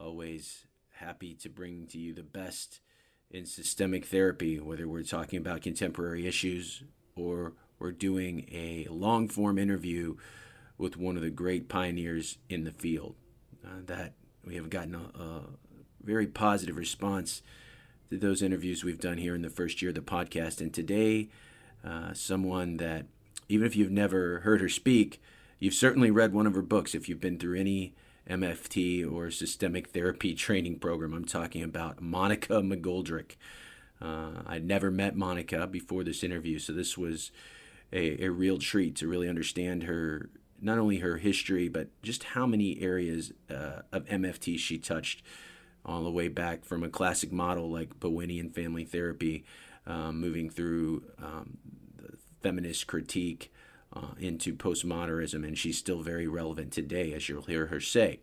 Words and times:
always 0.00 0.64
happy 0.90 1.34
to 1.34 1.48
bring 1.48 1.86
to 1.88 1.98
you 1.98 2.14
the 2.14 2.22
best 2.22 2.80
in 3.30 3.44
systemic 3.44 4.06
therapy, 4.06 4.58
whether 4.58 4.88
we're 4.88 5.02
talking 5.02 5.38
about 5.38 5.62
contemporary 5.62 6.26
issues 6.26 6.82
or 7.14 7.52
we're 7.78 7.92
doing 7.92 8.48
a 8.50 8.86
long 8.90 9.28
form 9.28 9.58
interview 9.58 10.16
with 10.76 10.96
one 10.96 11.16
of 11.16 11.22
the 11.22 11.30
great 11.30 11.68
pioneers 11.68 12.38
in 12.48 12.64
the 12.64 12.72
field. 12.72 13.14
Uh, 13.64 13.80
that 13.86 14.14
we 14.44 14.54
have 14.54 14.70
gotten 14.70 14.94
a, 14.94 15.20
a, 15.20 15.42
very 16.02 16.26
positive 16.26 16.76
response 16.76 17.42
to 18.08 18.16
those 18.16 18.40
interviews 18.40 18.82
we've 18.82 19.00
done 19.00 19.18
here 19.18 19.34
in 19.34 19.42
the 19.42 19.50
first 19.50 19.82
year 19.82 19.90
of 19.90 19.94
the 19.94 20.00
podcast. 20.00 20.60
And 20.60 20.72
today, 20.72 21.28
uh, 21.84 22.14
someone 22.14 22.78
that, 22.78 23.06
even 23.48 23.66
if 23.66 23.76
you've 23.76 23.90
never 23.90 24.40
heard 24.40 24.60
her 24.60 24.68
speak, 24.68 25.20
you've 25.58 25.74
certainly 25.74 26.10
read 26.10 26.32
one 26.32 26.46
of 26.46 26.54
her 26.54 26.62
books 26.62 26.94
if 26.94 27.08
you've 27.08 27.20
been 27.20 27.38
through 27.38 27.58
any 27.58 27.94
MFT 28.28 29.10
or 29.10 29.30
systemic 29.30 29.88
therapy 29.88 30.34
training 30.34 30.78
program. 30.78 31.14
I'm 31.14 31.24
talking 31.24 31.62
about 31.62 32.00
Monica 32.00 32.54
McGoldrick. 32.54 33.36
Uh, 34.00 34.42
I'd 34.46 34.64
never 34.64 34.90
met 34.90 35.16
Monica 35.16 35.66
before 35.66 36.04
this 36.04 36.22
interview, 36.22 36.58
so 36.58 36.72
this 36.72 36.96
was 36.96 37.30
a, 37.92 38.24
a 38.24 38.30
real 38.30 38.58
treat 38.58 38.96
to 38.96 39.08
really 39.08 39.28
understand 39.28 39.84
her, 39.84 40.30
not 40.60 40.78
only 40.78 40.98
her 40.98 41.16
history, 41.16 41.68
but 41.68 41.88
just 42.02 42.22
how 42.24 42.46
many 42.46 42.80
areas 42.80 43.32
uh, 43.50 43.82
of 43.92 44.04
MFT 44.06 44.58
she 44.58 44.78
touched 44.78 45.22
all 45.84 46.04
the 46.04 46.10
way 46.10 46.28
back 46.28 46.64
from 46.64 46.82
a 46.82 46.88
classic 46.88 47.32
model 47.32 47.70
like 47.70 47.98
Bowenian 47.98 48.52
family 48.52 48.84
therapy, 48.84 49.44
um, 49.86 50.20
moving 50.20 50.50
through 50.50 51.02
um, 51.22 51.56
feminist 52.40 52.86
critique 52.86 53.52
uh, 53.92 54.14
into 54.18 54.54
postmodernism, 54.54 55.46
and 55.46 55.56
she's 55.56 55.78
still 55.78 56.02
very 56.02 56.26
relevant 56.26 56.72
today, 56.72 57.12
as 57.12 57.28
you'll 57.28 57.42
hear 57.42 57.66
her 57.66 57.80
say. 57.80 58.20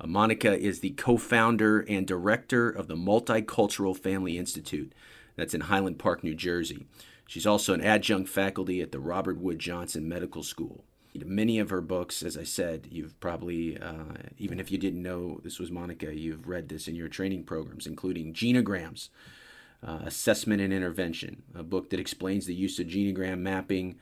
Uh, 0.00 0.06
Monica 0.06 0.56
is 0.56 0.80
the 0.80 0.90
co 0.90 1.16
founder 1.16 1.80
and 1.80 2.06
director 2.06 2.70
of 2.70 2.88
the 2.88 2.96
Multicultural 2.96 3.96
Family 3.96 4.38
Institute, 4.38 4.92
that's 5.36 5.54
in 5.54 5.62
Highland 5.62 5.98
Park, 5.98 6.22
New 6.24 6.34
Jersey. 6.34 6.86
She's 7.26 7.46
also 7.46 7.74
an 7.74 7.82
adjunct 7.82 8.28
faculty 8.28 8.80
at 8.80 8.92
the 8.92 9.00
Robert 9.00 9.38
Wood 9.38 9.58
Johnson 9.58 10.08
Medical 10.08 10.42
School. 10.42 10.84
Many 11.14 11.58
of 11.58 11.70
her 11.70 11.80
books, 11.80 12.22
as 12.22 12.36
I 12.36 12.44
said, 12.44 12.88
you've 12.90 13.18
probably, 13.20 13.78
uh, 13.78 14.14
even 14.38 14.60
if 14.60 14.70
you 14.70 14.76
didn't 14.76 15.02
know 15.02 15.40
this 15.42 15.58
was 15.58 15.70
Monica, 15.70 16.14
you've 16.14 16.46
read 16.46 16.68
this 16.68 16.88
in 16.88 16.94
your 16.94 17.08
training 17.08 17.44
programs, 17.44 17.86
including 17.86 18.34
Genograms, 18.34 19.08
uh, 19.82 20.00
Assessment 20.04 20.60
and 20.60 20.72
Intervention, 20.72 21.42
a 21.54 21.62
book 21.62 21.90
that 21.90 22.00
explains 22.00 22.44
the 22.46 22.54
use 22.54 22.78
of 22.78 22.86
genogram 22.86 23.38
mapping 23.38 23.96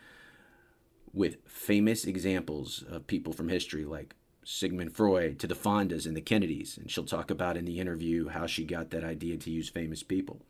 with 1.14 1.36
famous 1.46 2.04
examples 2.04 2.84
of 2.90 3.06
people 3.06 3.32
from 3.32 3.48
history 3.48 3.84
like 3.84 4.14
Sigmund 4.44 4.94
Freud 4.94 5.38
to 5.38 5.46
the 5.46 5.54
Fondas 5.54 6.06
and 6.06 6.16
the 6.16 6.20
Kennedys. 6.20 6.76
And 6.76 6.90
she'll 6.90 7.04
talk 7.04 7.30
about 7.30 7.56
in 7.56 7.64
the 7.64 7.78
interview 7.78 8.28
how 8.28 8.46
she 8.46 8.64
got 8.64 8.90
that 8.90 9.04
idea 9.04 9.36
to 9.38 9.50
use 9.50 9.68
famous 9.68 10.02
people. 10.02 10.42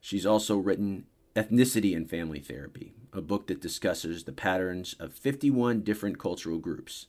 She's 0.00 0.26
also 0.26 0.56
written 0.56 1.04
Ethnicity 1.36 1.94
and 1.94 2.08
Family 2.08 2.40
Therapy, 2.40 2.94
a 3.12 3.20
book 3.20 3.46
that 3.46 3.60
discusses 3.60 4.24
the 4.24 4.32
patterns 4.32 4.94
of 4.98 5.12
51 5.12 5.82
different 5.82 6.18
cultural 6.18 6.58
groups. 6.58 7.06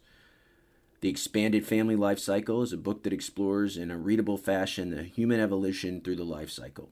The 1.01 1.09
Expanded 1.09 1.65
Family 1.65 1.95
Life 1.95 2.19
Cycle 2.19 2.61
is 2.61 2.73
a 2.73 2.77
book 2.77 3.03
that 3.03 3.13
explores 3.13 3.77
in 3.77 3.89
a 3.89 3.97
readable 3.97 4.37
fashion 4.37 4.89
the 4.89 5.03
human 5.03 5.39
evolution 5.39 6.01
through 6.01 6.17
the 6.17 6.25
life 6.25 6.49
cycle. 6.49 6.91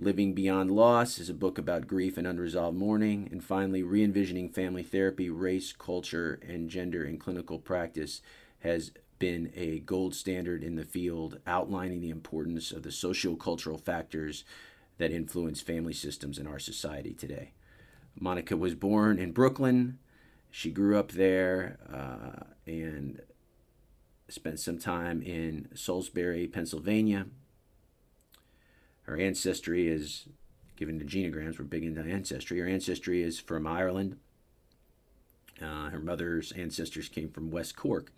Living 0.00 0.34
Beyond 0.34 0.72
Loss 0.72 1.20
is 1.20 1.30
a 1.30 1.34
book 1.34 1.56
about 1.56 1.86
grief 1.86 2.18
and 2.18 2.26
unresolved 2.26 2.76
mourning. 2.76 3.28
And 3.30 3.42
finally, 3.42 3.82
Re 3.82 4.02
Envisioning 4.02 4.48
Family 4.48 4.82
Therapy, 4.82 5.30
Race, 5.30 5.72
Culture, 5.72 6.40
and 6.46 6.68
Gender 6.68 7.04
in 7.04 7.16
Clinical 7.16 7.60
Practice 7.60 8.20
has 8.60 8.90
been 9.20 9.52
a 9.54 9.78
gold 9.80 10.14
standard 10.14 10.64
in 10.64 10.74
the 10.74 10.84
field, 10.84 11.38
outlining 11.46 12.00
the 12.00 12.10
importance 12.10 12.72
of 12.72 12.82
the 12.82 12.90
socio-cultural 12.90 13.78
factors 13.78 14.44
that 14.98 15.12
influence 15.12 15.60
family 15.60 15.92
systems 15.92 16.38
in 16.38 16.46
our 16.46 16.58
society 16.58 17.12
today. 17.12 17.52
Monica 18.18 18.56
was 18.56 18.74
born 18.74 19.18
in 19.18 19.30
Brooklyn. 19.30 19.98
She 20.50 20.70
grew 20.70 20.98
up 20.98 21.12
there 21.12 21.78
uh, 21.92 22.44
and 22.66 23.22
spent 24.28 24.58
some 24.58 24.78
time 24.78 25.22
in 25.22 25.68
Salisbury, 25.74 26.48
Pennsylvania, 26.48 27.26
her 29.04 29.18
ancestry 29.18 29.88
is 29.88 30.26
given 30.76 30.98
to 30.98 31.04
genograms. 31.04 31.58
We're 31.58 31.64
big 31.64 31.84
into 31.84 32.02
ancestry. 32.02 32.58
Her 32.58 32.68
ancestry 32.68 33.22
is 33.22 33.38
from 33.38 33.66
Ireland. 33.66 34.18
Uh, 35.62 35.90
her 35.90 36.00
mother's 36.00 36.52
ancestors 36.52 37.08
came 37.08 37.30
from 37.30 37.50
West 37.50 37.76
Cork. 37.76 38.12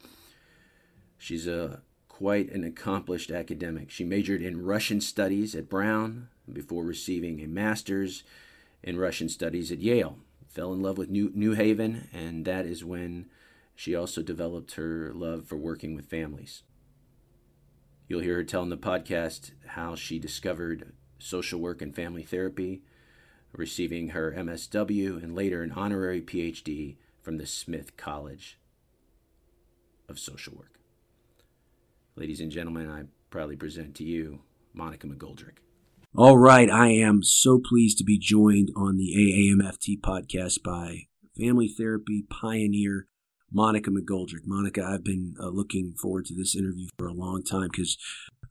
She's 1.19 1.47
a 1.47 1.83
quite 2.09 2.51
an 2.51 2.65
accomplished 2.65 3.31
academic. 3.31 3.91
She 3.91 4.05
majored 4.05 4.41
in 4.41 4.65
Russian 4.65 5.01
studies 5.01 5.55
at 5.55 5.69
Brown 5.69 6.29
before 6.51 6.83
receiving 6.83 7.43
a 7.43 7.47
master's 7.47 8.23
in 8.83 8.99
Russian 8.99 9.29
studies 9.29 9.71
at 9.71 9.81
Yale. 9.81 10.19
Fell 10.49 10.73
in 10.73 10.81
love 10.81 10.97
with 10.97 11.11
New, 11.11 11.31
New 11.35 11.53
Haven, 11.53 12.09
and 12.15 12.47
that 12.47 12.65
is 12.65 12.85
when 12.85 13.27
she 13.75 13.95
also 13.95 14.23
developed 14.23 14.77
her 14.77 15.13
love 15.15 15.45
for 15.45 15.57
working 15.57 15.95
with 15.95 16.07
families. 16.07 16.63
You'll 18.09 18.21
hear 18.21 18.37
her 18.37 18.45
tell 18.45 18.63
in 18.63 18.69
the 18.69 18.77
podcast 18.77 19.51
how 19.67 19.97
she 19.97 20.21
discovered 20.21 20.93
social 21.19 21.61
work 21.61 21.83
and 21.83 21.95
family 21.95 22.23
therapy, 22.23 22.83
receiving 23.53 24.11
her 24.11 24.33
MSW 24.33 25.23
and 25.23 25.35
later 25.35 25.63
an 25.63 25.73
honorary 25.73 26.23
PhD 26.23 26.97
from 27.21 27.39
the 27.39 27.47
Smith 27.47 27.97
College 27.97 28.59
of 30.09 30.21
Social 30.21 30.55
Work. 30.55 30.79
Ladies 32.15 32.41
and 32.41 32.53
gentlemen, 32.53 32.89
I 32.89 33.05
proudly 33.31 33.57
present 33.57 33.97
to 33.97 34.05
you 34.05 34.39
Monica 34.73 35.09
McGoldrick. 35.09 35.59
All 36.15 36.39
right, 36.39 36.71
I 36.71 36.91
am 36.91 37.25
so 37.25 37.59
pleased 37.59 37.99
to 37.99 38.05
be 38.05 38.19
joined 38.19 38.71
on 38.77 38.97
the 38.97 39.15
AAMFT 39.17 40.01
podcast 40.01 40.63
by 40.63 41.09
family 41.37 41.69
therapy 41.69 42.25
pioneer 42.31 43.09
Monica 43.53 43.91
McGoldrick. 43.91 44.45
Monica, 44.45 44.85
I've 44.85 45.05
been 45.05 45.35
uh, 45.41 45.49
looking 45.49 45.95
forward 46.01 46.27
to 46.27 46.35
this 46.35 46.57
interview 46.57 46.89
for 46.99 47.07
a 47.07 47.13
long 47.13 47.43
time 47.43 47.69
because 47.71 47.97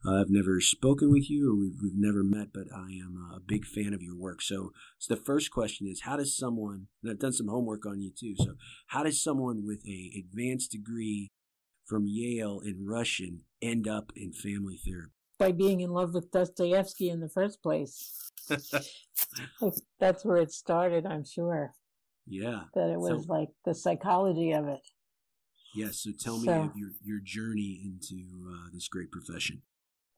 uh, 0.06 0.20
I've 0.20 0.30
never 0.30 0.60
spoken 0.60 1.10
with 1.10 1.30
you 1.30 1.50
or 1.50 1.56
we've, 1.56 1.78
we've 1.82 1.96
never 1.96 2.22
met, 2.22 2.48
but 2.52 2.64
I 2.74 2.92
am 2.92 3.16
a 3.34 3.40
big 3.40 3.64
fan 3.64 3.92
of 3.92 4.02
your 4.02 4.16
work. 4.16 4.40
So, 4.40 4.72
so 4.98 5.14
the 5.14 5.20
first 5.20 5.50
question 5.50 5.86
is 5.86 6.02
how 6.02 6.16
does 6.16 6.36
someone, 6.36 6.86
and 7.02 7.12
I've 7.12 7.18
done 7.18 7.32
some 7.32 7.48
homework 7.48 7.86
on 7.86 8.00
you 8.00 8.10
too, 8.10 8.34
so 8.38 8.54
how 8.88 9.02
does 9.02 9.22
someone 9.22 9.66
with 9.66 9.86
a 9.86 10.12
advanced 10.18 10.72
degree 10.72 11.30
from 11.84 12.06
Yale 12.06 12.60
in 12.64 12.86
Russian 12.86 13.42
end 13.60 13.86
up 13.86 14.12
in 14.16 14.32
family 14.32 14.78
therapy? 14.84 15.12
By 15.38 15.52
being 15.52 15.80
in 15.80 15.90
love 15.90 16.14
with 16.14 16.30
Dostoevsky 16.30 17.10
in 17.10 17.20
the 17.20 17.28
first 17.28 17.62
place. 17.62 18.32
That's 20.00 20.24
where 20.24 20.38
it 20.38 20.52
started, 20.52 21.04
I'm 21.04 21.24
sure. 21.24 21.74
Yeah. 22.26 22.62
That 22.74 22.90
it 22.90 22.98
was 22.98 23.26
so, 23.26 23.32
like 23.32 23.48
the 23.64 23.74
psychology 23.74 24.52
of 24.52 24.66
it. 24.66 24.80
Yes. 25.74 26.02
So 26.02 26.10
tell 26.18 26.38
so, 26.38 26.44
me 26.44 26.68
of 26.68 26.76
your, 26.76 26.90
your 27.02 27.20
journey 27.22 27.80
into 27.84 28.22
uh, 28.50 28.68
this 28.72 28.88
great 28.88 29.10
profession. 29.10 29.62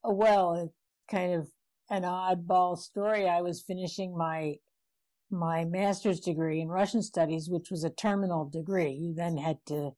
Oh, 0.05 0.15
well, 0.15 0.55
it's 0.55 0.75
kind 1.11 1.35
of 1.35 1.49
an 1.91 2.03
oddball 2.03 2.79
story. 2.79 3.29
I 3.29 3.41
was 3.41 3.63
finishing 3.63 4.17
my 4.17 4.55
my 5.31 5.65
master's 5.65 6.21
degree 6.21 6.61
in 6.61 6.69
Russian 6.69 7.03
studies, 7.03 7.51
which 7.51 7.71
was 7.71 7.85
a 7.85 7.91
terminal 7.91 8.49
degree. 8.49 8.93
You 8.93 9.13
then 9.15 9.37
had 9.37 9.59
to, 9.67 9.89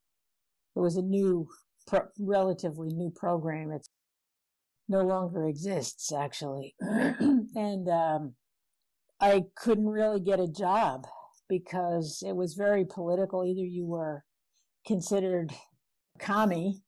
it 0.75 0.81
was 0.81 0.97
a 0.97 1.03
new 1.03 1.49
pro- 1.87 2.09
relatively 2.19 2.89
new 2.89 3.13
program. 3.15 3.71
It's 3.71 3.89
no 4.89 5.03
longer 5.03 5.47
exists 5.47 6.13
actually, 6.13 6.75
and 6.81 7.89
um, 7.89 8.35
I 9.21 9.45
couldn't 9.55 9.89
really 9.89 10.19
get 10.19 10.41
a 10.41 10.49
job 10.49 11.07
because 11.51 12.23
it 12.27 12.35
was 12.35 12.55
very 12.55 12.87
political. 12.87 13.45
Either 13.45 13.65
you 13.65 13.85
were 13.85 14.25
considered 14.87 15.53
commie 16.19 16.83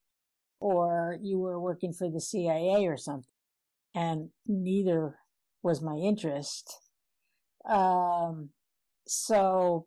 or 0.60 1.18
you 1.20 1.38
were 1.38 1.60
working 1.60 1.92
for 1.92 2.08
the 2.08 2.20
CIA 2.20 2.86
or 2.86 2.96
something. 2.96 3.28
And 3.94 4.30
neither 4.46 5.18
was 5.62 5.82
my 5.82 5.96
interest. 5.96 6.78
Um, 7.68 8.50
so 9.06 9.86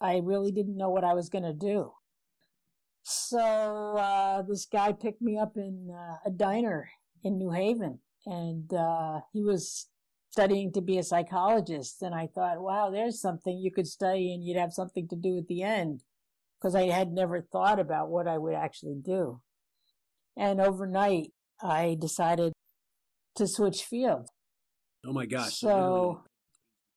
I 0.00 0.20
really 0.22 0.52
didn't 0.52 0.76
know 0.76 0.90
what 0.90 1.04
I 1.04 1.14
was 1.14 1.30
going 1.30 1.44
to 1.44 1.54
do. 1.54 1.92
So 3.02 3.38
uh, 3.38 4.42
this 4.42 4.66
guy 4.66 4.92
picked 4.92 5.22
me 5.22 5.38
up 5.38 5.56
in 5.56 5.90
uh, 5.90 6.16
a 6.26 6.30
diner 6.30 6.90
in 7.24 7.38
New 7.38 7.50
Haven, 7.50 8.00
and 8.26 8.72
uh, 8.74 9.20
he 9.32 9.42
was 9.42 9.88
studying 10.30 10.72
to 10.72 10.80
be 10.80 10.98
a 10.98 11.02
psychologist. 11.02 12.02
And 12.02 12.14
I 12.14 12.28
thought, 12.34 12.60
wow, 12.60 12.90
there's 12.90 13.20
something 13.20 13.58
you 13.58 13.72
could 13.72 13.86
study 13.86 14.32
and 14.32 14.44
you'd 14.44 14.56
have 14.56 14.72
something 14.72 15.08
to 15.08 15.16
do 15.16 15.36
at 15.38 15.48
the 15.48 15.62
end 15.62 16.02
because 16.58 16.74
I 16.74 16.84
had 16.84 17.12
never 17.12 17.40
thought 17.40 17.80
about 17.80 18.10
what 18.10 18.28
I 18.28 18.38
would 18.38 18.54
actually 18.54 19.00
do. 19.02 19.40
And 20.36 20.60
overnight, 20.60 21.32
I 21.62 21.96
decided 22.00 22.52
to 23.36 23.46
switch 23.46 23.82
fields. 23.82 24.30
Oh 25.04 25.12
my 25.12 25.26
gosh. 25.26 25.58
So, 25.58 26.22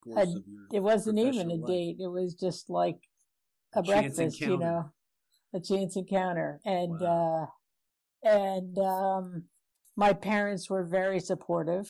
it 0.06 0.81
wasn't 0.81 1.19
even 1.19 1.50
a 1.50 1.56
life. 1.56 1.68
date. 1.68 1.97
It 2.00 2.12
was 2.12 2.35
just 2.35 2.69
like 2.69 2.97
a, 3.74 3.80
A 3.80 3.83
breakfast, 3.83 4.39
you 4.41 4.57
know, 4.57 4.91
a 5.53 5.59
chance 5.59 5.95
encounter. 5.95 6.59
And, 6.65 7.00
Wow. 7.00 7.50
uh, 8.24 8.30
and, 8.30 8.77
um, 8.77 9.44
my 9.95 10.13
parents 10.13 10.69
were 10.69 10.83
very 10.83 11.19
supportive, 11.19 11.88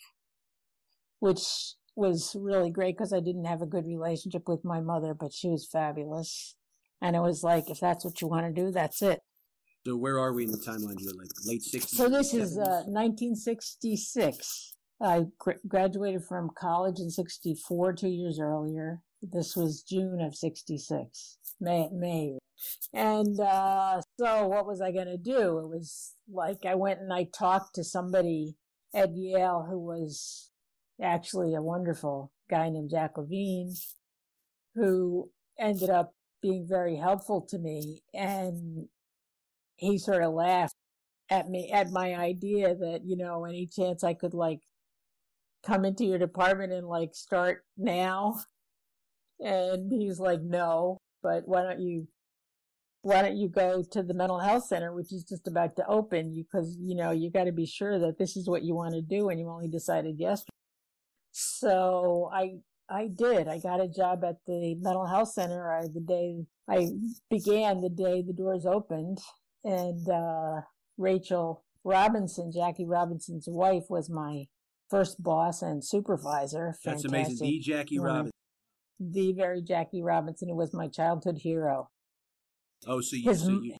which 1.23 1.75
was 1.95 2.35
really 2.37 2.69
great 2.69 2.97
because 2.97 3.13
I 3.13 3.21
didn't 3.21 3.45
have 3.45 3.61
a 3.61 3.65
good 3.65 3.85
relationship 3.85 4.43
with 4.45 4.65
my 4.65 4.81
mother, 4.81 5.13
but 5.13 5.31
she 5.31 5.47
was 5.47 5.65
fabulous. 5.71 6.57
And 7.01 7.15
it 7.15 7.21
was 7.21 7.43
like, 7.43 7.69
if 7.69 7.79
that's 7.79 8.03
what 8.03 8.19
you 8.19 8.27
want 8.27 8.53
to 8.53 8.61
do, 8.61 8.71
that's 8.71 9.01
it. 9.01 9.21
So 9.87 9.95
where 9.95 10.19
are 10.19 10.33
we 10.33 10.43
in 10.43 10.51
the 10.51 10.57
timeline 10.57 10.99
here? 10.99 11.13
Like 11.17 11.29
late 11.45 11.61
60s? 11.61 11.95
So 11.95 12.09
this 12.09 12.33
is 12.33 12.57
uh, 12.57 12.83
1966. 12.87 14.73
I 15.01 15.27
gr- 15.39 15.63
graduated 15.65 16.25
from 16.25 16.49
college 16.57 16.99
in 16.99 17.09
64, 17.09 17.93
two 17.93 18.09
years 18.09 18.37
earlier. 18.37 18.99
This 19.21 19.55
was 19.55 19.81
June 19.81 20.19
of 20.19 20.35
66, 20.35 21.37
May, 21.61 21.87
May. 21.93 22.37
And 22.93 23.39
uh, 23.39 24.01
so 24.19 24.47
what 24.47 24.67
was 24.67 24.81
I 24.81 24.91
going 24.91 25.07
to 25.07 25.17
do? 25.17 25.57
It 25.59 25.69
was 25.69 26.15
like 26.29 26.65
I 26.67 26.75
went 26.75 26.99
and 26.99 27.13
I 27.13 27.29
talked 27.33 27.75
to 27.75 27.83
somebody 27.85 28.55
at 28.93 29.15
Yale 29.15 29.65
who 29.69 29.79
was 29.79 30.49
actually 31.01 31.55
a 31.55 31.61
wonderful 31.61 32.31
guy 32.49 32.69
named 32.69 32.89
Jack 32.91 33.17
Levine, 33.17 33.73
who 34.75 35.29
ended 35.59 35.89
up 35.89 36.13
being 36.41 36.65
very 36.67 36.95
helpful 36.95 37.41
to 37.49 37.57
me. 37.57 38.01
And 38.13 38.87
he 39.77 39.97
sort 39.97 40.23
of 40.23 40.33
laughed 40.33 40.75
at 41.29 41.49
me 41.49 41.71
at 41.71 41.91
my 41.91 42.15
idea 42.15 42.75
that 42.75 43.01
you 43.05 43.17
know 43.17 43.45
any 43.45 43.65
chance 43.65 44.03
I 44.03 44.13
could 44.13 44.33
like 44.33 44.59
come 45.65 45.85
into 45.85 46.05
your 46.05 46.19
department 46.19 46.73
and 46.73 46.87
like 46.87 47.15
start 47.15 47.63
now 47.77 48.35
and 49.39 49.91
he's 49.91 50.19
like 50.19 50.41
no 50.41 50.97
but 51.21 51.43
why 51.45 51.63
don't 51.63 51.79
you 51.79 52.07
why 53.01 53.21
don't 53.21 53.37
you 53.37 53.49
go 53.49 53.83
to 53.91 54.03
the 54.03 54.13
mental 54.13 54.39
health 54.39 54.65
center 54.65 54.93
which 54.93 55.11
is 55.13 55.23
just 55.23 55.47
about 55.47 55.75
to 55.75 55.87
open 55.87 56.33
because 56.35 56.77
you 56.79 56.95
know 56.95 57.11
you 57.11 57.31
got 57.31 57.45
to 57.45 57.51
be 57.51 57.65
sure 57.65 57.97
that 57.97 58.17
this 58.17 58.35
is 58.35 58.49
what 58.49 58.63
you 58.63 58.75
want 58.75 58.93
to 58.93 59.01
do 59.01 59.29
and 59.29 59.39
you 59.39 59.49
only 59.49 59.69
decided 59.69 60.19
yesterday 60.19 60.49
so 61.33 62.29
I 62.33 62.59
I 62.89 63.07
did 63.07 63.49
I 63.49 63.59
got 63.59 63.81
a 63.81 63.89
job 63.89 64.23
at 64.23 64.37
the 64.47 64.75
mental 64.79 65.05
health 65.05 65.33
center 65.33 65.69
I, 65.71 65.87
the 65.93 65.99
day 65.99 66.45
I 66.69 66.87
began 67.29 67.81
the 67.81 67.89
day 67.89 68.23
the 68.25 68.33
doors 68.33 68.65
opened 68.65 69.19
and 69.65 70.07
uh, 70.09 70.61
Rachel 70.97 71.63
Robinson, 71.83 72.51
Jackie 72.51 72.85
Robinson's 72.85 73.47
wife, 73.47 73.85
was 73.89 74.09
my 74.09 74.45
first 74.89 75.21
boss 75.21 75.61
and 75.61 75.83
supervisor. 75.83 76.75
That's 76.83 77.03
Fantastic. 77.03 77.09
amazing. 77.09 77.47
The 77.47 77.59
Jackie 77.59 77.99
woman. 77.99 78.13
Robinson. 78.13 78.31
The 78.99 79.33
very 79.33 79.61
Jackie 79.61 80.01
Robinson, 80.01 80.49
who 80.49 80.55
was 80.55 80.73
my 80.73 80.87
childhood 80.87 81.39
hero. 81.39 81.89
Oh, 82.87 83.01
so 83.01 83.15
you, 83.15 83.29
His 83.29 83.41
so 83.41 83.49
you 83.49 83.75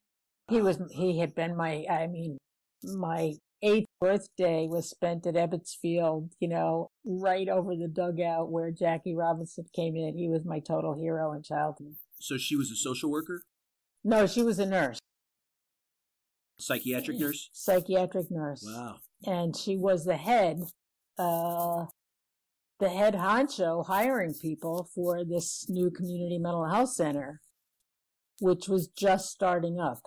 He 0.50 0.60
was, 0.60 0.78
he 0.90 1.18
had 1.18 1.34
been 1.34 1.56
my, 1.56 1.84
I 1.88 2.06
mean, 2.06 2.38
my 2.82 3.34
eighth 3.64 3.88
birthday 4.00 4.66
was 4.68 4.88
spent 4.90 5.26
at 5.26 5.34
Ebbets 5.34 5.74
Field, 5.80 6.32
you 6.38 6.48
know, 6.48 6.90
right 7.04 7.48
over 7.48 7.74
the 7.74 7.88
dugout 7.88 8.50
where 8.50 8.70
Jackie 8.70 9.14
Robinson 9.14 9.64
came 9.74 9.96
in. 9.96 10.16
He 10.16 10.28
was 10.28 10.44
my 10.44 10.60
total 10.60 10.94
hero 10.94 11.32
in 11.32 11.42
childhood. 11.42 11.96
so 12.20 12.36
she 12.36 12.54
was 12.56 12.70
a 12.70 12.76
social 12.76 13.10
worker, 13.10 13.42
No, 14.04 14.26
she 14.26 14.42
was 14.42 14.58
a 14.58 14.66
nurse, 14.66 14.98
psychiatric 16.60 17.18
nurse. 17.18 17.50
psychiatric 17.52 18.30
nurse. 18.30 18.64
Wow. 18.66 18.96
and 19.26 19.56
she 19.56 19.76
was 19.76 20.04
the 20.04 20.16
head, 20.16 20.60
uh, 21.18 21.86
the 22.80 22.88
head 22.90 23.14
honcho 23.14 23.86
hiring 23.86 24.34
people 24.34 24.88
for 24.94 25.24
this 25.24 25.66
new 25.68 25.90
community 25.90 26.38
mental 26.38 26.66
health 26.68 26.90
center, 26.92 27.40
which 28.40 28.68
was 28.68 28.88
just 28.88 29.30
starting 29.30 29.78
up. 29.80 30.00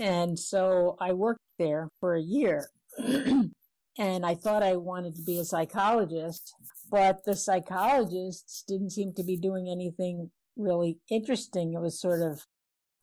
And 0.00 0.38
so 0.38 0.96
I 0.98 1.12
worked 1.12 1.44
there 1.58 1.90
for 2.00 2.14
a 2.14 2.22
year. 2.22 2.70
and 2.98 3.52
I 3.98 4.34
thought 4.34 4.62
I 4.62 4.76
wanted 4.76 5.14
to 5.16 5.22
be 5.22 5.38
a 5.38 5.44
psychologist, 5.44 6.54
but 6.90 7.24
the 7.26 7.36
psychologists 7.36 8.64
didn't 8.66 8.90
seem 8.90 9.12
to 9.14 9.22
be 9.22 9.36
doing 9.36 9.68
anything 9.68 10.30
really 10.56 10.98
interesting. 11.10 11.74
It 11.74 11.80
was 11.80 12.00
sort 12.00 12.22
of, 12.22 12.46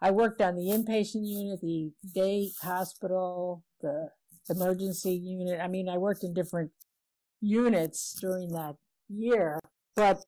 I 0.02 0.10
worked 0.10 0.42
on 0.42 0.56
the 0.56 0.70
inpatient 0.70 1.28
unit, 1.28 1.62
the 1.62 1.92
day 2.16 2.50
hospital, 2.64 3.64
the 3.80 4.10
emergency 4.50 5.14
unit. 5.14 5.60
I 5.62 5.68
mean, 5.68 5.88
I 5.88 6.00
worked 6.00 6.24
in 6.24 6.34
different 6.34 6.72
units 7.42 8.18
during 8.20 8.50
that 8.54 8.76
year, 9.08 9.60
but 9.96 10.24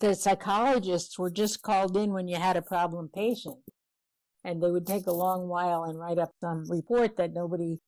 the 0.00 0.16
psychologists 0.16 1.16
were 1.16 1.30
just 1.30 1.62
called 1.62 1.96
in 1.96 2.12
when 2.12 2.26
you 2.26 2.36
had 2.36 2.56
a 2.56 2.62
problem 2.62 3.08
patient. 3.14 3.58
And 4.44 4.62
they 4.62 4.70
would 4.70 4.86
take 4.86 5.06
a 5.06 5.12
long 5.12 5.48
while 5.48 5.84
and 5.84 5.98
write 5.98 6.18
up 6.18 6.30
some 6.40 6.64
report 6.70 7.16
that 7.18 7.34
nobody 7.34 7.78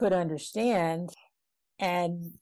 could 0.00 0.12
understand. 0.12 1.10
And 1.78 2.32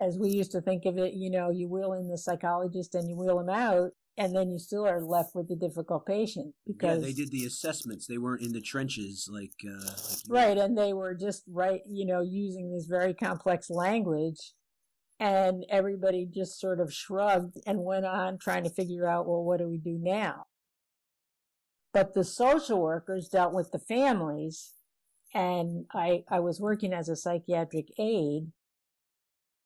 as 0.00 0.18
we 0.18 0.30
used 0.30 0.52
to 0.52 0.60
think 0.60 0.84
of 0.84 0.98
it, 0.98 1.14
you 1.14 1.30
know, 1.30 1.50
you 1.50 1.68
wheel 1.68 1.94
in 1.94 2.08
the 2.08 2.18
psychologist 2.18 2.94
and 2.94 3.08
you 3.08 3.16
wheel 3.16 3.40
him 3.40 3.48
out, 3.48 3.90
and 4.18 4.34
then 4.34 4.50
you 4.50 4.58
still 4.58 4.86
are 4.86 5.02
left 5.02 5.34
with 5.34 5.48
the 5.48 5.56
difficult 5.56 6.06
patient 6.06 6.54
Yeah, 6.66 6.72
because 6.72 7.02
they 7.02 7.12
did 7.12 7.30
the 7.30 7.44
assessments. 7.44 8.06
They 8.06 8.18
weren't 8.18 8.42
in 8.42 8.52
the 8.52 8.60
trenches 8.60 9.28
like. 9.30 9.52
Uh, 9.64 9.84
like 9.84 10.20
Right, 10.28 10.58
and 10.58 10.76
they 10.76 10.92
were 10.92 11.14
just 11.14 11.42
right, 11.48 11.80
you 11.86 12.06
know, 12.06 12.22
using 12.22 12.72
this 12.72 12.86
very 12.86 13.14
complex 13.14 13.68
language, 13.70 14.52
and 15.18 15.64
everybody 15.70 16.26
just 16.26 16.60
sort 16.60 16.80
of 16.80 16.92
shrugged 16.92 17.56
and 17.66 17.84
went 17.84 18.06
on 18.06 18.38
trying 18.38 18.64
to 18.64 18.70
figure 18.70 19.06
out, 19.06 19.26
well, 19.26 19.42
what 19.42 19.58
do 19.58 19.68
we 19.68 19.78
do 19.78 19.98
now? 20.00 20.46
But 21.96 22.12
the 22.12 22.24
social 22.24 22.82
workers 22.82 23.26
dealt 23.26 23.54
with 23.54 23.70
the 23.72 23.78
families, 23.78 24.74
and 25.32 25.86
I 25.94 26.24
I 26.28 26.40
was 26.40 26.60
working 26.60 26.92
as 26.92 27.08
a 27.08 27.16
psychiatric 27.16 27.88
aide, 27.98 28.52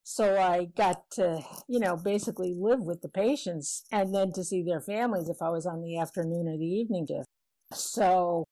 so 0.04 0.40
I 0.40 0.66
got 0.66 1.10
to, 1.14 1.42
you 1.66 1.80
know, 1.80 1.96
basically 1.96 2.54
live 2.56 2.82
with 2.82 3.02
the 3.02 3.08
patients 3.08 3.82
and 3.90 4.14
then 4.14 4.30
to 4.34 4.44
see 4.44 4.62
their 4.62 4.80
families 4.80 5.28
if 5.28 5.42
I 5.42 5.48
was 5.48 5.66
on 5.66 5.82
the 5.82 5.98
afternoon 5.98 6.46
or 6.46 6.56
the 6.56 6.72
evening 6.72 7.08
shift. 7.08 7.26
So 7.72 8.44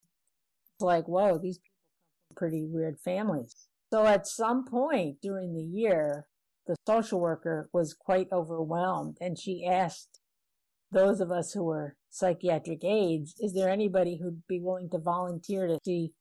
it's 0.75 0.83
like, 0.83 1.07
whoa, 1.07 1.39
these 1.39 1.59
people 1.59 1.71
come 1.71 2.27
from 2.27 2.37
pretty 2.37 2.67
weird 2.67 2.99
families. 2.99 3.69
So 3.93 4.07
at 4.07 4.27
some 4.27 4.65
point 4.65 5.19
during 5.23 5.55
the 5.55 5.63
year, 5.63 6.27
the 6.67 6.75
social 6.85 7.21
worker 7.21 7.71
was 7.73 7.95
quite 7.95 8.27
overwhelmed 8.33 9.19
and 9.21 9.39
she 9.39 9.65
asked 9.65 10.19
those 10.91 11.21
of 11.21 11.31
us 11.31 11.53
who 11.53 11.65
were 11.65 11.97
psychiatric 12.11 12.85
aides, 12.85 13.35
is 13.41 13.55
there 13.55 13.69
anybody 13.69 14.19
who'd 14.19 14.43
be 14.49 14.61
willing 14.61 14.89
to 14.91 14.99
volunteer 14.99 15.67
to 15.67 15.79
see 15.85 16.13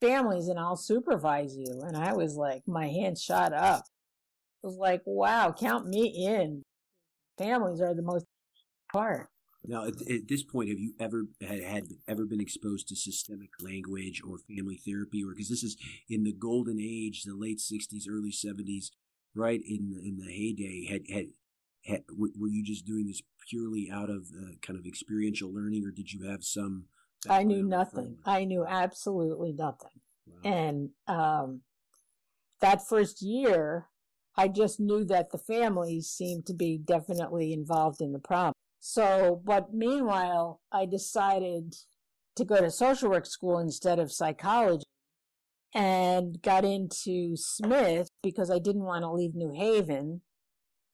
families 0.00 0.48
and 0.48 0.58
I'll 0.58 0.76
supervise 0.76 1.56
you? 1.56 1.82
And 1.82 1.96
I 1.96 2.12
was 2.12 2.36
like, 2.36 2.62
my 2.66 2.88
hand 2.88 3.18
shot 3.18 3.52
up. 3.52 3.84
It 4.62 4.66
was 4.66 4.76
like, 4.76 5.02
wow, 5.06 5.54
count 5.58 5.86
me 5.88 6.26
in. 6.26 6.62
Families 7.38 7.80
are 7.80 7.94
the 7.94 8.02
most 8.02 8.26
part. 8.92 9.28
Now, 9.64 9.84
at, 9.84 10.00
at 10.10 10.28
this 10.28 10.42
point, 10.42 10.70
have 10.70 10.78
you 10.78 10.94
ever 10.98 11.24
had, 11.40 11.62
had 11.62 11.84
ever 12.08 12.24
been 12.24 12.40
exposed 12.40 12.88
to 12.88 12.96
systemic 12.96 13.50
language 13.60 14.22
or 14.26 14.38
family 14.38 14.80
therapy, 14.84 15.22
or 15.22 15.34
because 15.34 15.50
this 15.50 15.62
is 15.62 15.76
in 16.08 16.24
the 16.24 16.32
golden 16.32 16.78
age, 16.80 17.24
the 17.24 17.34
late 17.34 17.58
'60s, 17.58 18.04
early 18.08 18.32
'70s, 18.32 18.86
right 19.34 19.60
in 19.66 19.90
the, 19.90 20.00
in 20.00 20.16
the 20.16 20.32
heyday? 20.32 20.86
Had, 20.90 21.02
had 21.14 21.26
were 22.16 22.48
you 22.48 22.64
just 22.64 22.86
doing 22.86 23.06
this 23.06 23.22
purely 23.48 23.90
out 23.92 24.10
of 24.10 24.28
uh, 24.38 24.52
kind 24.62 24.78
of 24.78 24.86
experiential 24.86 25.52
learning, 25.52 25.84
or 25.84 25.90
did 25.90 26.12
you 26.12 26.28
have 26.28 26.44
some 26.44 26.86
I 27.28 27.42
knew 27.42 27.62
nothing. 27.62 28.18
I 28.24 28.44
knew 28.44 28.64
absolutely 28.66 29.52
nothing. 29.52 30.00
Wow. 30.26 30.50
And 30.50 30.90
um, 31.06 31.60
that 32.60 32.86
first 32.86 33.20
year, 33.20 33.88
I 34.36 34.48
just 34.48 34.80
knew 34.80 35.04
that 35.04 35.30
the 35.30 35.38
families 35.38 36.08
seemed 36.08 36.46
to 36.46 36.54
be 36.54 36.78
definitely 36.78 37.52
involved 37.52 38.00
in 38.00 38.12
the 38.12 38.18
problem. 38.18 38.54
So, 38.78 39.42
but 39.44 39.74
meanwhile, 39.74 40.60
I 40.72 40.86
decided 40.86 41.74
to 42.36 42.44
go 42.44 42.60
to 42.60 42.70
social 42.70 43.10
work 43.10 43.26
school 43.26 43.58
instead 43.58 43.98
of 43.98 44.12
psychology 44.12 44.84
and 45.74 46.40
got 46.40 46.64
into 46.64 47.36
Smith 47.36 48.08
because 48.22 48.50
I 48.50 48.58
didn't 48.58 48.84
want 48.84 49.02
to 49.02 49.12
leave 49.12 49.34
New 49.34 49.52
Haven. 49.52 50.22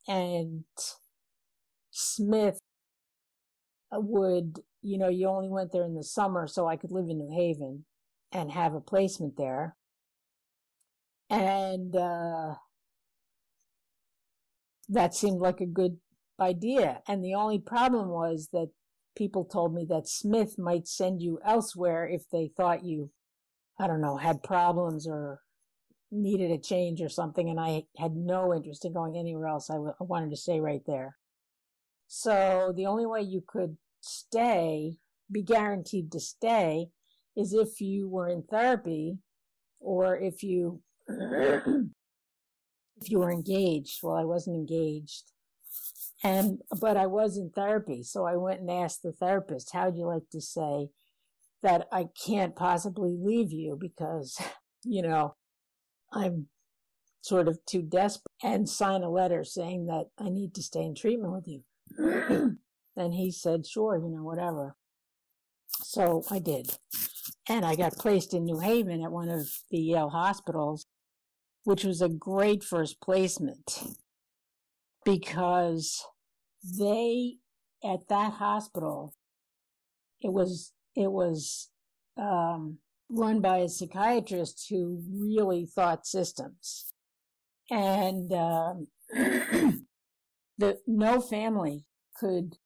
And 0.09 0.65
Smith 1.91 2.61
would, 3.93 4.61
you 4.83 4.99
know, 4.99 5.09
you 5.09 5.29
only 5.29 5.49
went 5.49 5.73
there 5.73 5.85
in 5.85 5.95
the 5.95 6.05
summer, 6.05 6.47
so 6.47 6.67
I 6.67 6.77
could 6.77 6.93
live 6.93 7.09
in 7.09 7.19
New 7.19 7.35
Haven 7.35 7.85
and 8.33 8.53
have 8.53 8.75
a 8.75 8.81
placement 8.81 9.37
there. 9.37 9.77
And 11.29 11.97
uh, 11.97 12.55
that 14.89 15.15
seemed 15.15 15.41
like 15.41 15.61
a 15.61 15.67
good 15.67 15.99
idea. 16.41 17.01
And 17.09 17.25
the 17.25 17.35
only 17.35 17.59
problem 17.59 18.09
was 18.09 18.49
that 18.53 18.69
people 19.17 19.45
told 19.45 19.75
me 19.75 19.87
that 19.89 20.09
Smith 20.09 20.59
might 20.59 20.87
send 20.87 21.23
you 21.23 21.41
elsewhere 21.45 22.07
if 22.07 22.29
they 22.31 22.51
thought 22.57 22.85
you, 22.85 23.11
I 23.79 23.87
don't 23.87 24.01
know, 24.01 24.19
had 24.19 24.43
problems 24.43 25.07
or 25.09 25.41
needed 26.11 26.51
a 26.51 26.59
change 26.59 27.03
or 27.03 27.09
something. 27.09 27.49
And 27.49 27.61
I 27.61 27.85
had 27.99 28.15
no 28.15 28.55
interest 28.55 28.85
in 28.85 28.93
going 28.93 29.17
anywhere 29.17 29.49
else. 29.49 29.71
I, 29.71 29.75
w- 29.75 29.95
I 30.01 30.05
wanted 30.05 30.31
to 30.31 30.37
stay 30.37 30.61
right 30.61 30.83
there. 30.87 31.17
So 32.07 32.73
the 32.75 32.87
only 32.87 33.07
way 33.07 33.23
you 33.23 33.43
could 33.47 33.77
stay, 34.01 34.99
be 35.31 35.43
guaranteed 35.43 36.13
to 36.13 36.21
stay, 36.21 36.89
is 37.37 37.53
if 37.53 37.81
you 37.81 38.09
were 38.09 38.29
in 38.29 38.43
therapy 38.43 39.19
or 39.81 40.17
if 40.17 40.43
you 40.43 40.81
if 41.09 43.11
you 43.11 43.19
were 43.19 43.31
engaged. 43.31 44.01
Well, 44.03 44.17
I 44.17 44.25
wasn't 44.25 44.57
engaged. 44.57 45.33
And 46.25 46.61
but 46.81 46.97
I 46.97 47.07
was 47.07 47.37
in 47.37 47.51
therapy, 47.51 48.03
so 48.03 48.25
I 48.25 48.37
went 48.37 48.61
and 48.61 48.71
asked 48.71 49.03
the 49.03 49.13
therapist, 49.13 49.73
"How'd 49.73 49.97
you 49.97 50.07
like 50.07 50.29
to 50.33 50.41
say 50.41 50.89
that 51.63 51.89
I 51.93 52.07
can't 52.25 52.57
possibly 52.57 53.17
leave 53.19 53.53
you 53.53 53.77
because, 53.79 54.41
you 54.85 55.03
know, 55.03 55.35
I'm 56.13 56.49
sort 57.21 57.49
of 57.49 57.59
too 57.67 57.83
desperate 57.83 58.33
and 58.43 58.69
sign 58.69 59.03
a 59.03 59.11
letter 59.11 59.43
saying 59.45 59.87
that 59.87 60.07
I 60.19 60.29
need 60.29 60.55
to 60.55 60.63
stay 60.63 60.83
in 60.83 60.95
treatment 60.95 61.33
with 61.33 61.49
you." 61.49 61.65
and 62.97 63.15
he 63.15 63.31
said, 63.31 63.67
"Sure, 63.67 63.99
you 63.99 64.09
know, 64.09 64.23
whatever." 64.23 64.77
So 65.83 66.25
I 66.31 66.39
did. 66.39 66.79
And 67.49 67.65
I 67.65 67.77
got 67.77 67.99
placed 67.99 68.35
in 68.35 68.45
New 68.45 68.59
Haven 68.59 69.03
at 69.03 69.13
one 69.13 69.29
of 69.29 69.49
the 69.71 69.79
Yale 69.79 70.09
hospitals, 70.09 70.87
which 71.65 71.85
was 71.85 72.03
a 72.03 72.09
great 72.09 72.65
first 72.65 73.01
placement 73.01 73.85
because 75.05 76.05
they 76.79 77.37
at 77.85 78.09
that 78.09 78.33
hospital 78.35 79.15
it 80.21 80.33
was 80.33 80.73
it 80.95 81.11
was 81.11 81.71
um, 82.17 82.79
run 83.09 83.41
by 83.41 83.59
a 83.59 83.69
psychiatrist 83.69 84.67
who 84.69 85.03
really 85.11 85.67
thought 85.67 86.07
systems 86.07 86.93
and 87.71 88.33
um, 88.33 88.89
the 90.59 90.79
no 90.87 91.21
family 91.21 91.85
could 92.19 92.57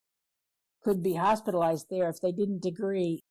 could 0.83 1.03
be 1.03 1.15
hospitalized 1.15 1.87
there 1.91 2.09
if 2.09 2.21
they 2.21 2.33
didn't 2.33 2.65
agree 2.65 3.23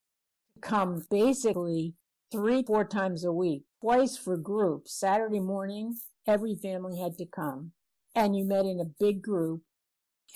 to 0.53 0.59
come 0.61 1.03
basically 1.09 1.95
three 2.31 2.63
four 2.63 2.85
times 2.85 3.23
a 3.23 3.31
week 3.31 3.63
twice 3.81 4.17
for 4.17 4.37
groups 4.37 4.93
saturday 4.93 5.39
morning 5.39 5.97
every 6.27 6.55
family 6.55 6.99
had 6.99 7.17
to 7.17 7.25
come 7.25 7.71
and 8.15 8.35
you 8.35 8.45
met 8.45 8.65
in 8.65 8.79
a 8.79 8.85
big 8.99 9.21
group 9.21 9.61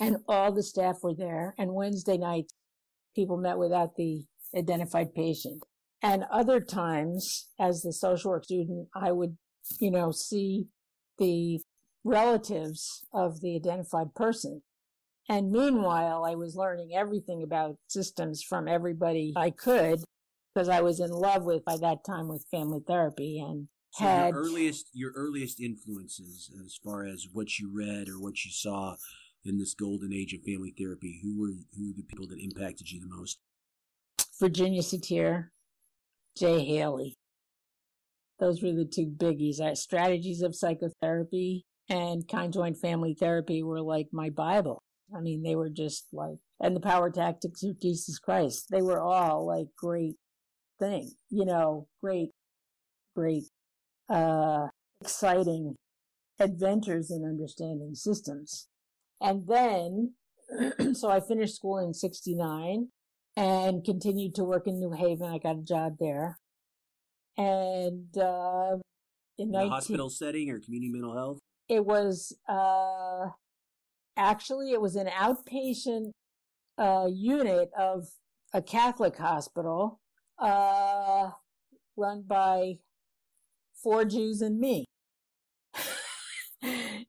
and 0.00 0.18
all 0.28 0.52
the 0.52 0.62
staff 0.62 1.02
were 1.02 1.14
there. 1.14 1.54
And 1.58 1.74
Wednesday 1.74 2.16
nights, 2.16 2.54
people 3.14 3.36
met 3.36 3.58
without 3.58 3.96
the 3.96 4.24
identified 4.56 5.14
patient. 5.14 5.62
And 6.04 6.24
other 6.30 6.60
times, 6.60 7.48
as 7.58 7.80
the 7.80 7.90
social 7.90 8.32
work 8.32 8.44
student, 8.44 8.88
I 8.94 9.10
would, 9.10 9.38
you 9.80 9.90
know, 9.90 10.12
see 10.12 10.66
the 11.18 11.60
relatives 12.04 13.06
of 13.14 13.40
the 13.40 13.56
identified 13.56 14.14
person. 14.14 14.60
And 15.30 15.50
meanwhile, 15.50 16.22
I 16.22 16.34
was 16.34 16.56
learning 16.56 16.90
everything 16.94 17.42
about 17.42 17.76
systems 17.88 18.42
from 18.42 18.68
everybody 18.68 19.32
I 19.34 19.48
could 19.48 20.04
because 20.54 20.68
I 20.68 20.82
was 20.82 21.00
in 21.00 21.10
love 21.10 21.44
with, 21.44 21.64
by 21.64 21.78
that 21.78 22.04
time, 22.04 22.28
with 22.28 22.44
family 22.50 22.80
therapy 22.86 23.40
and 23.40 23.68
so 23.94 24.04
had 24.04 24.34
your 24.34 24.42
earliest 24.42 24.90
your 24.92 25.12
earliest 25.16 25.58
influences 25.58 26.50
as 26.66 26.78
far 26.84 27.06
as 27.06 27.28
what 27.32 27.58
you 27.58 27.70
read 27.72 28.10
or 28.10 28.20
what 28.20 28.44
you 28.44 28.50
saw 28.50 28.96
in 29.44 29.56
this 29.56 29.72
golden 29.72 30.12
age 30.12 30.34
of 30.34 30.42
family 30.42 30.74
therapy? 30.76 31.20
Who 31.22 31.40
were 31.40 31.54
who 31.74 31.86
were 31.86 31.94
the 31.96 32.02
people 32.02 32.26
that 32.26 32.40
impacted 32.40 32.90
you 32.90 33.00
the 33.00 33.06
most? 33.06 33.38
Virginia 34.38 34.82
Satir, 34.82 35.50
Jay 36.36 36.64
Haley. 36.64 37.16
Those 38.40 38.62
were 38.62 38.72
the 38.72 38.84
two 38.84 39.06
biggies. 39.06 39.60
Our 39.60 39.74
strategies 39.74 40.42
of 40.42 40.56
psychotherapy 40.56 41.64
and 41.88 42.26
conjoint 42.26 42.78
family 42.78 43.14
therapy 43.18 43.62
were 43.62 43.80
like 43.80 44.08
my 44.12 44.30
Bible. 44.30 44.82
I 45.14 45.20
mean, 45.20 45.42
they 45.42 45.54
were 45.54 45.70
just 45.70 46.06
like, 46.12 46.36
and 46.60 46.74
the 46.74 46.80
power 46.80 47.10
tactics 47.10 47.62
of 47.62 47.80
Jesus 47.80 48.18
Christ. 48.18 48.66
They 48.70 48.82
were 48.82 49.00
all 49.00 49.46
like 49.46 49.66
great 49.76 50.16
thing, 50.80 51.12
you 51.30 51.44
know, 51.44 51.86
great, 52.02 52.30
great, 53.14 53.44
uh, 54.08 54.68
exciting 55.00 55.76
adventures 56.40 57.10
in 57.10 57.24
understanding 57.24 57.94
systems. 57.94 58.66
And 59.20 59.46
then, 59.46 60.14
so 60.94 61.10
I 61.10 61.20
finished 61.20 61.56
school 61.56 61.78
in 61.78 61.94
69 61.94 62.88
and 63.36 63.84
continued 63.84 64.34
to 64.36 64.44
work 64.44 64.66
in 64.66 64.78
New 64.78 64.92
Haven. 64.92 65.30
I 65.30 65.38
got 65.38 65.58
a 65.58 65.62
job 65.62 65.96
there. 65.98 66.38
And, 67.36 68.16
uh, 68.16 68.76
in, 69.38 69.46
in 69.46 69.50
19, 69.50 69.70
hospital 69.70 70.10
setting 70.10 70.50
or 70.50 70.60
community 70.60 70.92
mental 70.92 71.14
health? 71.14 71.38
It 71.68 71.84
was, 71.84 72.36
uh, 72.48 73.30
actually, 74.16 74.72
it 74.72 74.80
was 74.80 74.94
an 74.94 75.08
outpatient, 75.08 76.10
uh, 76.78 77.08
unit 77.12 77.70
of 77.76 78.06
a 78.52 78.62
Catholic 78.62 79.16
hospital, 79.16 79.98
uh, 80.38 81.30
run 81.96 82.22
by 82.26 82.78
four 83.82 84.04
Jews 84.04 84.40
and 84.40 84.58
me. 84.58 84.84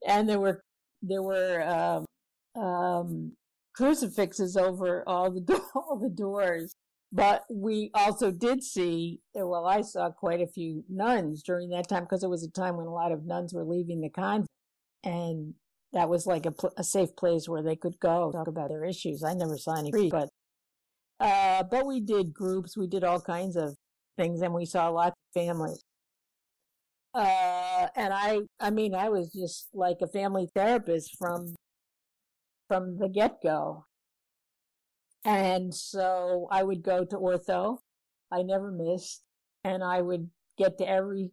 and 0.06 0.28
there 0.28 0.40
were 0.40 0.60
there 1.02 1.22
were 1.22 1.62
um, 1.62 2.62
um, 2.62 3.32
crucifixes 3.76 4.56
over 4.56 5.04
all 5.06 5.30
the 5.30 5.40
do- 5.52 5.64
all 5.74 5.98
the 6.00 6.10
doors. 6.10 6.74
But 7.12 7.44
we 7.48 7.90
also 7.94 8.32
did 8.32 8.62
see, 8.64 9.20
well, 9.32 9.64
I 9.64 9.82
saw 9.82 10.10
quite 10.10 10.40
a 10.40 10.46
few 10.46 10.84
nuns 10.88 11.42
during 11.42 11.70
that 11.70 11.88
time 11.88 12.02
because 12.02 12.24
it 12.24 12.28
was 12.30 12.42
a 12.42 12.50
time 12.50 12.76
when 12.76 12.86
a 12.86 12.92
lot 12.92 13.12
of 13.12 13.24
nuns 13.24 13.54
were 13.54 13.64
leaving 13.64 14.00
the 14.00 14.10
convent, 14.10 14.48
and 15.04 15.54
that 15.92 16.08
was 16.08 16.26
like 16.26 16.46
a, 16.46 16.50
pl- 16.50 16.74
a 16.76 16.82
safe 16.84 17.14
place 17.16 17.48
where 17.48 17.62
they 17.62 17.76
could 17.76 17.98
go 18.00 18.32
talk 18.32 18.48
about 18.48 18.70
their 18.70 18.84
issues. 18.84 19.22
I 19.22 19.34
never 19.34 19.56
saw 19.56 19.78
any 19.78 19.92
priests, 19.92 20.10
but 20.10 20.28
uh, 21.20 21.62
but 21.62 21.86
we 21.86 22.00
did 22.00 22.34
groups, 22.34 22.76
we 22.76 22.86
did 22.86 23.04
all 23.04 23.20
kinds 23.20 23.56
of 23.56 23.74
things, 24.18 24.42
and 24.42 24.52
we 24.52 24.66
saw 24.66 24.88
lots 24.88 25.14
of 25.14 25.40
families. 25.42 25.82
Uh, 27.14 27.86
and 27.96 28.12
I, 28.12 28.40
I 28.60 28.70
mean, 28.70 28.94
I 28.94 29.08
was 29.08 29.32
just 29.32 29.68
like 29.72 29.96
a 30.02 30.06
family 30.08 30.48
therapist 30.54 31.16
from, 31.16 31.54
from 32.68 32.98
the 32.98 33.08
get 33.08 33.42
go. 33.42 33.86
And 35.24 35.74
so 35.74 36.48
I 36.50 36.62
would 36.62 36.82
go 36.82 37.04
to 37.04 37.16
ortho. 37.16 37.78
I 38.32 38.42
never 38.42 38.70
missed. 38.70 39.22
And 39.64 39.82
I 39.82 40.00
would 40.00 40.30
get 40.56 40.78
to 40.78 40.88
every 40.88 41.32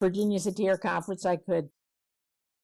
Virginia 0.00 0.38
Satir 0.38 0.80
conference 0.80 1.24
I 1.24 1.36
could 1.36 1.68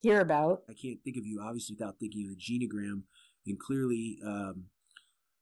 hear 0.02 0.20
about. 0.20 0.62
I 0.68 0.74
can't 0.74 0.98
think 1.04 1.16
of 1.16 1.24
you, 1.24 1.40
obviously, 1.42 1.76
without 1.78 1.98
thinking 2.00 2.28
of 2.28 2.36
the 2.36 2.42
genogram. 2.42 3.02
And 3.46 3.58
clearly, 3.58 4.18
um, 4.26 4.64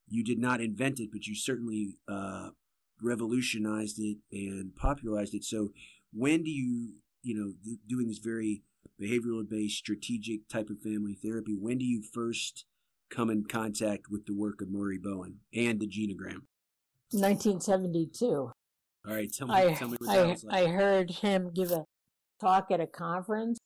you 0.08 0.22
did 0.22 0.38
not 0.38 0.60
invent 0.60 1.00
it, 1.00 1.08
but 1.10 1.26
you 1.26 1.34
certainly 1.34 1.96
uh, 2.08 2.50
revolutionized 3.02 3.98
it 3.98 4.18
and 4.30 4.74
popularized 4.76 5.34
it. 5.34 5.44
So 5.44 5.70
when 6.12 6.42
do 6.44 6.50
you 6.50 6.94
you 7.22 7.34
know 7.34 7.52
doing 7.88 8.08
this 8.08 8.18
very 8.18 8.62
behavioral 9.00 9.48
based 9.48 9.78
strategic 9.78 10.48
type 10.48 10.68
of 10.70 10.80
family 10.80 11.16
therapy 11.22 11.56
when 11.58 11.78
do 11.78 11.84
you 11.84 12.02
first 12.02 12.64
come 13.10 13.30
in 13.30 13.44
contact 13.44 14.06
with 14.10 14.26
the 14.26 14.34
work 14.34 14.60
of 14.60 14.68
Murray 14.70 14.98
Bowen 14.98 15.40
and 15.54 15.80
the 15.80 15.86
genogram 15.86 16.42
1972 17.12 18.26
all 18.26 18.52
right 19.04 19.32
tell 19.32 19.48
me, 19.48 19.54
I, 19.54 19.74
tell 19.74 19.88
me 19.88 19.96
what 19.98 20.16
I, 20.16 20.22
like. 20.22 20.38
I 20.50 20.66
heard 20.66 21.10
him 21.10 21.50
give 21.54 21.70
a 21.70 21.84
talk 22.40 22.70
at 22.70 22.80
a 22.80 22.86
conference 22.86 23.58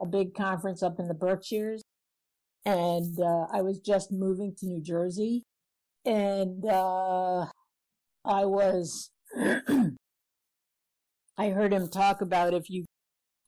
a 0.00 0.06
big 0.06 0.34
conference 0.34 0.82
up 0.82 0.98
in 0.98 1.08
the 1.08 1.14
berkshires 1.14 1.82
and 2.64 3.18
uh, 3.20 3.46
i 3.52 3.62
was 3.62 3.78
just 3.78 4.10
moving 4.10 4.54
to 4.58 4.66
new 4.66 4.82
jersey 4.82 5.44
and 6.04 6.64
uh, 6.66 7.46
I 8.24 8.44
was, 8.44 9.10
I 9.36 9.90
heard 11.38 11.72
him 11.72 11.88
talk 11.88 12.20
about 12.20 12.54
if 12.54 12.68
you, 12.68 12.84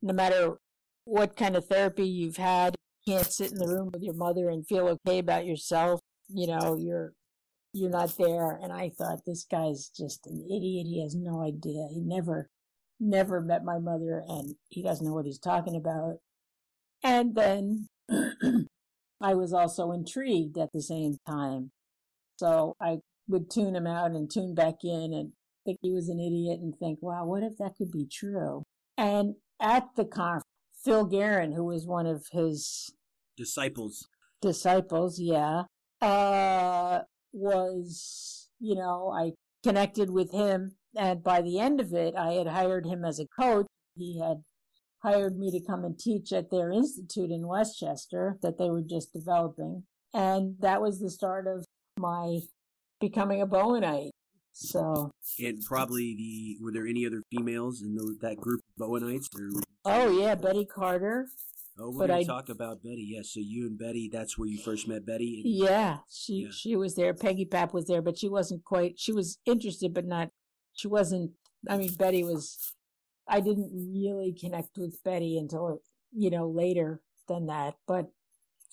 no 0.03 0.13
matter 0.13 0.57
what 1.05 1.37
kind 1.37 1.57
of 1.57 1.67
therapy 1.67 2.07
you've 2.07 2.37
had, 2.37 2.75
you 3.05 3.15
can't 3.15 3.33
sit 3.33 3.53
in 3.53 3.59
the 3.59 3.69
room 3.69 3.91
with 3.93 4.03
your 4.03 4.15
mother 4.15 4.49
and 4.49 4.67
feel 4.67 4.89
okay 4.89 5.19
about 5.19 5.47
yourself. 5.47 6.01
You 6.29 6.47
know, 6.47 6.77
you're, 6.79 7.13
you're 7.73 7.91
not 7.91 8.17
there. 8.17 8.59
And 8.63 8.73
I 8.73 8.91
thought 8.91 9.25
this 9.27 9.45
guy's 9.45 9.89
just 9.89 10.27
an 10.27 10.47
idiot. 10.47 10.87
He 10.87 11.03
has 11.03 11.15
no 11.15 11.43
idea. 11.43 11.87
He 11.93 12.01
never, 12.01 12.49
never 12.99 13.41
met 13.41 13.65
my 13.65 13.79
mother 13.79 14.25
and 14.27 14.55
he 14.69 14.83
doesn't 14.83 15.07
know 15.07 15.15
what 15.15 15.27
he's 15.27 15.39
talking 15.39 15.77
about. 15.77 16.17
And 17.03 17.35
then 17.35 17.89
I 19.21 19.35
was 19.35 19.53
also 19.53 19.93
intrigued 19.93 20.57
at 20.57 20.73
the 20.73 20.83
same 20.83 21.19
time. 21.27 21.71
So 22.39 22.75
I 22.81 22.99
would 23.29 23.51
tune 23.51 23.77
him 23.77 23.87
out 23.87 24.13
and 24.13 24.31
tune 24.31 24.55
back 24.55 24.77
in 24.83 25.13
and 25.13 25.33
think 25.65 25.79
he 25.83 25.93
was 25.93 26.09
an 26.09 26.21
idiot 26.21 26.61
and 26.61 26.77
think, 26.77 26.99
wow, 27.01 27.25
what 27.25 27.43
if 27.43 27.57
that 27.59 27.77
could 27.77 27.91
be 27.91 28.07
true? 28.11 28.65
And 28.97 29.35
at 29.61 29.89
the 29.97 30.05
conference, 30.05 30.44
Phil 30.85 31.07
Guerin, 31.07 31.53
who 31.53 31.65
was 31.65 31.87
one 31.87 32.07
of 32.07 32.27
his 32.33 32.93
disciples, 33.37 34.07
disciples, 34.43 35.19
yeah, 35.19 35.65
uh, 36.03 37.01
was, 37.33 38.51
you 38.61 38.75
know, 38.75 39.11
I 39.11 39.33
connected 39.63 40.11
with 40.11 40.31
him. 40.33 40.77
And 40.97 41.23
by 41.23 41.43
the 41.43 41.59
end 41.59 41.81
of 41.81 41.93
it, 41.93 42.15
I 42.15 42.35
had 42.35 42.47
hired 42.47 42.87
him 42.87 43.05
as 43.05 43.19
a 43.19 43.27
coach. 43.41 43.67
He 43.97 44.21
had 44.21 44.43
hired 45.03 45.37
me 45.39 45.51
to 45.51 45.67
come 45.67 45.85
and 45.85 45.99
teach 45.99 46.33
at 46.33 46.51
their 46.51 46.71
institute 46.71 47.31
in 47.31 47.49
Westchester 47.49 48.39
that 48.43 48.59
they 48.59 48.71
were 48.71 48.83
just 48.83 49.13
developing. 49.13 49.85
And 50.13 50.57
that 50.61 50.81
was 50.81 51.01
the 51.01 51.11
start 51.11 51.47
of 51.47 51.65
my 51.99 52.41
becoming 53.01 53.43
a 53.43 53.47
Bowenite. 53.47 54.11
So, 54.57 55.11
and 55.41 55.61
probably 55.65 56.15
the 56.15 56.57
were 56.63 56.71
there 56.71 56.87
any 56.87 57.05
other 57.05 57.23
females 57.31 57.83
in 57.83 57.97
that 58.23 58.37
group 58.37 58.61
of 58.79 58.87
Bowenites? 58.87 59.27
Or, 59.37 59.61
oh 59.85 60.21
yeah, 60.21 60.37
Betty 60.37 60.65
Carter. 60.65 61.27
Oh, 61.77 61.91
we're 61.91 62.07
going 62.07 62.21
to 62.21 62.25
talk 62.25 62.49
about 62.51 62.85
Betty. 62.85 63.05
Yes, 63.11 63.35
yeah, 63.35 63.43
so 63.43 63.45
you 63.45 63.67
and 63.67 63.77
Betty, 63.77 64.09
that's 64.13 64.39
where 64.39 64.47
you 64.47 64.59
first 64.59 64.87
met 64.87 65.05
Betty. 65.05 65.43
yeah, 65.45 65.99
she 66.09 66.45
yeah. 66.45 66.49
she 66.53 66.77
was 66.77 66.95
there. 66.95 67.15
Peggy 67.15 67.45
Papp 67.45 67.75
was 67.75 67.87
there, 67.87 68.01
but 68.01 68.17
she 68.17 68.29
wasn't 68.29 68.65
quite. 68.65 68.95
She 68.97 69.13
was 69.13 69.39
interested, 69.45 69.93
but 69.93 70.07
not. 70.07 70.29
She 70.73 70.87
wasn't. 70.87 71.33
I 71.69 71.77
mean, 71.77 71.93
Betty 71.95 72.23
was. 72.23 72.75
I 73.27 73.41
didn't 73.41 73.73
really 73.73 74.37
connect 74.39 74.79
with 74.79 75.03
Betty 75.03 75.37
until 75.37 75.81
you 76.13 76.31
know 76.31 76.49
later 76.49 77.01
than 77.27 77.47
that, 77.47 77.75
but 77.89 78.11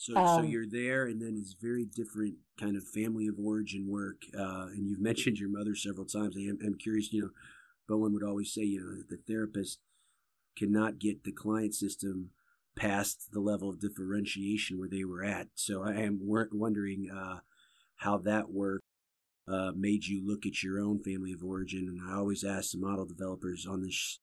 so, 0.02 0.16
um, 0.16 0.28
so 0.28 0.42
you're 0.42 0.66
there, 0.68 1.06
and 1.06 1.22
then 1.22 1.36
it's 1.38 1.54
very 1.54 1.86
different 1.86 2.34
kind 2.60 2.76
of 2.76 2.84
family 2.84 3.28
of 3.28 3.36
origin 3.38 3.88
work. 3.88 4.24
Uh, 4.36 4.66
and 4.74 4.90
you've 4.90 5.00
mentioned 5.00 5.38
your 5.38 5.52
mother 5.52 5.76
several 5.76 6.08
times. 6.08 6.36
I 6.36 6.42
am, 6.42 6.58
I'm 6.66 6.76
curious. 6.76 7.14
You 7.14 7.22
know, 7.22 7.30
Bowen 7.88 8.12
would 8.14 8.24
always 8.24 8.52
say, 8.52 8.64
you 8.64 8.80
know, 8.80 9.04
the 9.08 9.22
therapist 9.32 9.78
cannot 10.58 10.98
get 10.98 11.24
the 11.24 11.32
client 11.32 11.76
system 11.76 12.32
past 12.76 13.30
the 13.32 13.40
level 13.40 13.70
of 13.70 13.80
differentiation 13.80 14.80
where 14.80 14.90
they 14.90 15.04
were 15.04 15.24
at. 15.24 15.50
So 15.54 15.84
I 15.84 15.94
am 15.98 16.20
wondering 16.24 17.08
uh, 17.16 17.42
how 17.98 18.18
that 18.20 18.52
work 18.52 18.82
uh, 19.48 19.72
made 19.76 20.06
you 20.06 20.26
look 20.26 20.48
at 20.48 20.64
your 20.64 20.80
own 20.80 21.04
family 21.04 21.32
of 21.32 21.44
origin. 21.44 21.88
And 21.88 22.12
I 22.12 22.18
always 22.18 22.44
ask 22.44 22.72
the 22.72 22.80
model 22.80 23.06
developers 23.06 23.68
on 23.70 23.84
this 23.84 24.20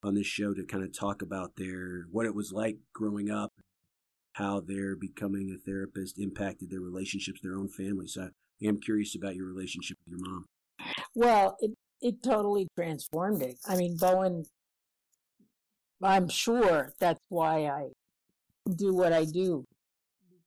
on 0.00 0.14
this 0.14 0.28
show 0.28 0.54
to 0.54 0.64
kind 0.64 0.84
of 0.84 0.96
talk 0.96 1.22
about 1.22 1.56
their 1.56 2.04
what 2.12 2.24
it 2.24 2.36
was 2.36 2.52
like 2.52 2.76
growing 2.94 3.32
up 3.32 3.54
how 4.38 4.60
their 4.60 4.94
becoming 4.94 5.50
a 5.50 5.58
therapist 5.58 6.18
impacted 6.18 6.70
their 6.70 6.80
relationships, 6.80 7.40
their 7.42 7.56
own 7.56 7.68
family. 7.68 8.06
So 8.06 8.22
I 8.62 8.66
am 8.66 8.80
curious 8.80 9.16
about 9.16 9.34
your 9.34 9.46
relationship 9.46 9.98
with 10.04 10.18
your 10.18 10.30
mom. 10.30 10.44
Well, 11.14 11.56
it, 11.60 11.72
it 12.00 12.22
totally 12.22 12.68
transformed 12.76 13.42
it. 13.42 13.56
I 13.66 13.76
mean, 13.76 13.96
Bowen, 13.96 14.44
I'm 16.00 16.28
sure 16.28 16.92
that's 17.00 17.20
why 17.28 17.66
I 17.66 17.88
do 18.76 18.94
what 18.94 19.12
I 19.12 19.24
do 19.24 19.64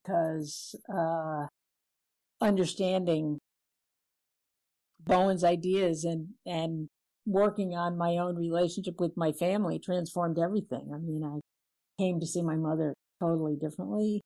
because 0.01 0.73
uh, 0.93 1.47
understanding 2.39 3.39
Bowen's 5.03 5.43
ideas 5.43 6.05
and 6.05 6.29
and 6.45 6.87
working 7.25 7.75
on 7.75 7.97
my 7.97 8.17
own 8.17 8.35
relationship 8.37 8.99
with 8.99 9.17
my 9.17 9.31
family 9.33 9.79
transformed 9.79 10.39
everything. 10.39 10.91
I 10.93 10.97
mean, 10.97 11.23
I 11.23 11.39
came 12.01 12.19
to 12.19 12.25
see 12.25 12.41
my 12.41 12.55
mother 12.55 12.93
totally 13.21 13.55
differently, 13.55 14.21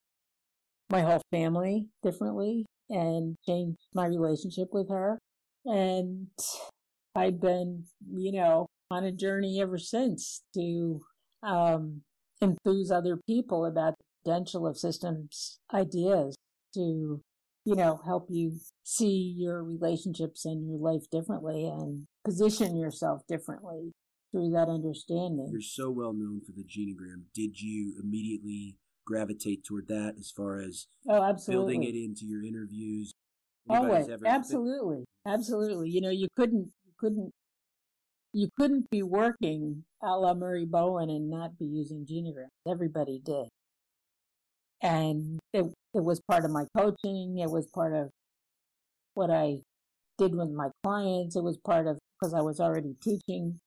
my 0.90 1.02
whole 1.02 1.22
family 1.32 1.88
differently, 2.02 2.66
and 2.90 3.36
changed 3.46 3.78
my 3.94 4.06
relationship 4.06 4.70
with 4.72 4.90
her. 4.90 5.20
And 5.66 6.28
I've 7.16 7.42
been, 7.42 7.86
you 8.12 8.32
know, 8.32 8.68
on 8.92 9.04
a 9.04 9.12
journey 9.12 9.60
ever 9.62 9.78
since 9.78 10.44
to 10.54 11.02
um, 11.44 12.02
enthuse 12.42 12.92
other 12.92 13.20
people 13.28 13.66
about 13.66 13.96
the 13.98 14.32
potential 14.32 14.68
of 14.68 14.78
systems 14.78 15.60
ideas 15.74 16.36
to, 16.76 17.22
you 17.66 17.76
know, 17.76 18.00
help 18.06 18.28
you 18.30 18.60
see 18.84 19.36
your 19.38 19.64
relationships 19.64 20.46
and 20.46 20.70
your 20.70 20.80
life 20.80 21.04
differently 21.12 21.66
and 21.66 22.06
position 22.24 22.78
yourself 22.78 23.22
differently 23.28 23.92
through 24.32 24.52
that 24.52 24.68
understanding. 24.68 25.48
You're 25.52 25.62
so 25.62 25.90
well 25.90 26.14
known 26.14 26.42
for 26.46 26.52
the 26.52 26.64
genogram. 26.64 27.24
Did 27.34 27.60
you 27.60 27.96
immediately 28.04 28.76
gravitate 29.06 29.64
toward 29.64 29.88
that 29.88 30.16
as 30.20 30.32
far 30.32 30.60
as 30.60 30.88
oh, 31.08 31.24
absolutely. 31.24 31.78
building 31.78 31.84
it 31.84 31.96
into 31.96 32.26
your 32.26 32.44
interviews? 32.44 33.14
Always, 33.70 34.08
absolutely, 34.26 35.06
absolutely. 35.26 35.90
You 35.90 36.02
know, 36.02 36.12
you 36.12 36.28
couldn't, 36.36 36.72
you 36.86 36.94
couldn't, 37.00 37.32
you 38.34 38.50
couldn't 38.60 38.90
be 38.92 39.02
working 39.02 39.84
a 40.04 40.18
la 40.18 40.34
Murray 40.34 40.66
Bowen 40.66 41.10
and 41.10 41.30
not 41.30 41.58
be 41.58 41.66
using 41.66 42.06
genograms. 42.06 42.50
Everybody 42.70 43.22
did, 43.24 43.48
and 44.82 45.40
it 45.54 45.66
it 45.94 46.04
was 46.04 46.22
part 46.30 46.46
of 46.46 46.52
my 46.52 46.66
coaching. 46.78 47.40
It 47.40 47.50
was 47.50 47.68
part 47.74 47.96
of 47.96 48.10
what 49.16 49.32
I 49.32 49.62
did 50.18 50.36
with 50.36 50.52
my 50.52 50.70
clients. 50.84 51.36
It 51.36 51.44
was 51.44 51.58
part 51.58 51.88
of 51.88 51.98
because 52.20 52.34
I 52.34 52.42
was 52.42 52.60
already 52.60 52.96
teaching 53.02 53.60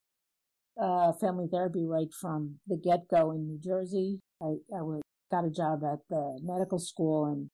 uh, 0.80 1.12
family 1.12 1.48
therapy 1.50 1.84
right 1.86 2.12
from 2.12 2.58
the 2.66 2.76
get 2.76 3.08
go 3.08 3.32
in 3.32 3.46
New 3.46 3.58
Jersey. 3.58 4.20
I, 4.40 4.56
I 4.76 4.82
was 4.82 5.02
got 5.30 5.44
a 5.44 5.50
job 5.50 5.82
at 5.84 6.00
the 6.08 6.38
medical 6.42 6.78
school 6.78 7.26
and 7.26 7.50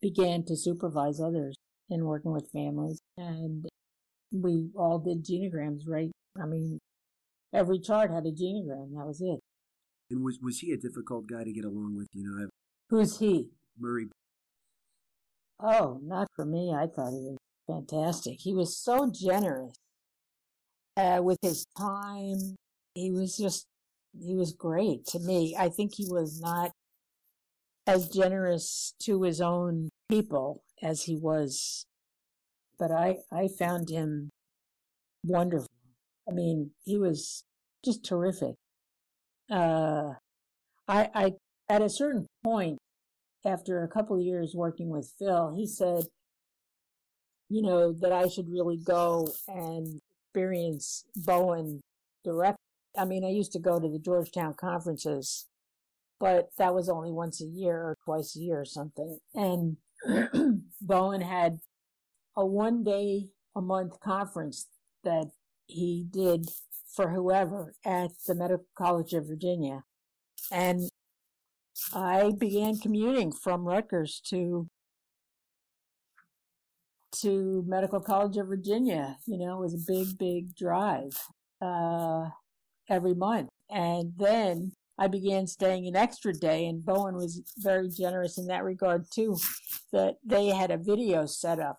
began 0.00 0.44
to 0.44 0.56
supervise 0.56 1.20
others 1.20 1.56
in 1.90 2.04
working 2.04 2.32
with 2.32 2.50
families. 2.52 3.00
And 3.16 3.66
we 4.32 4.70
all 4.76 4.98
did 4.98 5.24
genograms, 5.24 5.82
right? 5.86 6.10
I 6.40 6.46
mean, 6.46 6.78
every 7.52 7.78
chart 7.78 8.10
had 8.10 8.26
a 8.26 8.32
genogram. 8.32 8.94
That 8.96 9.06
was 9.06 9.20
it. 9.20 9.40
And 10.10 10.22
was 10.24 10.38
was 10.42 10.58
he 10.58 10.72
a 10.72 10.76
difficult 10.76 11.26
guy 11.26 11.44
to 11.44 11.52
get 11.52 11.64
along 11.64 11.96
with? 11.96 12.08
You 12.12 12.24
know, 12.24 12.42
I've, 12.42 12.50
who's 12.90 13.18
he? 13.18 13.50
Murray. 13.78 14.08
Oh, 15.60 16.00
not 16.02 16.28
for 16.34 16.44
me. 16.44 16.72
I 16.74 16.86
thought 16.86 17.12
he 17.12 17.20
was 17.20 17.38
fantastic. 17.66 18.40
He 18.40 18.52
was 18.52 18.76
so 18.76 19.10
generous 19.10 19.74
uh, 20.96 21.20
with 21.22 21.38
his 21.40 21.64
time. 21.78 22.56
He 22.94 23.10
was 23.10 23.36
just 23.36 23.66
he 24.18 24.34
was 24.34 24.52
great 24.52 25.06
to 25.06 25.18
me. 25.18 25.56
I 25.58 25.68
think 25.68 25.94
he 25.94 26.06
was 26.08 26.40
not 26.40 26.72
as 27.86 28.08
generous 28.08 28.94
to 29.02 29.22
his 29.22 29.40
own 29.40 29.88
people 30.08 30.62
as 30.82 31.02
he 31.02 31.16
was, 31.16 31.84
but 32.78 32.90
I, 32.90 33.18
I 33.32 33.48
found 33.48 33.88
him 33.88 34.30
wonderful. 35.24 35.68
I 36.28 36.32
mean, 36.32 36.70
he 36.84 36.96
was 36.96 37.44
just 37.84 38.04
terrific. 38.04 38.54
Uh, 39.50 40.14
I, 40.86 41.10
I, 41.14 41.32
at 41.68 41.82
a 41.82 41.88
certain 41.88 42.26
point, 42.44 42.78
after 43.44 43.82
a 43.82 43.88
couple 43.88 44.16
of 44.16 44.22
years 44.22 44.54
working 44.54 44.88
with 44.88 45.12
Phil, 45.18 45.54
he 45.56 45.66
said, 45.66 46.04
you 47.48 47.62
know, 47.62 47.92
that 47.92 48.12
I 48.12 48.28
should 48.28 48.48
really 48.50 48.78
go 48.78 49.28
and 49.48 50.00
experience 50.32 51.04
Bowen 51.16 51.80
directly 52.24 52.61
I 52.96 53.04
mean, 53.04 53.24
I 53.24 53.30
used 53.30 53.52
to 53.52 53.58
go 53.58 53.78
to 53.80 53.88
the 53.88 53.98
Georgetown 53.98 54.54
conferences, 54.54 55.46
but 56.20 56.50
that 56.58 56.74
was 56.74 56.88
only 56.88 57.10
once 57.10 57.40
a 57.40 57.46
year 57.46 57.76
or 57.76 57.96
twice 58.04 58.36
a 58.36 58.40
year 58.40 58.60
or 58.60 58.64
something. 58.64 59.18
And 59.34 59.76
Bowen 60.80 61.20
had 61.20 61.60
a 62.36 62.44
one 62.44 62.82
day 62.84 63.28
a 63.54 63.60
month 63.60 64.00
conference 64.00 64.68
that 65.04 65.30
he 65.66 66.06
did 66.10 66.48
for 66.94 67.10
whoever 67.10 67.74
at 67.84 68.10
the 68.26 68.34
Medical 68.34 68.66
College 68.76 69.14
of 69.14 69.26
Virginia. 69.26 69.84
And 70.50 70.88
I 71.94 72.32
began 72.38 72.78
commuting 72.78 73.32
from 73.32 73.64
Rutgers 73.64 74.20
to 74.28 74.68
to 77.20 77.62
Medical 77.66 78.00
College 78.00 78.36
of 78.38 78.48
Virginia. 78.48 79.18
You 79.26 79.38
know, 79.38 79.58
it 79.58 79.60
was 79.60 79.74
a 79.74 79.92
big, 79.92 80.18
big 80.18 80.54
drive. 80.56 81.12
Uh, 81.60 82.30
every 82.88 83.14
month. 83.14 83.48
And 83.70 84.12
then 84.18 84.72
I 84.98 85.08
began 85.08 85.46
staying 85.46 85.86
an 85.86 85.96
extra 85.96 86.32
day, 86.32 86.66
and 86.66 86.84
Bowen 86.84 87.16
was 87.16 87.42
very 87.58 87.88
generous 87.88 88.38
in 88.38 88.46
that 88.48 88.64
regard 88.64 89.06
too. 89.12 89.38
That 89.92 90.16
they 90.24 90.46
had 90.48 90.70
a 90.70 90.78
video 90.78 91.26
set 91.26 91.60
up 91.60 91.78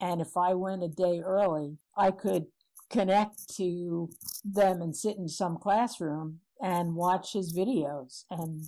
And 0.00 0.20
if 0.20 0.36
I 0.36 0.54
went 0.54 0.84
a 0.84 0.88
day 0.88 1.20
early, 1.24 1.78
I 1.96 2.10
could 2.10 2.46
connect 2.90 3.54
to 3.56 4.08
them 4.44 4.80
and 4.80 4.96
sit 4.96 5.16
in 5.16 5.28
some 5.28 5.58
classroom 5.58 6.40
and 6.62 6.94
watch 6.94 7.32
his 7.32 7.56
videos 7.56 8.24
and 8.30 8.64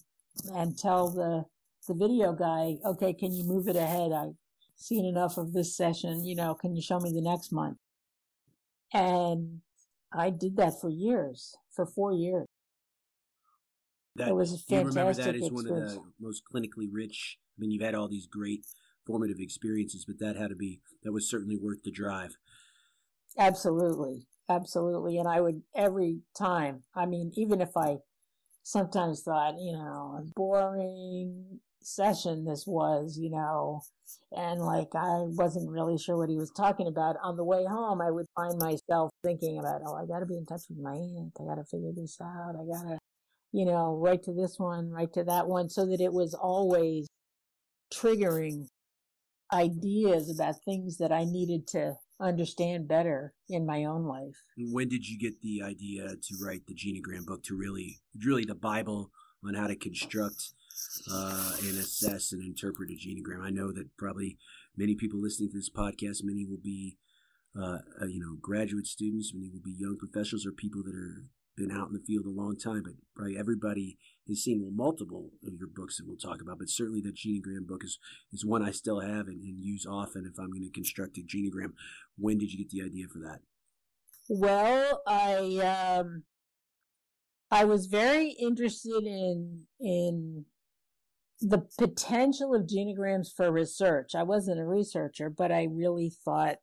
and 0.54 0.78
tell 0.78 1.10
the 1.10 1.44
the 1.88 1.94
video 1.94 2.32
guy, 2.32 2.76
okay, 2.84 3.12
can 3.12 3.32
you 3.32 3.44
move 3.44 3.68
it 3.68 3.76
ahead? 3.76 4.12
I've 4.12 4.34
seen 4.76 5.04
enough 5.04 5.38
of 5.38 5.52
this 5.52 5.76
session. 5.76 6.24
You 6.24 6.36
know, 6.36 6.54
can 6.54 6.74
you 6.76 6.82
show 6.82 7.00
me 7.00 7.12
the 7.12 7.22
next 7.22 7.52
month? 7.52 7.78
And 8.92 9.60
I 10.12 10.30
did 10.30 10.56
that 10.56 10.80
for 10.80 10.90
years, 10.90 11.56
for 11.70 11.86
four 11.86 12.12
years. 12.12 12.46
That, 14.16 14.28
it 14.28 14.34
was 14.34 14.52
a 14.52 14.58
fantastic 14.58 14.72
you 14.72 15.00
remember 15.00 15.14
that 15.14 15.36
as 15.36 15.50
one 15.52 15.66
of 15.66 15.76
the 15.76 16.00
most 16.20 16.42
clinically 16.52 16.88
rich. 16.90 17.38
I 17.56 17.60
mean, 17.60 17.70
you've 17.70 17.82
had 17.82 17.94
all 17.94 18.08
these 18.08 18.26
great 18.26 18.66
formative 19.06 19.38
experiences, 19.38 20.04
but 20.04 20.18
that 20.18 20.36
had 20.36 20.50
to 20.50 20.56
be 20.56 20.80
that 21.02 21.12
was 21.12 21.30
certainly 21.30 21.56
worth 21.56 21.82
the 21.84 21.92
drive. 21.92 22.36
Absolutely, 23.38 24.26
absolutely, 24.48 25.18
and 25.18 25.28
I 25.28 25.40
would 25.40 25.62
every 25.76 26.20
time. 26.36 26.82
I 26.94 27.06
mean, 27.06 27.30
even 27.36 27.60
if 27.60 27.76
I 27.76 27.98
sometimes 28.62 29.22
thought, 29.22 29.54
you 29.58 29.72
know, 29.72 30.24
boring 30.34 31.60
session 31.82 32.44
this 32.44 32.64
was, 32.66 33.18
you 33.18 33.30
know, 33.30 33.82
and 34.32 34.60
like 34.60 34.94
I 34.94 35.22
wasn't 35.22 35.70
really 35.70 35.98
sure 35.98 36.16
what 36.16 36.28
he 36.28 36.36
was 36.36 36.50
talking 36.50 36.86
about. 36.86 37.16
On 37.22 37.36
the 37.36 37.44
way 37.44 37.64
home, 37.64 38.00
I 38.00 38.10
would 38.10 38.26
find 38.34 38.58
myself 38.58 39.10
thinking 39.24 39.58
about, 39.58 39.82
oh, 39.86 39.94
I 39.94 40.06
got 40.06 40.20
to 40.20 40.26
be 40.26 40.36
in 40.36 40.46
touch 40.46 40.62
with 40.68 40.78
my 40.78 40.94
aunt. 40.94 41.32
I 41.40 41.44
got 41.44 41.56
to 41.56 41.64
figure 41.64 41.92
this 41.94 42.18
out. 42.20 42.54
I 42.54 42.64
got 42.64 42.88
to, 42.88 42.98
you 43.52 43.64
know, 43.64 43.96
write 43.96 44.22
to 44.24 44.32
this 44.32 44.58
one, 44.58 44.90
write 44.90 45.12
to 45.14 45.24
that 45.24 45.46
one, 45.46 45.68
so 45.68 45.86
that 45.86 46.00
it 46.00 46.12
was 46.12 46.34
always 46.34 47.08
triggering 47.92 48.66
ideas 49.52 50.30
about 50.30 50.54
things 50.64 50.98
that 50.98 51.10
I 51.10 51.24
needed 51.24 51.66
to 51.68 51.94
understand 52.20 52.86
better 52.86 53.32
in 53.48 53.66
my 53.66 53.84
own 53.84 54.04
life. 54.04 54.36
When 54.56 54.88
did 54.88 55.08
you 55.08 55.18
get 55.18 55.40
the 55.40 55.62
idea 55.64 56.08
to 56.08 56.36
write 56.40 56.66
the 56.66 56.74
Genogram 56.74 57.26
book 57.26 57.42
to 57.44 57.56
really, 57.56 57.98
really 58.24 58.44
the 58.44 58.54
Bible 58.54 59.10
on 59.44 59.54
how 59.54 59.66
to 59.66 59.74
construct 59.74 60.52
uh, 61.10 61.56
and 61.60 61.78
assess 61.78 62.32
and 62.32 62.42
interpret 62.42 62.90
a 62.90 62.94
genogram. 62.94 63.42
I 63.42 63.50
know 63.50 63.72
that 63.72 63.96
probably 63.96 64.38
many 64.76 64.94
people 64.94 65.20
listening 65.20 65.50
to 65.50 65.58
this 65.58 65.70
podcast, 65.70 66.22
many 66.22 66.44
will 66.44 66.60
be, 66.62 66.96
uh, 67.58 67.78
uh, 68.00 68.06
you 68.06 68.20
know, 68.20 68.36
graduate 68.40 68.86
students, 68.86 69.32
many 69.34 69.50
will 69.50 69.62
be 69.62 69.76
young 69.76 69.96
professionals 69.98 70.46
or 70.46 70.52
people 70.52 70.82
that 70.84 70.94
are 70.94 71.24
been 71.60 71.70
out 71.70 71.88
in 71.88 71.92
the 71.92 72.02
field 72.06 72.24
a 72.24 72.30
long 72.30 72.56
time, 72.56 72.82
but 72.82 72.94
probably 73.14 73.36
everybody 73.36 73.98
has 74.26 74.42
seen 74.42 74.62
well, 74.62 74.70
multiple 74.72 75.30
of 75.46 75.52
your 75.58 75.68
books 75.68 75.98
that 75.98 76.06
we'll 76.06 76.16
talk 76.16 76.40
about. 76.40 76.58
But 76.58 76.70
certainly 76.70 77.02
that 77.02 77.16
genogram 77.16 77.66
book 77.66 77.84
is, 77.84 77.98
is 78.32 78.46
one 78.46 78.62
I 78.62 78.70
still 78.70 79.00
have 79.00 79.26
and, 79.26 79.42
and 79.42 79.60
use 79.60 79.86
often 79.86 80.24
if 80.24 80.38
I'm 80.38 80.50
going 80.50 80.62
to 80.62 80.70
construct 80.70 81.18
a 81.18 81.20
genogram. 81.20 81.72
When 82.16 82.38
did 82.38 82.52
you 82.52 82.58
get 82.58 82.70
the 82.70 82.82
idea 82.82 83.06
for 83.12 83.18
that? 83.18 83.40
Well, 84.28 85.02
I 85.06 85.98
um, 85.98 86.22
I 87.50 87.64
was 87.64 87.86
very 87.86 88.30
interested 88.40 89.02
in 89.04 89.66
in 89.80 90.44
the 91.40 91.66
potential 91.78 92.54
of 92.54 92.66
genograms 92.66 93.28
for 93.34 93.50
research. 93.50 94.14
I 94.14 94.22
wasn't 94.22 94.60
a 94.60 94.66
researcher, 94.66 95.30
but 95.30 95.50
I 95.50 95.68
really 95.70 96.12
thought 96.24 96.56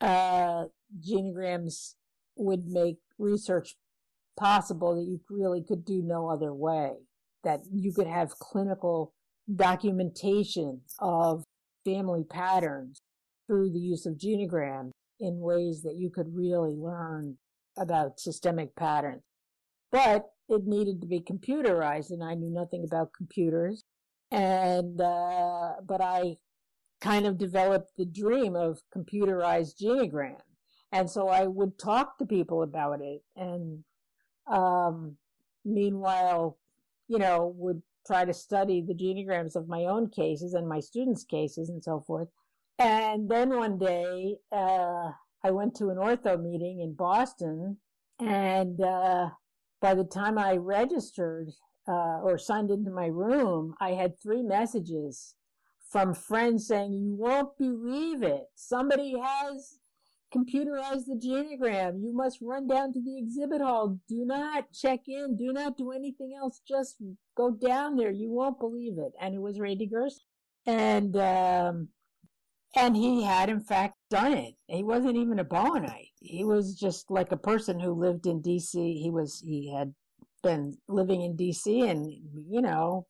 uh, 0.00 0.64
genograms 1.00 1.94
would 2.36 2.66
make 2.66 2.96
research 3.18 3.76
possible 4.36 4.96
that 4.96 5.04
you 5.04 5.20
really 5.28 5.62
could 5.62 5.84
do 5.84 6.02
no 6.02 6.28
other 6.28 6.52
way. 6.54 6.92
That 7.44 7.62
you 7.72 7.92
could 7.92 8.06
have 8.06 8.38
clinical 8.38 9.12
documentation 9.54 10.82
of 10.98 11.44
family 11.84 12.24
patterns 12.24 13.00
through 13.46 13.72
the 13.72 13.80
use 13.80 14.06
of 14.06 14.14
genograms 14.14 14.92
in 15.20 15.40
ways 15.40 15.82
that 15.82 15.96
you 15.96 16.08
could 16.08 16.34
really 16.34 16.74
learn 16.74 17.36
about 17.76 18.20
systemic 18.20 18.74
patterns. 18.76 19.22
But 19.90 20.26
it 20.48 20.64
needed 20.64 21.00
to 21.00 21.06
be 21.06 21.20
computerized, 21.20 22.10
and 22.10 22.22
I 22.22 22.34
knew 22.34 22.50
nothing 22.50 22.84
about 22.84 23.12
computers 23.16 23.84
and 24.32 25.00
uh, 25.00 25.74
but 25.86 26.00
I 26.00 26.38
kind 27.00 27.26
of 27.26 27.38
developed 27.38 27.92
the 27.96 28.06
dream 28.06 28.56
of 28.56 28.80
computerized 28.96 29.80
genogram, 29.80 30.40
and 30.90 31.08
so 31.08 31.28
I 31.28 31.46
would 31.46 31.78
talk 31.78 32.18
to 32.18 32.26
people 32.26 32.62
about 32.62 33.00
it, 33.02 33.22
and 33.36 33.84
um, 34.50 35.16
meanwhile, 35.64 36.58
you 37.08 37.18
know, 37.18 37.54
would 37.56 37.82
try 38.06 38.24
to 38.24 38.32
study 38.32 38.82
the 38.82 38.94
genograms 38.94 39.54
of 39.54 39.68
my 39.68 39.84
own 39.84 40.08
cases 40.08 40.54
and 40.54 40.66
my 40.68 40.80
students' 40.80 41.24
cases 41.24 41.68
and 41.68 41.84
so 41.84 42.02
forth. 42.06 42.28
And 42.78 43.28
then 43.28 43.50
one 43.50 43.78
day, 43.78 44.38
uh, 44.50 45.10
I 45.44 45.50
went 45.50 45.76
to 45.76 45.90
an 45.90 45.98
ortho 45.98 46.42
meeting 46.42 46.80
in 46.80 46.94
Boston, 46.94 47.76
and 48.18 48.80
uh, 48.80 49.28
by 49.80 49.94
the 49.94 50.04
time 50.04 50.38
I 50.38 50.56
registered, 50.56 51.50
uh, 51.88 52.20
or 52.22 52.38
signed 52.38 52.70
into 52.70 52.90
my 52.90 53.06
room, 53.06 53.74
I 53.80 53.90
had 53.90 54.20
three 54.20 54.42
messages 54.42 55.34
from 55.90 56.14
friends 56.14 56.66
saying, 56.66 56.92
You 56.92 57.14
won't 57.14 57.56
believe 57.58 58.22
it. 58.22 58.44
Somebody 58.54 59.14
has 59.18 59.78
computerized 60.34 61.06
the 61.06 61.20
genogram. 61.22 62.02
You 62.02 62.12
must 62.14 62.38
run 62.40 62.66
down 62.66 62.92
to 62.94 63.02
the 63.02 63.18
exhibit 63.18 63.60
hall. 63.60 63.98
Do 64.08 64.24
not 64.24 64.72
check 64.72 65.00
in. 65.06 65.36
Do 65.36 65.52
not 65.52 65.76
do 65.76 65.92
anything 65.92 66.34
else. 66.36 66.60
Just 66.66 66.96
go 67.36 67.50
down 67.50 67.96
there. 67.96 68.10
You 68.10 68.30
won't 68.30 68.58
believe 68.58 68.98
it. 68.98 69.12
And 69.20 69.34
it 69.34 69.40
was 69.40 69.60
Randy 69.60 69.86
Gerson. 69.86 70.20
And, 70.66 71.16
um, 71.16 71.88
and 72.74 72.96
he 72.96 73.22
had 73.22 73.50
in 73.50 73.60
fact 73.60 73.96
done 74.10 74.32
it. 74.32 74.54
He 74.68 74.82
wasn't 74.82 75.16
even 75.16 75.38
a 75.38 75.44
Bowenite. 75.44 76.12
He 76.20 76.44
was 76.44 76.74
just 76.74 77.10
like 77.10 77.32
a 77.32 77.36
person 77.36 77.78
who 77.78 77.92
lived 77.92 78.26
in 78.26 78.40
DC. 78.40 78.72
He 78.74 79.10
was, 79.12 79.42
he 79.44 79.74
had 79.74 79.92
been 80.42 80.78
living 80.88 81.22
in 81.22 81.36
DC 81.36 81.88
and, 81.88 82.06
you 82.48 82.60
know, 82.60 83.06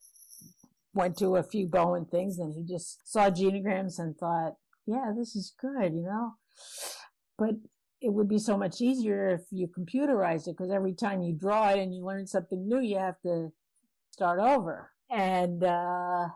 went 0.93 1.17
to 1.17 1.35
a 1.35 1.43
few 1.43 1.67
Bowen 1.67 2.05
things 2.05 2.39
and 2.39 2.53
he 2.53 2.63
just 2.63 2.99
saw 3.05 3.29
genograms 3.29 3.99
and 3.99 4.15
thought, 4.17 4.53
yeah, 4.85 5.11
this 5.17 5.35
is 5.35 5.53
good, 5.59 5.93
you 5.93 6.03
know. 6.03 6.33
But 7.37 7.55
it 8.01 8.13
would 8.13 8.27
be 8.27 8.39
so 8.39 8.57
much 8.57 8.81
easier 8.81 9.29
if 9.29 9.41
you 9.51 9.67
computerized 9.67 10.47
it 10.47 10.57
because 10.57 10.71
every 10.71 10.93
time 10.93 11.23
you 11.23 11.33
draw 11.33 11.69
it 11.69 11.79
and 11.79 11.93
you 11.93 12.05
learn 12.05 12.27
something 12.27 12.67
new, 12.67 12.81
you 12.81 12.97
have 12.97 13.19
to 13.25 13.51
start 14.11 14.39
over. 14.39 14.91
And, 15.09 15.63
uh, 15.63 16.27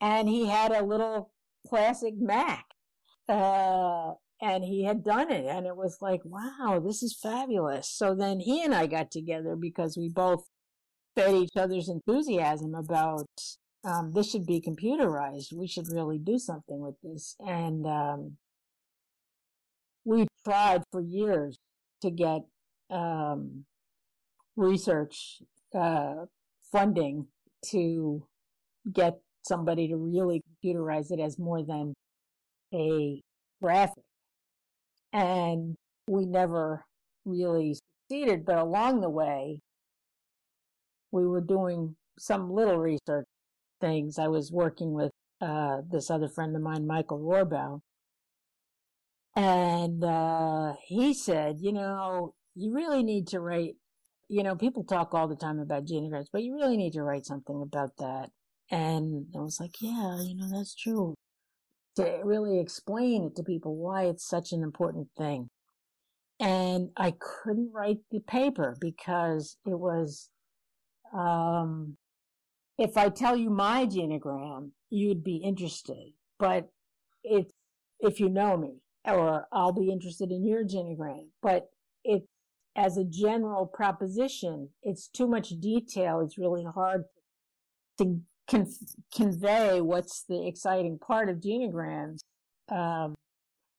and 0.00 0.28
he 0.28 0.46
had 0.46 0.72
a 0.72 0.84
little 0.84 1.30
classic 1.68 2.14
Mac. 2.16 2.64
Uh, 3.28 4.12
and 4.42 4.64
he 4.64 4.84
had 4.84 5.04
done 5.04 5.30
it 5.30 5.44
and 5.46 5.66
it 5.66 5.76
was 5.76 5.98
like 6.00 6.20
wow 6.24 6.80
this 6.84 7.02
is 7.02 7.18
fabulous. 7.20 7.88
So 7.88 8.14
then 8.14 8.40
he 8.40 8.62
and 8.64 8.74
i 8.74 8.86
got 8.86 9.10
together 9.10 9.56
because 9.56 9.96
we 9.96 10.08
both 10.08 10.44
fed 11.14 11.34
each 11.34 11.56
other's 11.56 11.88
enthusiasm 11.88 12.74
about 12.74 13.28
um, 13.84 14.12
this 14.14 14.30
should 14.30 14.46
be 14.46 14.60
computerized. 14.60 15.52
We 15.52 15.66
should 15.66 15.90
really 15.92 16.18
do 16.18 16.38
something 16.38 16.80
with 16.80 16.96
this. 17.02 17.34
And 17.40 17.86
um, 17.86 18.36
we 20.04 20.26
tried 20.44 20.82
for 20.90 21.00
years 21.00 21.58
to 22.02 22.10
get 22.10 22.42
um, 22.90 23.64
research 24.56 25.42
uh, 25.74 26.26
funding 26.70 27.26
to 27.70 28.26
get 28.92 29.20
somebody 29.46 29.88
to 29.88 29.96
really 29.96 30.42
computerize 30.64 31.10
it 31.10 31.20
as 31.20 31.38
more 31.38 31.62
than 31.62 31.94
a 32.74 33.22
graphic 33.62 34.04
and 35.12 35.76
we 36.08 36.26
never 36.26 36.84
really 37.24 37.74
succeeded. 38.08 38.44
But 38.44 38.58
along 38.58 39.00
the 39.00 39.10
way, 39.10 39.60
we 41.12 41.26
were 41.26 41.40
doing 41.40 41.96
some 42.18 42.52
little 42.52 42.78
research 42.78 43.26
things. 43.80 44.18
I 44.18 44.28
was 44.28 44.52
working 44.52 44.92
with 44.92 45.12
uh, 45.40 45.78
this 45.90 46.10
other 46.10 46.28
friend 46.28 46.54
of 46.54 46.62
mine, 46.62 46.86
Michael 46.86 47.20
Rohrbaugh, 47.20 47.80
and 49.34 50.04
uh, 50.04 50.74
he 50.86 51.14
said, 51.14 51.56
you 51.60 51.72
know, 51.72 52.34
you 52.54 52.74
really 52.74 53.02
need 53.02 53.26
to 53.28 53.40
write. 53.40 53.76
You 54.28 54.44
know, 54.44 54.54
people 54.54 54.84
talk 54.84 55.12
all 55.12 55.26
the 55.26 55.34
time 55.34 55.58
about 55.58 55.86
genograms, 55.86 56.26
but 56.32 56.44
you 56.44 56.54
really 56.54 56.76
need 56.76 56.92
to 56.92 57.02
write 57.02 57.26
something 57.26 57.62
about 57.62 57.96
that. 57.98 58.30
And 58.70 59.26
I 59.34 59.40
was 59.40 59.58
like, 59.58 59.80
yeah, 59.80 60.20
you 60.22 60.36
know, 60.36 60.48
that's 60.52 60.74
true 60.74 61.16
to 61.96 62.20
really 62.24 62.60
explain 62.60 63.24
it 63.24 63.36
to 63.36 63.42
people 63.42 63.76
why 63.76 64.04
it's 64.04 64.26
such 64.26 64.52
an 64.52 64.62
important 64.62 65.08
thing. 65.16 65.50
And 66.38 66.90
I 66.96 67.14
couldn't 67.18 67.72
write 67.72 67.98
the 68.10 68.20
paper 68.20 68.76
because 68.80 69.56
it 69.66 69.78
was, 69.78 70.30
um, 71.12 71.96
if 72.78 72.96
I 72.96 73.10
tell 73.10 73.36
you 73.36 73.50
my 73.50 73.86
genogram, 73.86 74.70
you'd 74.88 75.22
be 75.22 75.36
interested. 75.36 76.12
But 76.38 76.68
if, 77.22 77.46
if 77.98 78.20
you 78.20 78.30
know 78.30 78.56
me, 78.56 78.80
or 79.04 79.46
I'll 79.52 79.72
be 79.72 79.90
interested 79.90 80.30
in 80.30 80.46
your 80.46 80.64
genogram. 80.64 81.26
But 81.42 81.68
it's, 82.04 82.26
as 82.76 82.96
a 82.96 83.04
general 83.04 83.66
proposition, 83.66 84.70
it's 84.82 85.08
too 85.08 85.26
much 85.26 85.50
detail. 85.60 86.20
It's 86.20 86.38
really 86.38 86.64
hard 86.64 87.04
to 87.98 88.20
con- 88.50 88.72
convey 89.14 89.80
what's 89.80 90.24
the 90.28 90.46
exciting 90.46 90.98
part 90.98 91.28
of 91.28 91.36
genograms 91.36 92.20
um, 92.70 93.14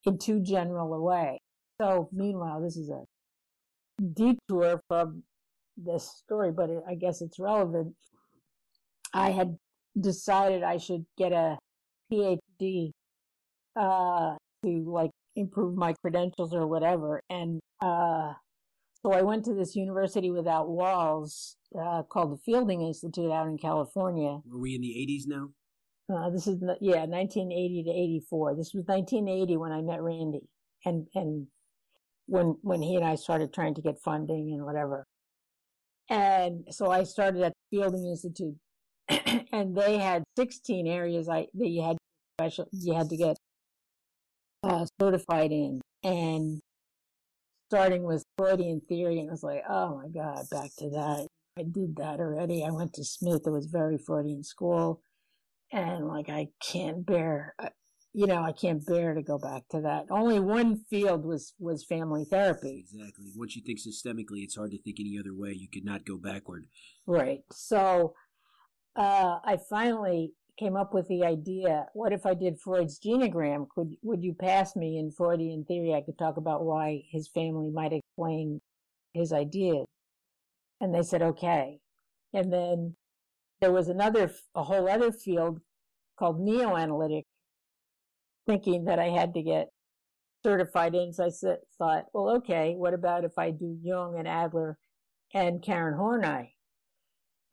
in 0.06 0.18
too 0.18 0.40
general 0.40 0.94
a 0.94 1.02
way. 1.02 1.40
So, 1.80 2.10
meanwhile, 2.12 2.62
this 2.62 2.78
is 2.78 2.90
a 2.90 3.04
detour 4.14 4.82
from 4.88 5.24
this 5.78 6.10
story, 6.24 6.52
but 6.52 6.70
it, 6.70 6.84
I 6.88 6.96
guess 6.96 7.22
it's 7.22 7.40
relevant. 7.40 7.96
I 9.14 9.32
had 9.32 9.58
decided 10.00 10.64
I 10.64 10.78
should 10.78 11.06
get 11.18 11.34
a 11.34 11.58
PhD 12.12 12.92
uh, 13.76 14.36
to 14.64 14.84
like 14.88 15.12
improve 15.36 15.76
my 15.76 15.94
credentials 16.02 16.54
or 16.54 16.68
whatever, 16.68 17.22
and 17.30 17.60
uh, 17.82 18.34
so 19.02 19.12
I 19.12 19.24
went 19.24 19.46
to 19.46 19.54
this 19.54 19.76
university 19.76 20.30
without 20.30 20.70
walls 20.70 21.58
uh, 21.80 22.04
called 22.04 22.34
the 22.34 22.42
Fielding 22.46 22.82
Institute 22.82 23.32
out 23.32 23.48
in 23.48 23.58
California. 23.58 24.40
Were 24.46 24.60
we 24.60 24.76
in 24.76 24.82
the 24.82 24.90
80s 25.08 25.24
now? 25.28 25.50
Uh, 26.14 26.30
this 26.30 26.48
is 26.48 26.62
yeah, 26.82 27.06
1980 27.06 27.84
to 27.84 27.90
84. 27.90 28.56
This 28.56 28.74
was 28.74 28.84
1980 28.86 29.58
when 29.58 29.72
I 29.72 29.82
met 29.82 30.02
Randy, 30.02 30.50
and 30.86 31.08
and 31.16 31.48
when 32.26 32.58
when 32.62 32.82
he 32.82 32.96
and 32.96 33.06
I 33.06 33.16
started 33.16 33.54
trying 33.54 33.76
to 33.76 33.82
get 33.82 34.00
funding 34.04 34.52
and 34.54 34.66
whatever. 34.66 35.06
And 36.10 36.66
so 36.72 36.92
I 36.92 37.04
started 37.04 37.42
at 37.44 37.54
the 37.54 37.78
Fielding 37.78 38.06
Institute, 38.06 38.56
and 39.54 39.76
they 39.76 39.98
had 39.98 40.24
16 40.38 40.88
areas 40.88 41.30
I 41.30 41.48
that 41.54 41.70
you 41.70 41.84
had 41.84 41.98
special 42.40 42.68
you 42.72 42.94
had 42.94 43.10
to 43.10 43.18
get 43.18 43.38
uh, 44.64 44.86
certified 45.00 45.52
in, 45.52 45.80
and 46.04 46.60
starting 47.70 48.04
with 48.04 48.24
Freudian 48.38 48.82
theory, 48.90 49.20
and 49.20 49.30
I 49.30 49.32
was 49.32 49.44
like, 49.44 49.64
oh 49.70 49.96
my 49.96 50.10
god, 50.10 50.46
back 50.52 50.72
to 50.80 50.90
that. 50.90 51.28
I 51.58 51.64
did 51.64 51.98
that 51.98 52.20
already. 52.20 52.64
I 52.64 52.72
went 52.72 52.94
to 52.94 53.04
Smith. 53.04 53.42
It 53.46 53.52
was 53.52 53.66
very 53.66 53.98
Freudian 53.98 54.44
school 54.44 55.04
and 55.72 56.08
like 56.08 56.30
I 56.30 56.48
can't 56.62 57.06
bear, 57.06 57.56
uh, 57.60 57.70
you 58.14 58.28
know, 58.28 58.44
I 58.44 58.52
can't 58.52 58.86
bear 58.86 59.14
to 59.14 59.22
go 59.22 59.38
back 59.38 59.64
to 59.72 59.82
that. 59.82 60.06
Only 60.10 60.40
one 60.40 60.84
field 60.90 61.26
was 61.26 61.54
was 61.60 61.86
family 61.86 62.26
therapy. 62.26 62.86
Exactly. 62.86 63.32
Once 63.36 63.56
you 63.56 63.62
think 63.66 63.80
systemically, 63.80 64.44
it's 64.44 64.56
hard 64.56 64.72
to 64.72 64.82
think 64.82 64.98
any 65.00 65.18
other 65.20 65.34
way. 65.34 65.52
You 65.52 65.70
could 65.72 65.86
not 65.86 66.06
go 66.06 66.18
backward. 66.18 66.66
Right. 67.06 67.42
So 67.52 68.14
uh, 68.96 69.40
I 69.46 69.58
finally 69.70 70.34
came 70.60 70.76
up 70.76 70.94
with 70.94 71.08
the 71.08 71.24
idea: 71.24 71.86
what 71.94 72.12
if 72.12 72.26
I 72.26 72.34
did 72.34 72.60
Freud's 72.60 73.00
genogram? 73.00 73.68
Could 73.70 73.96
would 74.04 74.24
you 74.24 74.34
pass 74.34 74.76
me 74.76 74.98
in 74.98 75.12
Freudian 75.12 75.64
theory? 75.64 75.94
I 75.94 76.02
could 76.02 76.18
talk 76.18 76.36
about 76.38 76.66
why 76.66 77.04
his 77.12 77.30
family 77.30 77.70
might 77.70 77.94
explain 77.94 78.60
his 79.14 79.32
ideas. 79.32 79.86
And 80.82 80.94
they 80.94 81.04
said 81.04 81.22
okay. 81.22 81.80
And 82.34 82.52
then 82.52 82.96
there 83.62 83.72
was 83.72 83.88
another, 83.88 84.32
a 84.56 84.64
whole 84.64 84.90
other 84.90 85.12
field 85.12 85.62
called 86.18 86.42
neoanalytic, 86.42 87.24
thinking 88.48 88.86
that 88.86 89.00
I 89.00 89.10
had 89.10 89.34
to 89.36 89.44
get 89.44 89.70
certified 90.44 90.96
in. 90.96 91.14
So 91.14 91.26
I 91.26 91.56
thought, 91.78 92.06
well, 92.14 92.36
okay, 92.38 92.74
what 92.76 92.96
about 92.96 93.24
if 93.24 93.38
I 93.38 93.52
do 93.52 93.78
Jung 93.82 94.18
and 94.18 94.28
Adler 94.28 94.78
and 95.34 95.62
Karen 95.64 95.98
Horney? 95.98 96.56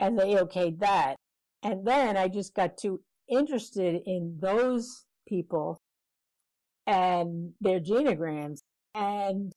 And 0.00 0.18
they 0.18 0.34
okayed 0.34 0.80
that. 0.80 1.16
And 1.62 1.86
then 1.86 2.16
I 2.16 2.28
just 2.28 2.54
got 2.54 2.78
too 2.78 3.02
interested 3.28 4.00
in 4.06 4.38
those 4.40 5.04
people 5.28 5.82
and 6.86 7.52
their 7.60 7.80
genograms. 7.80 8.60
And 8.94 9.52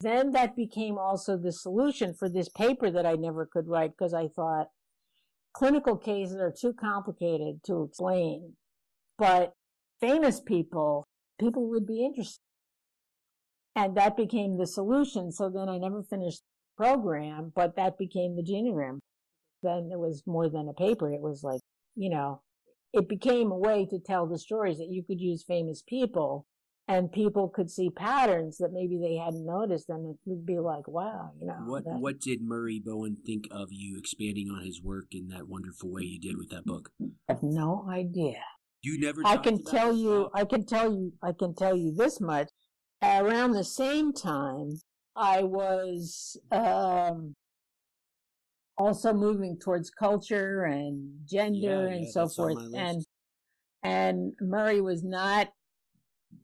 then 0.00 0.32
that 0.32 0.56
became 0.56 0.98
also 0.98 1.36
the 1.36 1.52
solution 1.52 2.14
for 2.14 2.28
this 2.28 2.48
paper 2.48 2.90
that 2.90 3.06
I 3.06 3.14
never 3.14 3.46
could 3.50 3.68
write 3.68 3.92
because 3.96 4.12
I 4.12 4.28
thought, 4.28 4.68
clinical 5.54 5.96
cases 5.96 6.36
are 6.36 6.52
too 6.52 6.74
complicated 6.74 7.60
to 7.64 7.82
explain, 7.82 8.54
but 9.16 9.54
famous 10.00 10.40
people, 10.40 11.06
people 11.40 11.70
would 11.70 11.86
be 11.86 12.04
interested. 12.04 12.40
And 13.74 13.96
that 13.96 14.16
became 14.16 14.56
the 14.56 14.66
solution. 14.66 15.32
So 15.32 15.50
then 15.50 15.68
I 15.68 15.78
never 15.78 16.02
finished 16.02 16.42
the 16.78 16.84
program, 16.84 17.52
but 17.54 17.76
that 17.76 17.98
became 17.98 18.36
the 18.36 18.42
genogram. 18.42 18.98
Then 19.62 19.90
it 19.92 19.98
was 19.98 20.22
more 20.26 20.48
than 20.48 20.68
a 20.68 20.74
paper. 20.74 21.12
It 21.12 21.20
was 21.20 21.42
like, 21.42 21.60
you 21.94 22.10
know, 22.10 22.40
it 22.92 23.08
became 23.08 23.50
a 23.50 23.58
way 23.58 23.86
to 23.90 23.98
tell 23.98 24.26
the 24.26 24.38
stories 24.38 24.78
that 24.78 24.88
you 24.90 25.02
could 25.06 25.20
use 25.20 25.44
famous 25.46 25.82
people 25.86 26.46
and 26.88 27.10
people 27.10 27.48
could 27.48 27.70
see 27.70 27.90
patterns 27.90 28.58
that 28.58 28.72
maybe 28.72 28.98
they 28.98 29.16
hadn't 29.16 29.44
noticed 29.44 29.88
and 29.88 30.14
it 30.14 30.16
would 30.24 30.46
be 30.46 30.58
like 30.58 30.86
wow 30.86 31.30
you 31.40 31.46
know 31.46 31.54
what 31.66 31.84
that, 31.84 31.98
what 31.98 32.20
did 32.20 32.40
murray 32.42 32.80
bowen 32.84 33.16
think 33.26 33.46
of 33.50 33.68
you 33.70 33.98
expanding 33.98 34.50
on 34.50 34.64
his 34.64 34.82
work 34.82 35.06
in 35.12 35.28
that 35.28 35.48
wonderful 35.48 35.90
way 35.90 36.02
you 36.02 36.20
did 36.20 36.36
with 36.36 36.50
that 36.50 36.64
book? 36.64 36.90
I 37.28 37.32
have 37.32 37.42
no 37.42 37.86
idea. 37.90 38.40
You 38.82 39.00
never 39.00 39.22
i 39.24 39.36
can 39.36 39.64
tell 39.64 39.94
you 39.94 40.30
i 40.34 40.44
can 40.44 40.64
tell 40.64 40.92
you 40.92 41.12
i 41.22 41.32
can 41.32 41.54
tell 41.54 41.76
you 41.76 41.92
this 41.94 42.20
much. 42.20 42.48
Around 43.02 43.52
the 43.52 43.64
same 43.64 44.12
time 44.12 44.70
i 45.16 45.42
was 45.42 46.38
um 46.52 47.34
also 48.78 49.12
moving 49.12 49.58
towards 49.58 49.90
culture 49.90 50.64
and 50.64 51.10
gender 51.26 51.88
yeah, 51.88 51.96
and 51.96 52.04
yeah, 52.04 52.10
so 52.10 52.28
forth 52.28 52.58
and 52.74 53.04
and 53.82 54.34
murray 54.40 54.80
was 54.80 55.02
not 55.02 55.48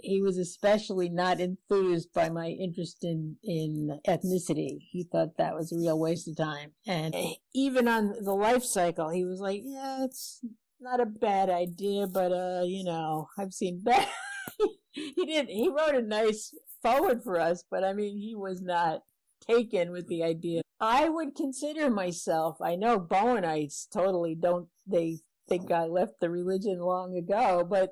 he 0.00 0.22
was 0.22 0.38
especially 0.38 1.08
not 1.08 1.40
enthused 1.40 2.12
by 2.12 2.28
my 2.28 2.48
interest 2.48 3.04
in, 3.04 3.36
in 3.42 4.00
ethnicity. 4.06 4.78
He 4.90 5.04
thought 5.10 5.36
that 5.38 5.54
was 5.54 5.72
a 5.72 5.76
real 5.76 5.98
waste 5.98 6.28
of 6.28 6.36
time. 6.36 6.72
And 6.86 7.14
even 7.54 7.88
on 7.88 8.14
the 8.22 8.34
life 8.34 8.64
cycle, 8.64 9.10
he 9.10 9.24
was 9.24 9.40
like, 9.40 9.62
yeah, 9.64 10.04
it's 10.04 10.40
not 10.80 11.00
a 11.00 11.06
bad 11.06 11.50
idea, 11.50 12.06
but, 12.06 12.32
uh, 12.32 12.62
you 12.64 12.84
know, 12.84 13.28
I've 13.38 13.52
seen 13.52 13.80
bad. 13.84 14.08
he 14.92 15.24
did, 15.24 15.48
he 15.48 15.68
wrote 15.68 15.94
a 15.94 16.02
nice 16.02 16.54
foreword 16.82 17.22
for 17.22 17.40
us, 17.40 17.64
but 17.70 17.84
I 17.84 17.92
mean, 17.92 18.18
he 18.18 18.34
was 18.34 18.60
not 18.60 19.02
taken 19.46 19.90
with 19.92 20.08
the 20.08 20.22
idea. 20.22 20.62
I 20.80 21.08
would 21.08 21.36
consider 21.36 21.90
myself, 21.90 22.60
I 22.60 22.74
know 22.76 22.98
Bowenites 22.98 23.86
totally 23.92 24.34
don't, 24.34 24.68
they 24.86 25.18
think 25.48 25.70
I 25.70 25.84
left 25.84 26.20
the 26.20 26.30
religion 26.30 26.80
long 26.80 27.16
ago, 27.16 27.66
but 27.68 27.90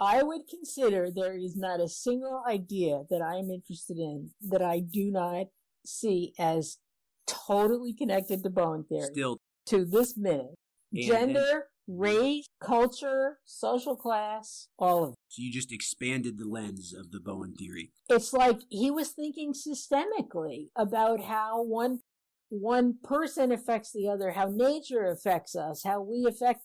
I 0.00 0.22
would 0.22 0.48
consider 0.48 1.10
there 1.14 1.36
is 1.36 1.56
not 1.56 1.78
a 1.78 1.88
single 1.88 2.42
idea 2.48 3.02
that 3.10 3.20
I 3.20 3.36
am 3.36 3.50
interested 3.50 3.98
in 3.98 4.30
that 4.48 4.62
I 4.62 4.80
do 4.80 5.10
not 5.10 5.48
see 5.84 6.32
as 6.38 6.78
totally 7.26 7.92
connected 7.92 8.42
to 8.42 8.50
Bowen 8.50 8.84
theory. 8.84 9.10
Still 9.12 9.38
to 9.66 9.84
this 9.84 10.16
minute. 10.16 10.54
And, 10.92 11.04
Gender, 11.04 11.66
and, 11.86 12.00
race, 12.00 12.46
culture, 12.62 13.38
social 13.44 13.94
class, 13.94 14.68
all 14.78 15.04
of 15.04 15.10
it. 15.10 15.16
So 15.28 15.42
you 15.42 15.52
just 15.52 15.70
expanded 15.70 16.38
the 16.38 16.48
lens 16.48 16.94
of 16.94 17.10
the 17.10 17.20
Bowen 17.20 17.54
theory. 17.54 17.92
It's 18.08 18.32
like 18.32 18.60
he 18.70 18.90
was 18.90 19.10
thinking 19.10 19.52
systemically 19.52 20.68
about 20.74 21.24
how 21.24 21.62
one 21.62 22.00
one 22.48 22.96
person 23.04 23.52
affects 23.52 23.92
the 23.92 24.08
other, 24.08 24.32
how 24.32 24.50
nature 24.52 25.04
affects 25.04 25.54
us, 25.54 25.84
how 25.84 26.00
we 26.00 26.26
affect 26.28 26.62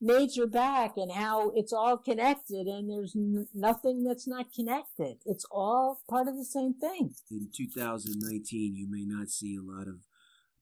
nature 0.00 0.46
back 0.46 0.96
and 0.96 1.12
how 1.12 1.50
it's 1.50 1.72
all 1.72 1.96
connected 1.96 2.66
and 2.66 2.90
there's 2.90 3.14
n- 3.14 3.48
nothing 3.54 4.02
that's 4.02 4.26
not 4.26 4.52
connected. 4.52 5.18
It's 5.26 5.44
all 5.50 6.00
part 6.08 6.26
of 6.26 6.36
the 6.36 6.44
same 6.44 6.74
thing. 6.74 7.14
In 7.30 7.48
2019, 7.54 8.74
you 8.74 8.88
may 8.88 9.04
not 9.04 9.28
see 9.28 9.56
a 9.56 9.62
lot 9.62 9.86
of 9.86 10.06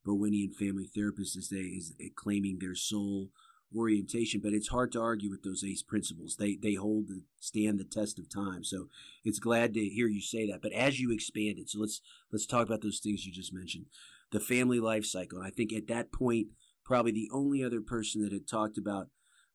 Bowenian 0.07 0.55
family 0.55 0.89
therapists 0.97 1.37
as 1.37 1.49
they 1.51 1.59
is 1.59 1.95
eh, 2.01 2.09
claiming 2.17 2.59
their 2.59 2.75
sole 2.75 3.29
orientation, 3.77 4.41
but 4.43 4.55
it's 4.55 4.69
hard 4.69 4.91
to 4.93 5.01
argue 5.01 5.31
with 5.31 5.43
those 5.43 5.63
ACE 5.63 5.83
principles. 5.83 6.37
They 6.37 6.57
they 6.57 6.75
hold 6.75 7.09
the 7.09 7.23
stand 7.39 7.79
the 7.79 7.85
test 7.85 8.19
of 8.19 8.29
time. 8.29 8.65
So 8.65 8.89
it's 9.25 9.39
glad 9.39 9.75
to 9.75 9.81
hear 9.81 10.09
you 10.09 10.23
say 10.23 10.51
that. 10.51 10.63
But 10.63 10.73
as 10.73 11.01
you 11.01 11.13
expand 11.13 11.59
it, 11.59 11.69
so 11.69 11.81
let's 11.81 12.01
let's 12.33 12.47
talk 12.47 12.67
about 12.67 12.81
those 12.81 13.01
things 13.01 13.27
you 13.27 13.33
just 13.33 13.53
mentioned. 13.53 13.87
The 14.31 14.41
family 14.41 14.81
life 14.81 15.05
cycle. 15.05 15.39
And 15.39 15.47
I 15.47 15.51
think 15.51 15.73
at 15.73 15.89
that 15.89 16.13
point, 16.13 16.49
probably 16.85 17.13
the 17.13 17.31
only 17.33 17.63
other 17.63 17.81
person 17.81 18.23
that 18.23 18.33
had 18.33 18.49
talked 18.49 18.79
about 18.79 19.09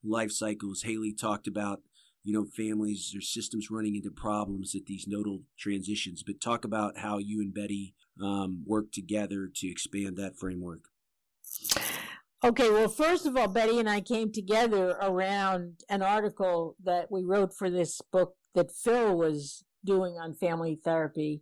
life 0.03 0.31
cycles. 0.31 0.83
Haley 0.83 1.13
talked 1.13 1.47
about, 1.47 1.81
you 2.23 2.33
know, 2.33 2.45
families 2.45 3.13
or 3.15 3.21
systems 3.21 3.69
running 3.69 3.95
into 3.95 4.11
problems 4.11 4.75
at 4.75 4.85
these 4.85 5.05
nodal 5.07 5.41
transitions. 5.57 6.23
But 6.23 6.41
talk 6.41 6.65
about 6.65 6.99
how 6.99 7.17
you 7.17 7.41
and 7.41 7.53
Betty 7.53 7.95
um, 8.21 8.63
work 8.65 8.91
together 8.91 9.49
to 9.55 9.67
expand 9.67 10.17
that 10.17 10.37
framework. 10.37 10.81
Okay, 12.43 12.69
well, 12.69 12.89
first 12.89 13.25
of 13.25 13.37
all, 13.37 13.47
Betty 13.47 13.79
and 13.79 13.89
I 13.89 14.01
came 14.01 14.31
together 14.31 14.97
around 15.01 15.79
an 15.89 16.01
article 16.01 16.75
that 16.83 17.09
we 17.09 17.23
wrote 17.23 17.53
for 17.53 17.69
this 17.69 18.01
book 18.11 18.35
that 18.53 18.69
Phil 18.69 19.15
was 19.15 19.63
doing 19.85 20.17
on 20.17 20.33
family 20.33 20.77
therapy. 20.83 21.41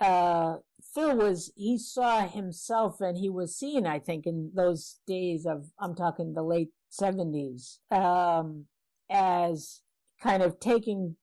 Uh, 0.00 0.56
Phil 0.94 1.16
was, 1.16 1.52
he 1.56 1.78
saw 1.78 2.26
himself 2.26 3.00
and 3.00 3.16
he 3.16 3.28
was 3.28 3.56
seen, 3.56 3.86
I 3.86 3.98
think, 3.98 4.26
in 4.26 4.50
those 4.54 4.98
days 5.06 5.46
of, 5.46 5.66
I'm 5.78 5.94
talking 5.94 6.32
the 6.32 6.42
late 6.42 6.70
70s 6.90 7.78
um, 7.90 8.66
as 9.10 9.82
kind 10.22 10.42
of 10.42 10.58
taking 10.58 11.16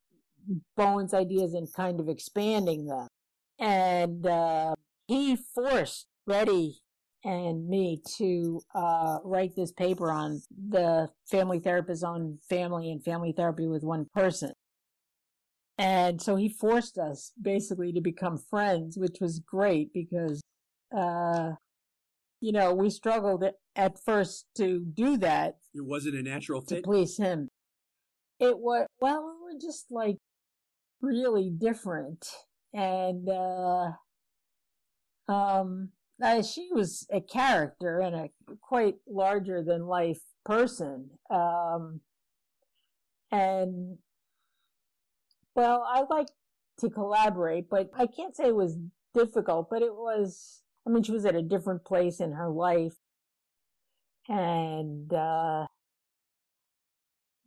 Bowen's 0.76 1.14
ideas 1.14 1.54
and 1.54 1.68
kind 1.74 2.00
of 2.00 2.08
expanding 2.08 2.86
them. 2.86 3.08
And 3.60 4.26
uh, 4.26 4.76
he 5.08 5.36
forced 5.36 6.08
Betty 6.26 6.82
and 7.24 7.68
me 7.68 8.02
to 8.18 8.62
uh, 8.74 9.18
write 9.24 9.56
this 9.56 9.72
paper 9.72 10.12
on 10.12 10.42
the 10.70 11.10
family 11.30 11.60
therapist 11.60 12.04
on 12.04 12.38
family 12.48 12.92
and 12.92 13.04
family 13.04 13.34
therapy 13.36 13.68
with 13.68 13.84
one 13.84 14.06
person. 14.14 14.54
And 15.78 16.22
so 16.22 16.36
he 16.36 16.50
forced 16.50 16.98
us 16.98 17.32
basically 17.40 17.94
to 17.94 18.02
become 18.02 18.38
friends, 18.38 18.98
which 18.98 19.18
was 19.22 19.40
great 19.40 19.94
because, 19.94 20.42
uh, 20.96 21.52
you 22.42 22.52
know, 22.52 22.74
we 22.74 22.90
struggled 22.90 23.44
at 23.76 24.04
first 24.04 24.48
to 24.56 24.80
do 24.80 25.18
that. 25.18 25.58
It 25.76 25.86
wasn't 25.86 26.16
a 26.16 26.24
natural 26.24 26.62
fit. 26.62 26.78
To 26.78 26.82
please 26.82 27.18
him. 27.18 27.50
It 28.40 28.58
was, 28.58 28.88
well, 29.00 29.24
we 29.24 29.54
were 29.54 29.60
just 29.60 29.86
like 29.92 30.18
really 31.02 31.52
different. 31.52 32.26
And, 32.74 33.30
uh, 33.30 33.92
um, 35.28 35.90
uh, 36.22 36.42
she 36.42 36.70
was 36.72 37.06
a 37.12 37.22
character 37.22 38.00
and 38.00 38.16
a 38.16 38.30
quite 38.62 38.96
larger 39.08 39.64
than 39.64 39.86
life 39.86 40.22
person. 40.44 41.12
Um, 41.30 42.02
and 43.32 43.98
well, 45.58 45.84
I 45.90 46.04
like 46.08 46.28
to 46.82 46.90
collaborate, 46.90 47.68
but 47.68 47.90
I 47.98 48.06
can't 48.06 48.36
say 48.36 48.50
it 48.50 48.56
was 48.56 48.78
difficult, 49.16 49.72
but 49.72 49.82
it 49.82 49.94
was, 49.94 50.62
I 50.86 50.92
mean, 50.92 51.02
she 51.02 51.12
was 51.12 51.26
at 51.26 51.36
a 51.36 51.42
different 51.42 51.84
place 51.84 52.20
in 52.20 52.34
her 52.34 52.48
life. 52.48 52.94
And, 54.30 55.12
uh, 55.12 55.66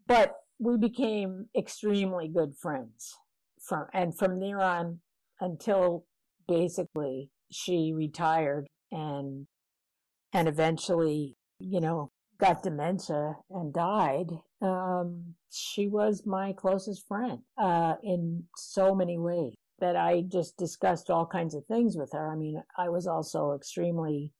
but 0.09 0.35
we 0.59 0.77
became 0.77 1.46
extremely 1.57 2.27
good 2.27 2.57
friends 2.61 3.14
from, 3.62 3.87
and 3.94 4.18
from 4.18 4.40
there 4.40 4.61
on 4.61 4.99
until 5.40 6.05
basically 6.49 7.31
she 7.53 7.92
retired 7.94 8.66
and, 8.90 9.46
and 10.33 10.49
eventually, 10.49 11.37
you 11.61 11.81
know, 11.81 12.11
got 12.40 12.64
dementia 12.64 13.37
and 13.51 13.73
died, 13.73 14.31
um, 14.61 15.35
she 15.51 15.88
was 15.88 16.23
my 16.27 16.53
closest 16.53 17.07
friend 17.07 17.40
uh, 17.59 17.94
in 18.03 18.44
so 18.57 18.94
many 18.94 19.18
ways 19.18 19.55
that 19.81 19.96
I 19.96 20.23
just 20.23 20.57
discussed 20.59 21.11
all 21.11 21.27
kinds 21.27 21.55
of 21.55 21.64
things 21.66 21.96
with 21.96 22.12
her. 22.12 22.31
I 22.31 22.37
mean, 22.37 22.62
I 22.77 22.88
was 22.90 23.07
also 23.07 23.53
extremely 23.53 24.33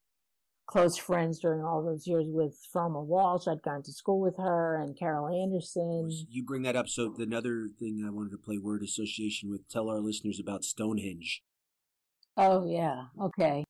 close 0.67 0.97
friends 0.97 1.41
during 1.41 1.65
all 1.65 1.83
those 1.83 2.07
years 2.07 2.27
with 2.29 2.57
Froma 2.73 3.05
Walsh. 3.05 3.49
I'd 3.49 3.63
gone 3.63 3.83
to 3.83 3.93
school 3.93 4.21
with 4.21 4.37
her 4.37 4.81
and 4.81 4.97
Carol 4.97 5.29
Anderson. 5.29 6.11
You 6.29 6.45
bring 6.45 6.63
that 6.63 6.77
up. 6.77 6.89
So 6.89 7.15
another 7.19 7.69
thing 7.79 8.05
I 8.07 8.11
wanted 8.11 8.31
to 8.31 8.39
play 8.39 8.59
word 8.59 8.83
association 8.83 9.51
with. 9.51 9.69
Tell 9.69 9.89
our 9.89 10.01
listeners 10.01 10.39
about 10.39 10.65
Stonehenge. 10.65 11.43
Oh 12.37 12.67
yeah, 12.67 13.05
okay. 13.21 13.65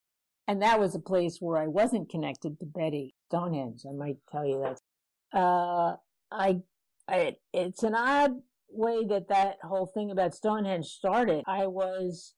And 0.47 0.61
that 0.63 0.81
was 0.81 0.95
a 0.95 1.01
place 1.01 1.39
where 1.41 1.63
I 1.63 1.69
wasn't 1.69 2.11
connected 2.11 2.59
to 2.59 2.67
Betty 2.67 3.15
Stonehenge. 3.29 3.83
I 3.89 3.93
might 3.93 4.17
tell 4.31 4.45
you 4.45 4.61
that. 4.63 5.39
Uh, 5.39 5.97
I, 6.31 6.61
I, 7.09 7.37
it's 7.53 7.83
an 7.83 7.95
odd 7.95 8.33
way 8.71 9.05
that 9.05 9.29
that 9.29 9.59
whole 9.63 9.87
thing 9.87 10.11
about 10.11 10.35
Stonehenge 10.35 10.87
started. 10.87 11.43
I 11.47 11.67
was, 11.67 12.35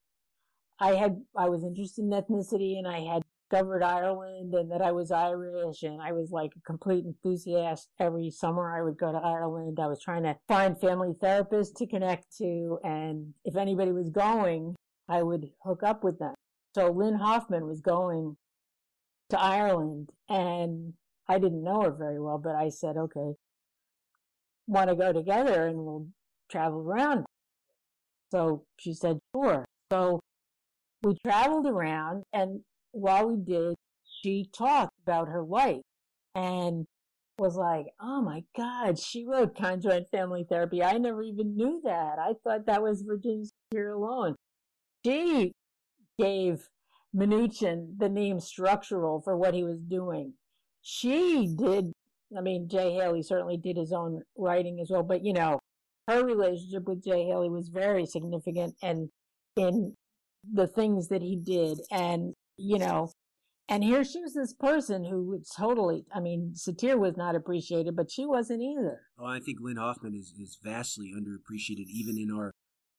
I 0.81 0.94
had, 0.94 1.22
I 1.37 1.48
was 1.48 1.62
interested 1.64 2.02
in 2.02 2.11
ethnicity 2.11 2.78
and 2.78 2.88
I 2.88 3.00
had 3.00 3.22
discovered 3.50 3.83
Ireland 3.83 4.55
and 4.55 4.70
that 4.70 4.81
I 4.81 4.92
was 4.92 5.11
Irish 5.11 5.83
and 5.83 6.00
I 6.00 6.12
was 6.12 6.31
like 6.31 6.52
a 6.57 6.61
complete 6.61 7.05
enthusiast. 7.05 7.88
Every 8.00 8.31
summer 8.31 8.74
I 8.74 8.83
would 8.83 8.96
go 8.96 9.12
to 9.12 9.18
Ireland. 9.18 9.78
I 9.78 9.88
was 9.88 10.00
trying 10.00 10.22
to 10.22 10.37
find 10.48 10.81
family 10.81 11.12
therapists 11.22 11.74
to 11.76 11.87
connect 11.87 12.37
to 12.38 12.78
and 12.83 13.35
if 13.44 13.57
anybody 13.57 13.92
was 13.92 14.09
going, 14.09 14.74
I 15.09 15.22
would 15.22 15.50
hook 15.64 15.83
up 15.83 16.02
with 16.02 16.18
them. 16.18 16.35
So 16.74 16.90
Lynn 16.90 17.16
Hoffman 17.16 17.66
was 17.66 17.83
going 17.83 18.37
to 19.28 19.38
Ireland 19.38 20.11
and 20.28 20.94
I 21.28 21.38
didn't 21.38 21.62
know 21.62 21.83
her 21.83 21.90
very 21.90 22.20
well, 22.20 22.38
but 22.38 22.55
I 22.55 22.70
said, 22.70 22.96
okay, 22.96 23.35
want 24.72 24.90
to 24.90 24.96
go 24.96 25.12
together 25.12 25.66
and 25.66 25.76
we'll 25.78 26.06
travel 26.50 26.80
around. 26.80 27.24
So 28.30 28.64
she 28.78 28.94
said, 28.94 29.18
sure. 29.35 29.64
So 29.90 30.20
we 31.02 31.16
traveled 31.24 31.66
around 31.66 32.24
and 32.32 32.61
while 32.92 33.28
we 33.28 33.37
did, 33.37 33.74
she 34.22 34.48
talked 34.56 34.92
about 35.06 35.28
her 35.28 35.42
life 35.42 35.82
and 36.35 36.87
was 37.38 37.56
like, 37.56 37.87
oh 38.00 38.22
my 38.22 38.42
God, 38.56 38.98
she 38.98 39.26
wrote 39.26 39.56
conjoint 39.56 40.06
family 40.11 40.46
therapy. 40.48 40.82
I 40.82 40.98
never 40.98 41.22
even 41.22 41.56
knew 41.56 41.80
that. 41.85 42.18
I 42.18 42.35
thought 42.44 42.66
that 42.66 42.82
was 42.82 43.02
Virginia 43.02 43.46
Satir 43.74 43.94
alone. 43.94 44.37
She 45.04 45.52
gave 46.18 46.68
Minuchin 47.14 47.98
the 47.98 48.08
name 48.08 48.40
structural 48.40 49.20
for 49.20 49.37
what 49.37 49.54
he 49.54 49.64
was 49.64 49.80
doing. 49.80 50.35
She 50.82 51.54
did, 51.54 51.91
I 52.36 52.40
mean, 52.40 52.68
Jay 52.68 52.94
Haley 52.94 53.22
certainly 53.22 53.56
did 53.56 53.76
his 53.76 53.92
own 53.92 54.22
writing 54.36 54.80
as 54.80 54.88
well, 54.90 55.02
but 55.02 55.24
you 55.24 55.32
know, 55.32 55.58
her 56.08 56.24
relationship 56.24 56.84
with 56.86 57.04
Jay 57.04 57.24
Haley 57.24 57.50
was 57.50 57.68
very 57.68 58.06
significant 58.06 58.74
and 58.82 59.08
in 59.56 59.94
the 60.50 60.66
things 60.66 61.08
that 61.08 61.22
he 61.22 61.36
did. 61.36 61.80
And, 61.90 62.34
you 62.56 62.78
know, 62.78 63.10
and 63.68 63.84
here 63.84 64.04
she 64.04 64.20
was 64.20 64.34
this 64.34 64.52
person 64.52 65.04
who 65.04 65.24
was 65.30 65.48
totally, 65.56 66.04
I 66.14 66.20
mean, 66.20 66.54
Satir 66.54 66.98
was 66.98 67.16
not 67.16 67.36
appreciated, 67.36 67.96
but 67.96 68.10
she 68.10 68.26
wasn't 68.26 68.62
either. 68.62 69.00
Oh, 69.18 69.26
I 69.26 69.40
think 69.40 69.58
Lynn 69.60 69.76
Hoffman 69.76 70.14
is, 70.14 70.34
is 70.38 70.58
vastly 70.62 71.12
underappreciated, 71.16 71.86
even 71.88 72.18
in 72.18 72.30
our 72.30 72.52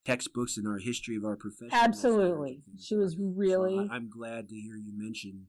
textbooks 0.06 0.58
and 0.58 0.68
our 0.68 0.80
history 0.80 1.16
of 1.16 1.26
our 1.26 1.36
profession. 1.36 1.74
Absolutely. 1.74 2.62
She 2.80 2.96
was 2.96 3.18
really. 3.20 3.76
So 3.76 3.88
I, 3.92 3.96
am 3.96 4.10
glad 4.10 4.50
to 4.50 4.56
hear 4.56 4.76
you 4.76 4.92
mention 4.96 5.48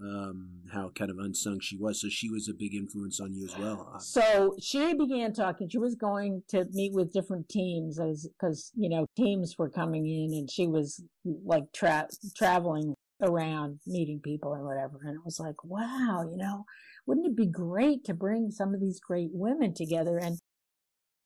um, 0.00 0.48
how 0.72 0.90
kind 0.96 1.10
of 1.10 1.18
unsung 1.18 1.60
she 1.60 1.76
was. 1.76 2.00
So 2.00 2.08
she 2.08 2.30
was 2.30 2.48
a 2.48 2.54
big 2.54 2.74
influence 2.74 3.20
on 3.20 3.34
you 3.34 3.46
as 3.46 3.56
well. 3.56 3.96
So 4.00 4.54
she 4.60 4.94
began 4.94 5.32
talking. 5.32 5.68
She 5.68 5.78
was 5.78 5.94
going 5.94 6.42
to 6.48 6.66
meet 6.72 6.92
with 6.92 7.12
different 7.12 7.48
teams 7.48 8.00
as 8.00 8.28
because 8.38 8.72
you 8.74 8.88
know 8.88 9.06
teams 9.16 9.56
were 9.58 9.70
coming 9.70 10.06
in, 10.06 10.36
and 10.36 10.50
she 10.50 10.66
was 10.66 11.02
like 11.44 11.64
tra- 11.72 12.08
traveling 12.36 12.94
around 13.22 13.78
meeting 13.86 14.20
people 14.22 14.52
and 14.54 14.64
whatever. 14.64 14.98
And 15.04 15.14
it 15.14 15.24
was 15.24 15.38
like, 15.38 15.62
wow, 15.64 16.24
you 16.28 16.36
know, 16.36 16.64
wouldn't 17.06 17.26
it 17.26 17.36
be 17.36 17.46
great 17.46 18.04
to 18.04 18.14
bring 18.14 18.50
some 18.50 18.74
of 18.74 18.80
these 18.80 19.00
great 19.00 19.30
women 19.32 19.74
together? 19.74 20.18
And 20.18 20.38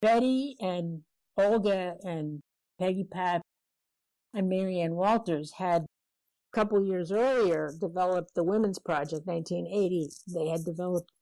Betty 0.00 0.56
and 0.60 1.02
Olga 1.36 1.94
and 2.02 2.40
Peggy 2.78 3.06
Papp 3.12 3.40
and 4.34 4.48
Marianne 4.48 4.94
Walters 4.94 5.52
had 5.58 5.86
couple 6.52 6.84
years 6.84 7.12
earlier 7.12 7.72
developed 7.80 8.34
the 8.34 8.44
Women's 8.44 8.78
Project, 8.78 9.26
1980. 9.26 10.08
They 10.34 10.48
had 10.48 10.64
developed, 10.64 11.12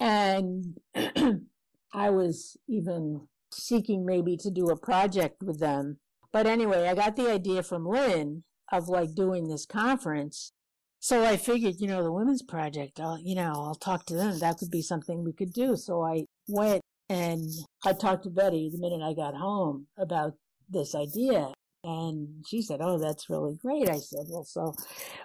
and 0.00 0.78
I 1.92 2.10
was 2.10 2.56
even 2.68 3.28
seeking 3.52 4.04
maybe 4.04 4.36
to 4.38 4.50
do 4.50 4.66
a 4.66 4.76
project 4.76 5.42
with 5.42 5.60
them. 5.60 5.98
But 6.32 6.46
anyway, 6.46 6.88
I 6.88 6.94
got 6.94 7.16
the 7.16 7.30
idea 7.30 7.62
from 7.62 7.86
Lynn 7.86 8.42
of 8.72 8.88
like 8.88 9.14
doing 9.14 9.48
this 9.48 9.66
conference. 9.66 10.52
So 10.98 11.24
I 11.24 11.36
figured, 11.36 11.76
you 11.78 11.86
know, 11.86 12.02
the 12.02 12.12
Women's 12.12 12.42
Project, 12.42 12.98
I'll, 12.98 13.18
you 13.18 13.34
know, 13.34 13.52
I'll 13.54 13.74
talk 13.74 14.06
to 14.06 14.14
them. 14.14 14.38
That 14.38 14.58
could 14.58 14.70
be 14.70 14.82
something 14.82 15.22
we 15.22 15.32
could 15.32 15.52
do. 15.52 15.76
So 15.76 16.02
I 16.02 16.24
went 16.48 16.80
and 17.08 17.44
I 17.84 17.92
talked 17.92 18.24
to 18.24 18.30
Betty 18.30 18.70
the 18.72 18.78
minute 18.78 19.04
I 19.04 19.12
got 19.12 19.34
home 19.34 19.86
about 19.98 20.34
this 20.68 20.94
idea. 20.94 21.52
And 21.84 22.44
she 22.46 22.62
said, 22.62 22.80
Oh, 22.82 22.98
that's 22.98 23.28
really 23.28 23.56
great. 23.60 23.88
I 23.88 23.98
said, 23.98 24.24
Well, 24.28 24.44
so 24.44 24.74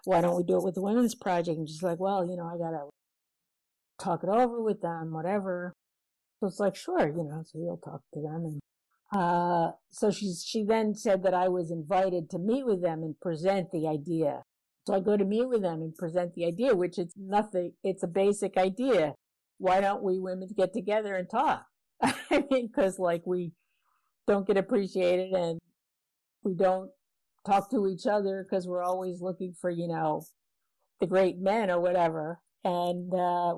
why 0.04 0.22
don't 0.22 0.36
we 0.36 0.44
do 0.44 0.58
it 0.58 0.64
with 0.64 0.76
the 0.76 0.82
Women's 0.82 1.16
Project? 1.16 1.58
And 1.58 1.68
she's 1.68 1.82
like, 1.82 2.00
Well, 2.00 2.26
you 2.26 2.36
know, 2.36 2.46
I 2.46 2.58
got 2.58 2.72
to 2.72 2.90
talk 3.98 4.24
it 4.24 4.30
over 4.30 4.62
with 4.62 4.82
them, 4.82 5.14
whatever. 5.14 5.74
So 6.40 6.48
it's 6.48 6.60
like, 6.60 6.76
Sure, 6.76 7.08
you 7.08 7.24
know, 7.24 7.44
so 7.46 7.60
you'll 7.60 7.78
talk 7.78 8.02
to 8.14 8.22
them. 8.22 8.46
And 8.46 8.60
uh, 9.22 9.72
so 9.90 10.12
she's, 10.12 10.44
she 10.46 10.64
then 10.64 10.94
said 10.96 11.24
that 11.24 11.34
I 11.34 11.48
was 11.48 11.72
invited 11.72 12.30
to 12.32 12.38
meet 12.38 12.66
with 12.66 12.84
them 12.84 13.04
and 13.04 13.20
present 13.22 13.72
the 13.72 13.88
idea. 13.88 14.44
So 14.86 14.96
I 14.96 15.00
go 15.00 15.16
to 15.16 15.26
meet 15.26 15.48
with 15.48 15.62
them 15.62 15.82
and 15.82 15.96
present 15.96 16.36
the 16.36 16.46
idea, 16.46 16.76
which 16.76 17.00
is 17.00 17.14
nothing, 17.16 17.74
it's 17.84 18.04
a 18.04 18.08
basic 18.08 18.58
idea. 18.58 19.14
Why 19.60 19.82
don't 19.82 20.04
we 20.04 20.20
women 20.20 20.50
get 20.56 20.74
together 20.74 21.16
and 21.16 21.30
talk? 21.30 21.66
I 22.02 22.44
mean, 22.52 22.68
because 22.68 23.00
like 23.00 23.22
we, 23.26 23.52
don't 24.30 24.46
get 24.46 24.58
appreciated 24.58 25.32
and 25.34 25.60
we 26.44 26.54
don't 26.54 26.90
talk 27.46 27.70
to 27.72 27.88
each 27.88 28.06
other 28.06 28.44
because 28.44 28.68
we're 28.68 28.84
always 28.84 29.22
looking 29.22 29.54
for, 29.60 29.70
you 29.70 29.88
know, 29.88 30.24
the 31.00 31.08
great 31.08 31.40
men 31.40 31.70
or 31.70 31.80
whatever. 31.80 32.40
And 32.64 33.14
uh, 33.14 33.56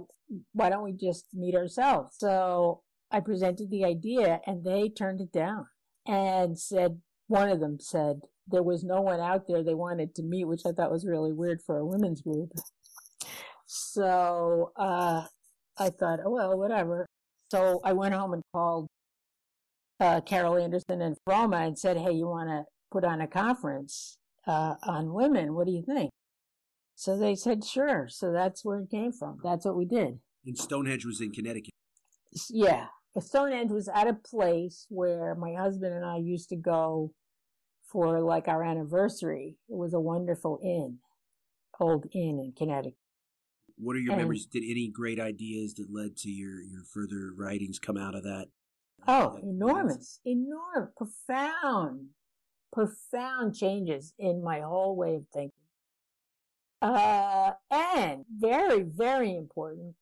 why 0.54 0.70
don't 0.70 0.84
we 0.84 0.94
just 0.94 1.26
meet 1.34 1.56
ourselves? 1.56 2.16
So 2.20 2.82
I 3.12 3.20
presented 3.20 3.70
the 3.70 3.86
idea 3.86 4.42
and 4.46 4.64
they 4.64 4.90
turned 4.90 5.22
it 5.22 5.32
down 5.32 5.68
and 6.06 6.58
said, 6.58 7.02
one 7.28 7.50
of 7.50 7.60
them 7.60 7.78
said, 7.80 8.22
there 8.48 8.64
was 8.64 8.84
no 8.84 9.02
one 9.02 9.20
out 9.20 9.48
there 9.48 9.64
they 9.64 9.74
wanted 9.74 10.16
to 10.16 10.24
meet, 10.24 10.46
which 10.46 10.62
I 10.66 10.72
thought 10.72 10.92
was 10.92 11.06
really 11.06 11.32
weird 11.32 11.62
for 11.66 11.78
a 11.78 11.86
women's 11.86 12.22
group. 12.22 12.52
So 13.66 14.72
uh, 14.76 15.24
I 15.78 15.90
thought, 15.90 16.20
oh, 16.26 16.32
well, 16.32 16.58
whatever. 16.58 17.06
So 17.52 17.80
I 17.84 17.94
went 17.94 18.14
home 18.14 18.34
and 18.34 18.44
called 18.54 18.88
uh, 20.00 20.22
Carol 20.22 20.58
Anderson 20.58 21.02
and 21.02 21.16
Froma 21.28 21.68
and 21.68 21.78
said, 21.78 21.98
hey, 21.98 22.12
you 22.12 22.28
want 22.28 22.50
to 22.50 22.66
put 22.92 23.04
on 23.04 23.22
a 23.22 23.28
conference 23.28 24.18
uh, 24.48 24.76
on 24.84 25.14
women? 25.14 25.56
What 25.56 25.68
do 25.68 25.74
you 25.74 25.84
think? 25.84 26.12
So 26.96 27.18
they 27.18 27.36
said, 27.36 27.64
sure. 27.64 28.08
So 28.10 28.32
that's 28.32 28.64
where 28.64 28.80
it 28.80 28.92
came 28.92 29.12
from. 29.12 29.40
That's 29.44 29.66
what 29.66 29.76
we 29.76 29.86
did. 29.86 30.20
And 30.46 30.58
Stonehenge 30.58 31.06
was 31.06 31.22
in 31.22 31.32
Connecticut. 31.32 31.72
Yeah. 32.50 32.88
Stonehenge 33.20 33.72
was 33.72 33.90
at 33.94 34.08
a 34.08 34.14
place 34.14 34.86
where 34.90 35.36
my 35.36 35.54
husband 35.54 35.94
and 35.94 36.06
I 36.06 36.18
used 36.18 36.50
to 36.50 36.56
go 36.56 37.14
for 37.92 38.22
like 38.22 38.48
our 38.48 38.64
anniversary. 38.64 39.58
It 39.68 39.76
was 39.76 39.94
a 39.94 40.00
wonderful 40.00 40.60
inn, 40.64 41.00
old 41.80 42.06
inn 42.14 42.40
in 42.40 42.54
Connecticut. 42.58 42.98
What 43.78 43.96
are 43.96 44.00
your 44.00 44.14
and, 44.14 44.22
memories? 44.22 44.46
Did 44.46 44.64
any 44.64 44.90
great 44.94 45.20
ideas 45.20 45.74
that 45.76 45.88
led 45.90 46.16
to 46.18 46.30
your, 46.30 46.62
your 46.62 46.84
further 46.84 47.32
writings 47.36 47.80
come 47.80 47.98
out 47.98 48.16
of 48.16 48.24
that? 48.24 48.48
Oh, 49.08 49.40
enormous, 49.42 50.20
enormous, 50.24 50.92
profound, 50.96 52.10
profound 52.72 53.56
changes 53.56 54.14
in 54.18 54.44
my 54.44 54.62
whole 54.62 54.96
way 54.96 55.16
of 55.16 55.26
thinking. 55.34 55.52
Uh, 56.82 57.52
and 57.70 58.26
very, 58.40 58.82
very 58.82 59.36
important, 59.36 59.96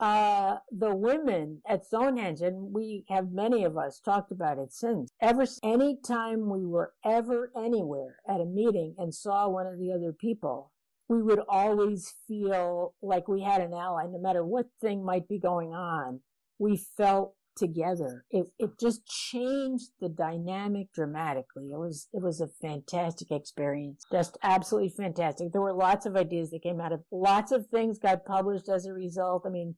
uh, 0.00 0.58
the 0.70 0.94
women 0.94 1.62
at 1.66 1.84
Stonehenge, 1.84 2.42
and 2.42 2.74
we 2.74 3.04
have 3.08 3.32
many 3.32 3.64
of 3.64 3.76
us 3.78 3.98
talked 3.98 4.30
about 4.30 4.58
it 4.58 4.72
since. 4.72 5.10
Ever, 5.20 5.46
any 5.62 5.96
time 6.06 6.50
we 6.50 6.64
were 6.66 6.92
ever 7.04 7.50
anywhere 7.56 8.16
at 8.28 8.40
a 8.40 8.44
meeting 8.44 8.94
and 8.98 9.14
saw 9.14 9.48
one 9.48 9.66
of 9.66 9.78
the 9.78 9.90
other 9.90 10.12
people, 10.12 10.70
we 11.08 11.22
would 11.22 11.40
always 11.48 12.14
feel 12.28 12.94
like 13.00 13.26
we 13.26 13.40
had 13.42 13.62
an 13.62 13.72
ally, 13.72 14.04
no 14.06 14.18
matter 14.18 14.44
what 14.44 14.66
thing 14.80 15.02
might 15.02 15.26
be 15.26 15.38
going 15.38 15.72
on. 15.72 16.20
We 16.58 16.76
felt 16.76 17.34
together. 17.58 18.24
It 18.30 18.46
it 18.58 18.78
just 18.80 19.06
changed 19.06 19.90
the 20.00 20.08
dynamic 20.08 20.92
dramatically. 20.92 21.70
It 21.72 21.78
was 21.78 22.08
it 22.12 22.22
was 22.22 22.40
a 22.40 22.48
fantastic 22.48 23.30
experience. 23.30 24.04
Just 24.10 24.38
absolutely 24.42 24.90
fantastic. 24.96 25.52
There 25.52 25.60
were 25.60 25.72
lots 25.72 26.06
of 26.06 26.16
ideas 26.16 26.50
that 26.50 26.62
came 26.62 26.80
out 26.80 26.92
of 26.92 27.02
lots 27.10 27.52
of 27.52 27.66
things 27.66 27.98
got 27.98 28.24
published 28.24 28.68
as 28.68 28.86
a 28.86 28.92
result. 28.92 29.44
I 29.46 29.50
mean, 29.50 29.76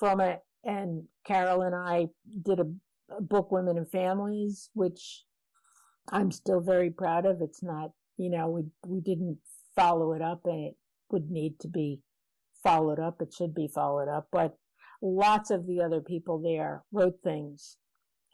Froma 0.00 0.38
and 0.64 1.04
Carol 1.26 1.62
and 1.62 1.74
I 1.74 2.08
did 2.42 2.60
a, 2.60 2.66
a 3.16 3.20
book 3.20 3.50
Women 3.50 3.76
and 3.76 3.90
Families, 3.90 4.70
which 4.74 5.24
I'm 6.10 6.30
still 6.30 6.60
very 6.60 6.90
proud 6.90 7.26
of. 7.26 7.40
It's 7.40 7.62
not, 7.62 7.90
you 8.16 8.30
know, 8.30 8.48
we 8.48 8.64
we 8.86 9.00
didn't 9.00 9.38
follow 9.74 10.12
it 10.12 10.22
up 10.22 10.42
and 10.44 10.66
it 10.66 10.74
would 11.10 11.30
need 11.30 11.58
to 11.60 11.68
be 11.68 12.00
followed 12.62 12.98
up. 12.98 13.20
It 13.20 13.32
should 13.32 13.54
be 13.54 13.68
followed 13.68 14.08
up, 14.08 14.28
but 14.32 14.56
lots 15.04 15.50
of 15.50 15.66
the 15.66 15.80
other 15.80 16.00
people 16.00 16.40
there 16.40 16.82
wrote 16.90 17.20
things 17.22 17.76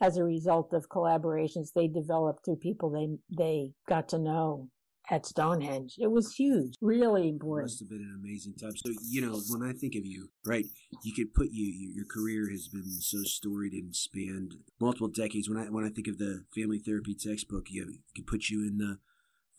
as 0.00 0.16
a 0.16 0.24
result 0.24 0.72
of 0.72 0.88
collaborations 0.88 1.72
they 1.74 1.88
developed 1.88 2.44
through 2.44 2.56
people 2.56 2.90
they 2.90 3.08
they 3.36 3.72
got 3.88 4.08
to 4.08 4.18
know 4.18 4.68
at 5.10 5.26
Stonehenge. 5.26 5.96
It 5.98 6.10
was 6.10 6.34
huge, 6.34 6.74
really 6.80 7.28
important. 7.28 7.70
It 7.70 7.72
must 7.72 7.80
have 7.80 7.88
been 7.88 7.98
an 7.98 8.20
amazing 8.22 8.54
time. 8.54 8.76
So 8.76 8.92
you 9.08 9.20
know, 9.20 9.40
when 9.48 9.68
I 9.68 9.72
think 9.72 9.96
of 9.96 10.06
you, 10.06 10.28
right, 10.46 10.66
you 11.02 11.12
could 11.12 11.34
put 11.34 11.48
you, 11.50 11.66
your 11.94 12.06
career 12.06 12.48
has 12.50 12.68
been 12.68 12.84
so 13.00 13.18
storied 13.24 13.72
and 13.72 13.94
spanned 13.94 14.54
multiple 14.80 15.08
decades. 15.08 15.48
When 15.48 15.58
I 15.58 15.64
when 15.64 15.84
I 15.84 15.88
think 15.88 16.06
of 16.06 16.18
the 16.18 16.44
family 16.54 16.78
therapy 16.78 17.14
textbook, 17.14 17.66
you, 17.70 17.86
you 17.90 17.98
could 18.14 18.26
put 18.26 18.48
you 18.48 18.60
in 18.60 18.78
the 18.78 18.98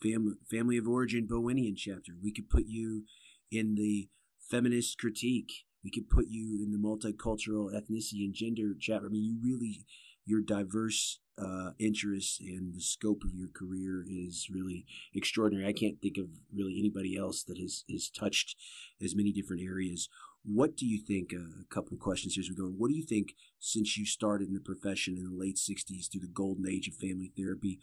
fam, 0.02 0.38
family 0.50 0.78
of 0.78 0.88
origin 0.88 1.28
Bowenian 1.30 1.76
chapter. 1.76 2.12
We 2.20 2.32
could 2.32 2.48
put 2.48 2.64
you 2.66 3.04
in 3.50 3.74
the 3.74 4.08
feminist 4.50 4.98
critique 4.98 5.52
we 5.84 5.90
could 5.90 6.08
put 6.08 6.26
you 6.28 6.60
in 6.62 6.70
the 6.70 6.78
multicultural 6.78 7.72
ethnicity 7.72 8.24
and 8.24 8.34
gender 8.34 8.74
chapter. 8.78 9.06
I 9.06 9.10
mean, 9.10 9.24
you 9.24 9.38
really, 9.42 9.84
your 10.24 10.40
diverse 10.40 11.20
uh, 11.38 11.70
interests 11.78 12.38
and 12.40 12.74
the 12.74 12.80
scope 12.80 13.22
of 13.24 13.34
your 13.34 13.48
career 13.48 14.04
is 14.08 14.48
really 14.52 14.86
extraordinary. 15.14 15.66
I 15.66 15.72
can't 15.72 16.00
think 16.00 16.18
of 16.18 16.26
really 16.54 16.78
anybody 16.78 17.16
else 17.16 17.42
that 17.44 17.58
has, 17.58 17.84
has 17.90 18.10
touched 18.10 18.56
as 19.02 19.16
many 19.16 19.32
different 19.32 19.62
areas. 19.62 20.08
What 20.44 20.76
do 20.76 20.86
you 20.86 20.98
think? 20.98 21.32
Uh, 21.32 21.62
a 21.62 21.74
couple 21.74 21.94
of 21.94 22.00
questions 22.00 22.34
here 22.34 22.42
as 22.42 22.50
we 22.50 22.56
go. 22.56 22.64
What 22.64 22.88
do 22.88 22.96
you 22.96 23.04
think 23.04 23.34
since 23.58 23.96
you 23.96 24.04
started 24.04 24.48
in 24.48 24.54
the 24.54 24.60
profession 24.60 25.16
in 25.16 25.24
the 25.24 25.36
late 25.36 25.56
60s 25.56 26.10
through 26.10 26.20
the 26.20 26.32
golden 26.32 26.68
age 26.68 26.88
of 26.88 26.94
family 26.94 27.32
therapy, 27.36 27.78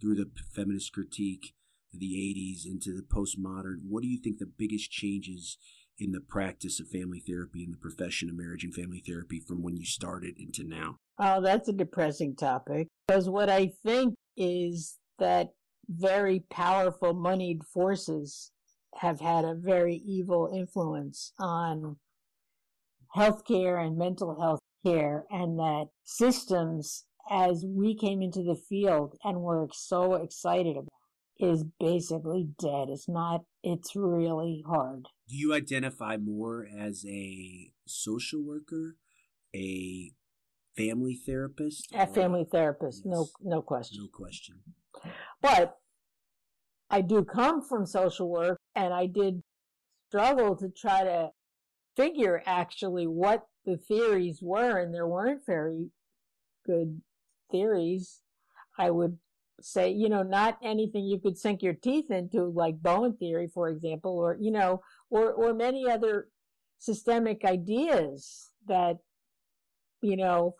through 0.00 0.14
the 0.16 0.30
feminist 0.54 0.92
critique, 0.92 1.54
the 1.92 2.14
80s 2.14 2.66
into 2.66 2.94
the 2.94 3.02
postmodern? 3.02 3.88
What 3.88 4.02
do 4.02 4.08
you 4.08 4.18
think 4.18 4.38
the 4.38 4.46
biggest 4.46 4.90
changes 4.90 5.58
in 5.98 6.12
the 6.12 6.20
practice 6.20 6.80
of 6.80 6.88
family 6.88 7.20
therapy 7.20 7.64
and 7.64 7.72
the 7.72 7.78
profession 7.78 8.28
of 8.28 8.36
marriage 8.36 8.64
and 8.64 8.74
family 8.74 9.02
therapy 9.06 9.40
from 9.40 9.62
when 9.62 9.76
you 9.76 9.84
started 9.84 10.34
into 10.38 10.64
now? 10.64 10.96
Oh, 11.18 11.40
that's 11.40 11.68
a 11.68 11.72
depressing 11.72 12.34
topic. 12.34 12.88
Because 13.06 13.28
what 13.28 13.48
I 13.48 13.72
think 13.84 14.14
is 14.36 14.98
that 15.18 15.50
very 15.88 16.40
powerful 16.50 17.14
moneyed 17.14 17.62
forces 17.64 18.50
have 18.96 19.20
had 19.20 19.44
a 19.44 19.54
very 19.54 19.96
evil 19.96 20.50
influence 20.54 21.32
on 21.38 21.96
healthcare 23.16 23.84
and 23.84 23.96
mental 23.96 24.40
health 24.40 24.60
care, 24.84 25.24
and 25.30 25.58
that 25.58 25.86
systems, 26.04 27.04
as 27.30 27.64
we 27.66 27.96
came 27.96 28.22
into 28.22 28.42
the 28.42 28.56
field 28.56 29.16
and 29.24 29.40
were 29.40 29.68
so 29.72 30.14
excited 30.14 30.76
about, 30.76 30.88
is 31.38 31.64
basically 31.80 32.48
dead. 32.58 32.88
It's 32.88 33.08
not, 33.08 33.42
it's 33.64 33.96
really 33.96 34.62
hard. 34.66 35.06
Do 35.28 35.36
you 35.36 35.54
identify 35.54 36.18
more 36.18 36.68
as 36.78 37.04
a 37.08 37.72
social 37.86 38.44
worker, 38.44 38.96
a 39.54 40.12
family 40.76 41.18
therapist? 41.26 41.88
A 41.94 42.06
family 42.06 42.46
therapist, 42.50 43.02
yes. 43.04 43.14
no, 43.14 43.28
no 43.42 43.62
question. 43.62 44.02
No 44.02 44.08
question. 44.12 44.56
But 45.40 45.76
I 46.90 47.00
do 47.00 47.24
come 47.24 47.62
from 47.62 47.86
social 47.86 48.28
work 48.30 48.58
and 48.76 48.92
I 48.92 49.06
did 49.06 49.42
struggle 50.08 50.54
to 50.56 50.68
try 50.68 51.02
to 51.02 51.30
figure 51.96 52.42
actually 52.44 53.06
what 53.06 53.46
the 53.64 53.78
theories 53.78 54.40
were, 54.42 54.78
and 54.78 54.92
there 54.92 55.06
weren't 55.06 55.40
very 55.46 55.88
good 56.66 57.00
theories. 57.50 58.20
I 58.78 58.90
would 58.90 59.16
say, 59.60 59.90
you 59.90 60.08
know, 60.08 60.22
not 60.22 60.58
anything 60.62 61.04
you 61.04 61.18
could 61.18 61.38
sink 61.38 61.62
your 61.62 61.74
teeth 61.74 62.10
into, 62.10 62.44
like 62.44 62.82
Bowen 62.82 63.16
theory, 63.16 63.48
for 63.52 63.68
example, 63.68 64.18
or, 64.18 64.36
you 64.40 64.50
know, 64.50 64.80
or, 65.10 65.32
or 65.32 65.54
many 65.54 65.88
other 65.88 66.28
systemic 66.78 67.44
ideas 67.44 68.50
that, 68.66 68.96
you 70.02 70.16
know, 70.16 70.54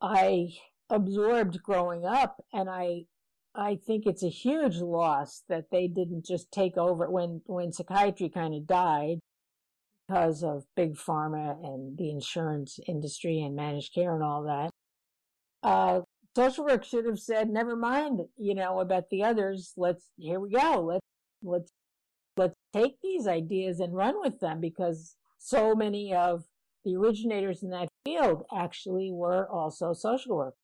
I 0.00 0.48
absorbed 0.90 1.62
growing 1.62 2.04
up. 2.04 2.42
And 2.52 2.68
I, 2.68 3.04
I 3.54 3.78
think 3.86 4.04
it's 4.06 4.24
a 4.24 4.28
huge 4.28 4.76
loss 4.76 5.42
that 5.48 5.66
they 5.70 5.86
didn't 5.86 6.24
just 6.24 6.50
take 6.50 6.76
over 6.76 7.10
when, 7.10 7.42
when 7.46 7.72
psychiatry 7.72 8.28
kind 8.28 8.54
of 8.54 8.66
died 8.66 9.18
because 10.06 10.42
of 10.42 10.64
big 10.76 10.94
pharma 10.94 11.56
and 11.64 11.98
the 11.98 12.10
insurance 12.10 12.78
industry 12.86 13.40
and 13.40 13.56
managed 13.56 13.92
care 13.94 14.14
and 14.14 14.22
all 14.22 14.42
that. 14.44 14.70
Uh, 15.62 16.00
social 16.36 16.66
work 16.66 16.84
should 16.84 17.06
have 17.06 17.18
said, 17.18 17.48
never 17.48 17.74
mind, 17.74 18.20
you 18.36 18.54
know, 18.54 18.80
about 18.80 19.08
the 19.10 19.24
others. 19.24 19.72
Let's, 19.76 20.10
here 20.18 20.38
we 20.38 20.50
go. 20.50 20.82
Let's, 20.82 21.06
let's, 21.42 21.72
let's 22.36 22.54
take 22.74 23.00
these 23.02 23.26
ideas 23.26 23.80
and 23.80 23.94
run 23.94 24.20
with 24.20 24.38
them 24.40 24.60
because 24.60 25.16
so 25.38 25.74
many 25.74 26.14
of 26.14 26.44
the 26.84 26.94
originators 26.94 27.62
in 27.62 27.70
that 27.70 27.88
field 28.04 28.44
actually 28.54 29.10
were 29.10 29.48
also 29.50 29.94
social 29.94 30.36
work, 30.36 30.54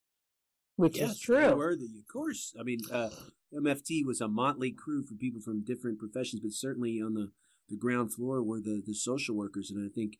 which 0.76 0.98
yes, 0.98 1.12
is 1.12 1.20
true. 1.20 1.40
They 1.40 1.54
were 1.54 1.74
the, 1.74 1.88
of 1.98 2.12
course. 2.12 2.54
I 2.60 2.62
mean, 2.62 2.80
uh, 2.92 3.08
MFT 3.54 4.04
was 4.04 4.20
a 4.20 4.28
motley 4.28 4.72
crew 4.72 5.02
for 5.02 5.14
people 5.14 5.40
from 5.40 5.64
different 5.64 5.98
professions, 5.98 6.42
but 6.42 6.52
certainly 6.52 7.00
on 7.00 7.14
the, 7.14 7.30
the 7.70 7.78
ground 7.78 8.12
floor 8.12 8.42
were 8.42 8.60
the, 8.60 8.82
the 8.86 8.94
social 8.94 9.34
workers. 9.34 9.70
And 9.70 9.90
I 9.90 9.92
think 9.92 10.18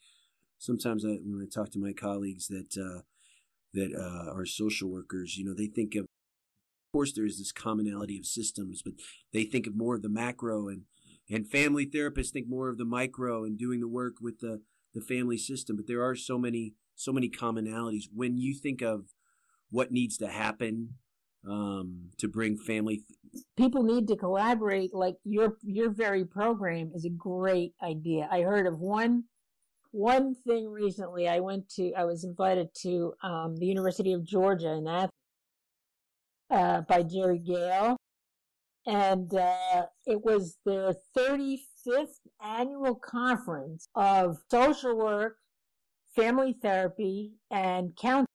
sometimes 0.59 1.05
I, 1.05 1.19
when 1.23 1.47
I 1.47 1.49
talk 1.53 1.71
to 1.73 1.79
my 1.79 1.93
colleagues 1.93 2.49
that, 2.49 2.75
uh, 2.79 3.03
that 3.75 3.93
uh, 3.95 4.33
are 4.33 4.47
social 4.47 4.91
workers, 4.91 5.37
you 5.37 5.45
know, 5.45 5.55
they 5.55 5.67
think 5.67 5.95
of, 5.95 6.03
of 6.03 6.93
course, 6.93 7.13
there's 7.13 7.39
this 7.39 7.53
commonality 7.53 8.19
of 8.19 8.27
systems, 8.27 8.83
but 8.83 8.95
they 9.33 9.45
think 9.45 9.67
of 9.67 9.77
more 9.77 9.95
of 9.95 10.03
the 10.03 10.09
macro, 10.09 10.69
and 10.69 10.83
and 11.31 11.51
family 11.51 11.87
therapists 11.87 12.31
think 12.31 12.49
more 12.49 12.69
of 12.69 12.79
the 12.79 12.85
micro 12.85 13.45
and 13.45 13.59
doing 13.59 13.81
the 13.81 13.89
work 13.89 14.15
with 14.21 14.41
the 14.41 14.61
the 14.95 15.01
family 15.01 15.39
system. 15.39 15.77
But 15.77 15.87
there 15.87 16.03
are 16.03 16.15
so 16.15 16.39
many 16.39 16.75
so 16.95 17.13
many 17.13 17.31
commonalities 17.31 18.05
when 18.15 18.37
you 18.37 18.55
think 18.55 18.83
of 18.83 19.07
what 19.71 19.91
needs 19.91 20.19
to 20.19 20.29
happen 20.29 20.91
um, 21.49 22.11
to 22.19 22.29
bring 22.29 22.59
family. 22.59 22.97
Th- 23.33 23.45
People 23.57 23.83
need 23.83 24.07
to 24.09 24.17
collaborate. 24.17 24.93
Like 24.93 25.17
your 25.25 25.57
your 25.63 25.91
very 25.91 26.25
program 26.25 26.93
is 26.95 27.05
a 27.05 27.11
great 27.11 27.73
idea. 27.83 28.29
I 28.31 28.43
heard 28.43 28.67
of 28.67 28.79
one 28.79 29.25
one 29.93 30.35
thing 30.35 30.71
recently, 30.71 31.29
I 31.29 31.41
went 31.41 31.69
to, 31.77 31.93
I 31.93 32.05
was 32.05 32.25
invited 32.25 32.69
to 32.83 33.13
um, 33.23 33.57
the 33.57 33.67
University 33.67 34.13
of 34.15 34.25
Georgia 34.25 34.73
in 34.73 34.87
Athens 34.89 35.11
uh, 36.51 36.81
by 36.83 37.03
Jerry 37.03 37.39
Gale. 37.39 37.97
And 38.87 39.33
uh, 39.33 39.87
it 40.07 40.25
was 40.25 40.57
their 40.67 40.95
35th 41.17 42.19
annual 42.43 42.97
conference 42.97 43.87
of 43.95 44.39
social 44.51 44.97
work, 44.97 45.37
family 46.17 46.57
therapy, 46.61 47.35
and 47.51 47.95
counseling. 47.97 48.27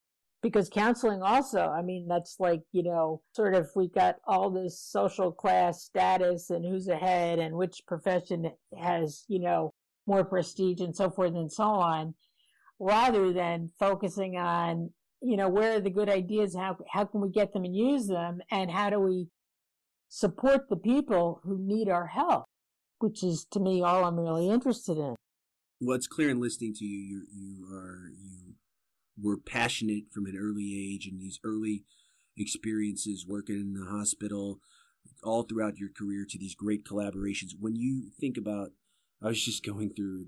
Because 0.43 0.69
counseling 0.69 1.23
also, 1.23 1.67
I 1.67 1.81
mean, 1.81 2.07
that's 2.07 2.35
like, 2.39 2.61
you 2.71 2.83
know, 2.83 3.21
sort 3.35 3.55
of 3.55 3.69
we 3.75 3.89
got 3.89 4.17
all 4.25 4.51
this 4.51 4.79
social 4.79 5.31
class 5.31 5.83
status 5.83 6.51
and 6.51 6.63
who's 6.63 6.87
ahead 6.87 7.39
and 7.39 7.55
which 7.55 7.81
profession 7.87 8.51
has, 8.79 9.25
you 9.27 9.39
know, 9.39 9.73
more 10.07 10.23
prestige 10.23 10.79
and 10.79 10.95
so 10.95 11.09
forth 11.09 11.35
and 11.35 11.51
so 11.51 11.65
on. 11.65 12.15
rather 12.79 13.33
than 13.33 13.71
focusing 13.79 14.37
on, 14.37 14.91
you 15.21 15.37
know, 15.37 15.49
where 15.49 15.77
are 15.77 15.79
the 15.79 15.89
good 15.89 16.09
ideas? 16.09 16.55
How, 16.55 16.77
how 16.91 17.05
can 17.05 17.21
we 17.21 17.29
get 17.29 17.53
them 17.53 17.63
and 17.65 17.75
use 17.75 18.07
them? 18.07 18.39
And 18.51 18.69
how 18.71 18.89
do 18.89 18.99
we 18.99 19.27
support 20.09 20.69
the 20.69 20.75
people 20.75 21.41
who 21.43 21.57
need 21.59 21.89
our 21.89 22.07
help? 22.07 22.45
Which 22.99 23.23
is 23.23 23.45
to 23.51 23.59
me 23.59 23.81
all 23.81 24.03
I'm 24.05 24.19
really 24.19 24.49
interested 24.49 24.97
in. 24.97 25.15
Well, 25.79 25.99
clear 26.09 26.29
in 26.29 26.41
listening 26.41 26.73
to 26.75 26.85
you, 26.85 26.99
you, 26.99 27.23
you 27.31 27.75
are, 27.75 28.09
you 28.09 28.55
were 29.21 29.37
passionate 29.37 30.05
from 30.11 30.25
an 30.25 30.35
early 30.39 30.93
age 30.93 31.07
and 31.07 31.19
these 31.19 31.39
early 31.43 31.83
experiences 32.35 33.25
working 33.27 33.55
in 33.55 33.73
the 33.73 33.85
hospital 33.85 34.59
all 35.23 35.43
throughout 35.43 35.77
your 35.77 35.89
career 35.95 36.25
to 36.27 36.37
these 36.39 36.55
great 36.55 36.83
collaborations. 36.83 37.51
When 37.59 37.75
you 37.75 38.09
think 38.19 38.37
about, 38.37 38.69
I 39.21 39.27
was 39.27 39.43
just 39.43 39.65
going 39.65 39.93
through 39.93 40.27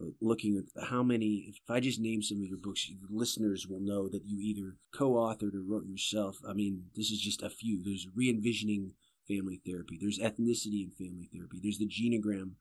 uh, 0.00 0.10
looking 0.20 0.56
at 0.56 0.84
how 0.90 1.02
many, 1.02 1.46
if 1.48 1.56
I 1.68 1.80
just 1.80 2.00
name 2.00 2.22
some 2.22 2.38
of 2.38 2.44
your 2.44 2.58
books, 2.58 2.90
listeners 3.10 3.66
will 3.68 3.80
know 3.80 4.08
that 4.08 4.26
you 4.26 4.38
either 4.40 4.76
co 4.92 5.14
authored 5.14 5.54
or 5.54 5.62
wrote 5.62 5.86
yourself. 5.86 6.38
I 6.48 6.52
mean, 6.52 6.84
this 6.94 7.10
is 7.10 7.20
just 7.20 7.42
a 7.42 7.50
few. 7.50 7.82
There's 7.82 8.06
Re 8.14 8.28
Envisioning 8.30 8.92
Family 9.26 9.60
Therapy, 9.66 9.98
there's 10.00 10.18
Ethnicity 10.18 10.84
in 10.84 10.90
Family 10.98 11.28
Therapy, 11.32 11.58
there's 11.62 11.78
the 11.78 11.88
Genogram 11.88 12.52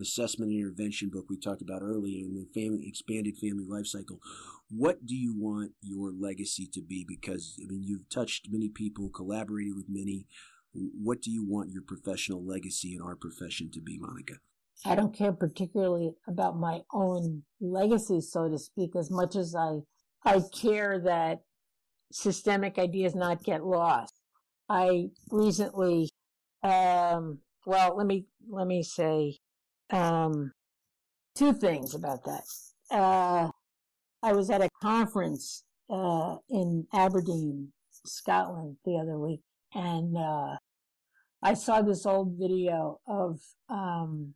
assessment 0.00 0.50
and 0.50 0.60
intervention 0.60 1.10
book 1.10 1.26
we 1.28 1.38
talked 1.38 1.62
about 1.62 1.82
earlier 1.82 2.24
and 2.24 2.36
the 2.36 2.60
family 2.60 2.86
expanded 2.88 3.36
family 3.36 3.64
life 3.68 3.86
cycle. 3.86 4.18
What 4.70 5.06
do 5.06 5.14
you 5.14 5.34
want 5.36 5.72
your 5.82 6.10
legacy 6.10 6.66
to 6.72 6.80
be? 6.80 7.04
Because 7.06 7.58
i 7.62 7.66
mean 7.66 7.82
you've 7.82 8.08
touched 8.08 8.48
many 8.50 8.68
people 8.68 9.10
collaborated 9.10 9.76
with 9.76 9.86
many. 9.88 10.26
What 10.74 11.20
do 11.20 11.30
you 11.30 11.46
want 11.46 11.70
your 11.70 11.82
professional 11.82 12.44
legacy 12.44 12.94
in 12.94 13.02
our 13.02 13.14
profession 13.14 13.70
to 13.72 13.80
be 13.80 13.98
monica 13.98 14.36
i 14.84 14.94
don't 14.94 15.16
care 15.16 15.32
particularly 15.32 16.12
about 16.28 16.58
my 16.58 16.80
own 16.92 17.42
legacy 17.60 18.20
so 18.20 18.48
to 18.48 18.58
speak 18.58 18.94
as 18.96 19.10
much 19.10 19.36
as 19.36 19.54
i 19.54 19.78
i 20.24 20.40
care 20.54 20.98
that 20.98 21.40
systemic 22.12 22.78
ideas 22.78 23.14
not 23.14 23.42
get 23.42 23.64
lost 23.64 24.14
i 24.68 25.06
recently 25.30 26.08
um 26.62 27.38
well 27.66 27.96
let 27.96 28.06
me 28.06 28.26
let 28.50 28.66
me 28.66 28.82
say 28.82 29.34
um, 29.92 30.52
two 31.36 31.52
things 31.52 31.94
about 31.94 32.24
that. 32.24 32.44
Uh, 32.90 33.50
I 34.22 34.32
was 34.32 34.50
at 34.50 34.62
a 34.62 34.68
conference 34.80 35.64
uh, 35.90 36.36
in 36.48 36.86
Aberdeen, 36.92 37.72
Scotland, 38.06 38.76
the 38.84 38.96
other 38.96 39.18
week, 39.18 39.42
and 39.74 40.16
uh, 40.16 40.56
I 41.42 41.54
saw 41.54 41.82
this 41.82 42.06
old 42.06 42.36
video 42.38 43.00
of 43.06 43.40
um, 43.68 44.34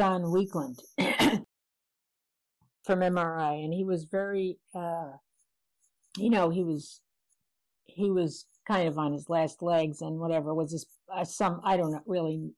John 0.00 0.32
Weakland 0.32 0.78
from 0.98 1.44
MRI, 3.00 3.62
and 3.62 3.74
he 3.74 3.84
was 3.84 4.04
very, 4.04 4.56
uh, 4.74 5.10
you 6.16 6.30
know, 6.30 6.48
he 6.48 6.64
was 6.64 7.02
he 7.84 8.10
was 8.10 8.46
kind 8.66 8.88
of 8.88 8.96
on 8.96 9.12
his 9.12 9.28
last 9.28 9.60
legs 9.60 10.00
and 10.00 10.18
whatever 10.18 10.54
was 10.54 10.72
this 10.72 10.86
uh, 11.14 11.22
some 11.22 11.60
I 11.64 11.76
don't 11.76 12.00
really 12.06 12.50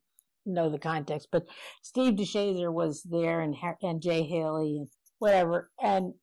know 0.47 0.71
the 0.71 0.79
context, 0.79 1.31
but 1.33 1.49
Steve 1.83 2.15
DeShazer 2.15 2.73
was 2.73 3.03
there 3.03 3.41
and 3.41 3.57
and 3.83 4.01
Jay 4.01 4.23
Haley 4.23 4.77
and 4.77 4.87
whatever, 5.19 5.73
and 5.83 6.15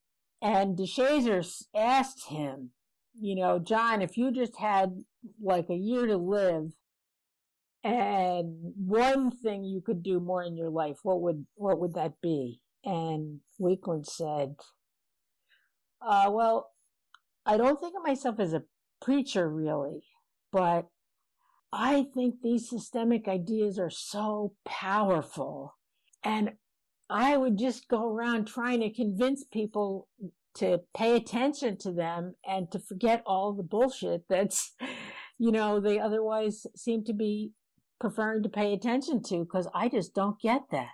and 0.41 0.77
DeShazer 0.77 1.45
asked 1.75 2.29
him, 2.29 2.69
you 3.19 3.35
know, 3.35 3.59
John, 3.59 4.01
if 4.01 4.15
you 4.15 4.31
just 4.31 4.57
had 4.57 5.03
like 5.43 5.69
a 5.69 5.75
year 5.75 6.07
to 6.07 6.15
live, 6.15 6.71
and 7.83 8.73
one 8.75 9.31
thing 9.31 9.63
you 9.63 9.81
could 9.81 10.03
do 10.03 10.19
more 10.19 10.43
in 10.43 10.57
your 10.57 10.69
life, 10.69 10.97
what 11.03 11.21
would 11.21 11.45
what 11.55 11.79
would 11.79 11.93
that 11.93 12.21
be? 12.21 12.61
And 12.83 13.39
Weakland 13.57 14.07
said, 14.07 14.55
uh, 16.01 16.29
well, 16.31 16.71
I 17.45 17.57
don't 17.57 17.79
think 17.79 17.93
of 17.97 18.03
myself 18.03 18.39
as 18.39 18.53
a 18.53 18.63
preacher 19.01 19.49
really, 19.49 20.03
but 20.51 20.87
I 21.71 22.07
think 22.13 22.41
these 22.41 22.69
systemic 22.69 23.27
ideas 23.27 23.77
are 23.79 23.89
so 23.89 24.53
powerful. 24.65 25.75
And 26.23 26.53
I 27.09 27.37
would 27.37 27.57
just 27.57 27.87
go 27.87 28.05
around 28.05 28.47
trying 28.47 28.81
to 28.81 28.93
convince 28.93 29.43
people 29.43 30.07
to 30.55 30.81
pay 30.95 31.15
attention 31.15 31.77
to 31.77 31.91
them 31.91 32.35
and 32.45 32.71
to 32.71 32.79
forget 32.79 33.23
all 33.25 33.53
the 33.53 33.63
bullshit 33.63 34.23
that's, 34.29 34.73
you 35.37 35.51
know, 35.51 35.79
they 35.79 35.99
otherwise 35.99 36.65
seem 36.75 37.03
to 37.05 37.13
be 37.13 37.51
preferring 37.99 38.43
to 38.43 38.49
pay 38.49 38.73
attention 38.73 39.21
to 39.23 39.43
because 39.43 39.67
I 39.73 39.89
just 39.89 40.13
don't 40.15 40.39
get 40.39 40.63
that. 40.71 40.93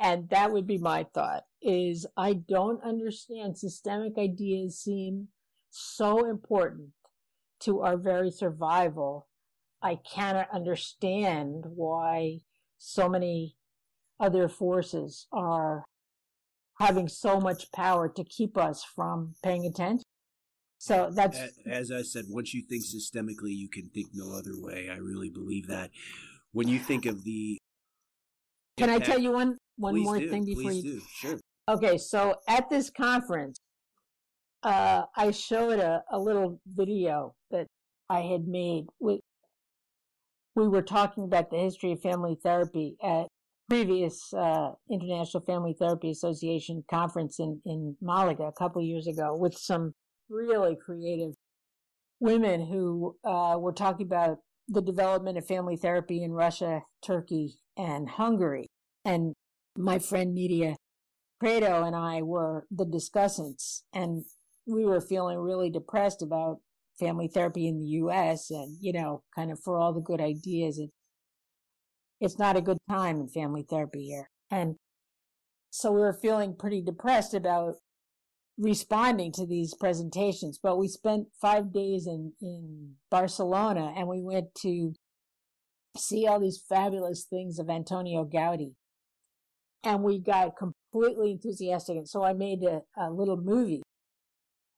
And 0.00 0.28
that 0.30 0.52
would 0.52 0.66
be 0.66 0.78
my 0.78 1.06
thought 1.14 1.44
is 1.62 2.06
I 2.16 2.34
don't 2.34 2.82
understand 2.84 3.58
systemic 3.58 4.18
ideas 4.18 4.78
seem 4.78 5.28
so 5.70 6.24
important 6.28 6.90
to 7.60 7.80
our 7.80 7.96
very 7.96 8.30
survival 8.30 9.28
I 9.82 9.96
cannot 9.96 10.48
understand 10.52 11.64
why 11.66 12.40
so 12.78 13.08
many 13.08 13.56
other 14.18 14.48
forces 14.48 15.26
are 15.32 15.84
having 16.80 17.08
so 17.08 17.40
much 17.40 17.70
power 17.72 18.08
to 18.08 18.24
keep 18.24 18.56
us 18.56 18.84
from 18.84 19.34
paying 19.42 19.64
attention. 19.64 20.02
So 20.78 21.10
that's 21.12 21.38
as 21.66 21.90
I 21.90 22.02
said. 22.02 22.24
Once 22.28 22.54
you 22.54 22.62
think 22.62 22.84
systemically, 22.84 23.54
you 23.54 23.68
can 23.68 23.88
think 23.90 24.08
no 24.14 24.32
other 24.32 24.52
way. 24.54 24.88
I 24.90 24.96
really 24.96 25.28
believe 25.28 25.66
that. 25.66 25.90
When 26.52 26.68
you 26.68 26.78
think 26.78 27.04
of 27.04 27.24
the, 27.24 27.58
can 28.78 28.88
impact, 28.88 29.10
I 29.10 29.12
tell 29.12 29.20
you 29.20 29.32
one 29.32 29.58
one 29.76 29.98
more 30.00 30.18
do, 30.18 30.30
thing 30.30 30.44
before 30.44 30.72
you? 30.72 30.82
Do. 30.82 31.02
Sure. 31.16 31.38
Okay, 31.68 31.98
so 31.98 32.36
at 32.48 32.70
this 32.70 32.90
conference, 32.90 33.58
uh, 34.62 35.02
I 35.16 35.30
showed 35.32 35.78
a, 35.78 36.02
a 36.10 36.18
little 36.18 36.60
video 36.66 37.34
that 37.50 37.66
I 38.08 38.20
had 38.20 38.46
made 38.48 38.86
We, 39.00 39.20
we 40.56 40.68
were 40.68 40.82
talking 40.82 41.24
about 41.24 41.50
the 41.50 41.58
history 41.58 41.92
of 41.92 42.00
family 42.00 42.38
therapy 42.42 42.96
at 43.02 43.26
previous 43.68 44.32
uh, 44.32 44.70
International 44.90 45.42
Family 45.44 45.76
Therapy 45.78 46.10
Association 46.10 46.82
conference 46.90 47.38
in, 47.38 47.60
in 47.66 47.96
Malaga 48.00 48.44
a 48.44 48.52
couple 48.52 48.82
years 48.82 49.06
ago 49.06 49.36
with 49.36 49.54
some 49.58 49.92
really 50.28 50.76
creative 50.76 51.34
women 52.20 52.66
who 52.66 53.16
uh, 53.24 53.56
were 53.58 53.72
talking 53.72 54.06
about 54.06 54.38
the 54.68 54.82
development 54.82 55.38
of 55.38 55.46
family 55.46 55.76
therapy 55.76 56.22
in 56.22 56.32
Russia, 56.32 56.82
Turkey, 57.02 57.58
and 57.76 58.08
Hungary. 58.08 58.66
And 59.04 59.34
my 59.76 59.98
friend 59.98 60.34
Nydia 60.34 60.76
Preto 61.40 61.84
and 61.84 61.94
I 61.94 62.22
were 62.22 62.66
the 62.70 62.84
discussants, 62.84 63.82
and 63.92 64.24
we 64.66 64.84
were 64.84 65.00
feeling 65.00 65.38
really 65.38 65.70
depressed 65.70 66.20
about 66.20 66.58
family 66.98 67.28
therapy 67.28 67.68
in 67.68 67.78
the 67.78 67.86
US 68.02 68.50
and, 68.50 68.76
you 68.80 68.92
know, 68.92 69.22
kind 69.34 69.52
of 69.52 69.60
for 69.60 69.78
all 69.78 69.92
the 69.92 70.00
good 70.00 70.20
ideas. 70.20 70.78
It, 70.78 70.90
it's 72.20 72.38
not 72.38 72.56
a 72.56 72.60
good 72.60 72.78
time 72.88 73.20
in 73.20 73.28
family 73.28 73.64
therapy 73.68 74.06
here. 74.06 74.30
And 74.50 74.74
so 75.70 75.92
we 75.92 76.00
were 76.00 76.12
feeling 76.12 76.56
pretty 76.58 76.82
depressed 76.82 77.34
about 77.34 77.76
responding 78.58 79.32
to 79.32 79.46
these 79.46 79.74
presentations. 79.74 80.58
But 80.60 80.78
we 80.78 80.88
spent 80.88 81.28
five 81.40 81.72
days 81.72 82.06
in, 82.06 82.32
in 82.40 82.94
Barcelona 83.10 83.92
and 83.96 84.08
we 84.08 84.20
went 84.20 84.54
to 84.62 84.94
see 85.96 86.26
all 86.26 86.40
these 86.40 86.62
fabulous 86.68 87.24
things 87.24 87.58
of 87.58 87.70
Antonio 87.70 88.24
Gaudi. 88.24 88.72
And 89.84 90.02
we 90.02 90.18
got 90.18 90.56
completely 90.56 91.30
enthusiastic. 91.32 91.96
And 91.96 92.08
so 92.08 92.24
I 92.24 92.32
made 92.32 92.62
a, 92.64 92.82
a 93.00 93.10
little 93.10 93.36
movie 93.36 93.82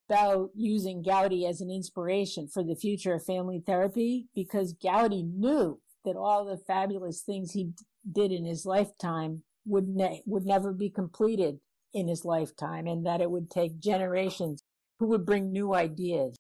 about 0.08 0.50
using 0.54 1.02
Gaudi 1.02 1.48
as 1.48 1.60
an 1.60 1.70
inspiration 1.70 2.48
for 2.52 2.62
the 2.62 2.74
future 2.74 3.14
of 3.14 3.24
family 3.24 3.62
therapy 3.64 4.26
because 4.34 4.74
Gaudi 4.74 5.24
knew 5.24 5.80
that 6.04 6.16
all 6.16 6.44
the 6.44 6.58
fabulous 6.58 7.22
things 7.22 7.52
he 7.52 7.70
did 8.10 8.32
in 8.32 8.44
his 8.44 8.66
lifetime 8.66 9.42
would 9.64 9.88
ne- 9.88 10.22
would 10.26 10.44
never 10.44 10.72
be 10.72 10.90
completed 10.90 11.60
in 11.92 12.08
his 12.08 12.24
lifetime 12.24 12.86
and 12.86 13.04
that 13.06 13.20
it 13.20 13.30
would 13.30 13.50
take 13.50 13.80
generations 13.80 14.62
who 14.98 15.06
would 15.08 15.26
bring 15.26 15.52
new 15.52 15.74
ideas 15.74 16.36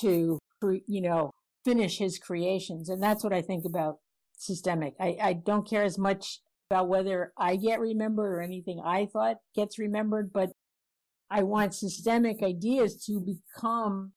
to 0.00 0.38
you 0.86 1.00
know 1.00 1.30
finish 1.64 1.98
his 1.98 2.18
creations. 2.18 2.88
And 2.88 3.02
that's 3.02 3.24
what 3.24 3.32
I 3.32 3.42
think 3.42 3.64
about 3.64 3.98
systemic. 4.36 4.94
I, 5.00 5.16
I 5.20 5.32
don't 5.32 5.68
care 5.68 5.84
as 5.84 5.98
much 5.98 6.40
about 6.70 6.88
whether 6.88 7.32
I 7.38 7.56
get 7.56 7.80
remembered 7.80 8.32
or 8.32 8.40
anything 8.40 8.80
I 8.84 9.06
thought 9.06 9.36
gets 9.54 9.78
remembered 9.78 10.32
but 10.32 10.50
I 11.30 11.42
want 11.42 11.74
systemic 11.74 12.42
ideas 12.42 13.04
to 13.06 13.20
become 13.20 14.12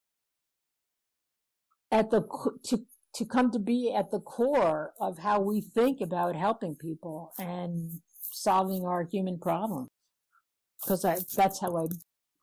at 1.91 2.11
the 2.11 2.21
to 2.65 2.85
to 3.17 3.25
come 3.25 3.51
to 3.51 3.59
be 3.59 3.93
at 3.93 4.11
the 4.11 4.19
core 4.19 4.93
of 4.99 5.17
how 5.19 5.39
we 5.39 5.61
think 5.61 6.01
about 6.01 6.35
helping 6.35 6.75
people. 6.75 7.33
And 7.39 8.01
solving 8.41 8.85
our 8.85 9.03
human 9.03 9.39
problems. 9.39 9.89
Because 10.81 11.05
I 11.05 11.17
that's 11.35 11.59
how 11.59 11.75
I 11.77 11.87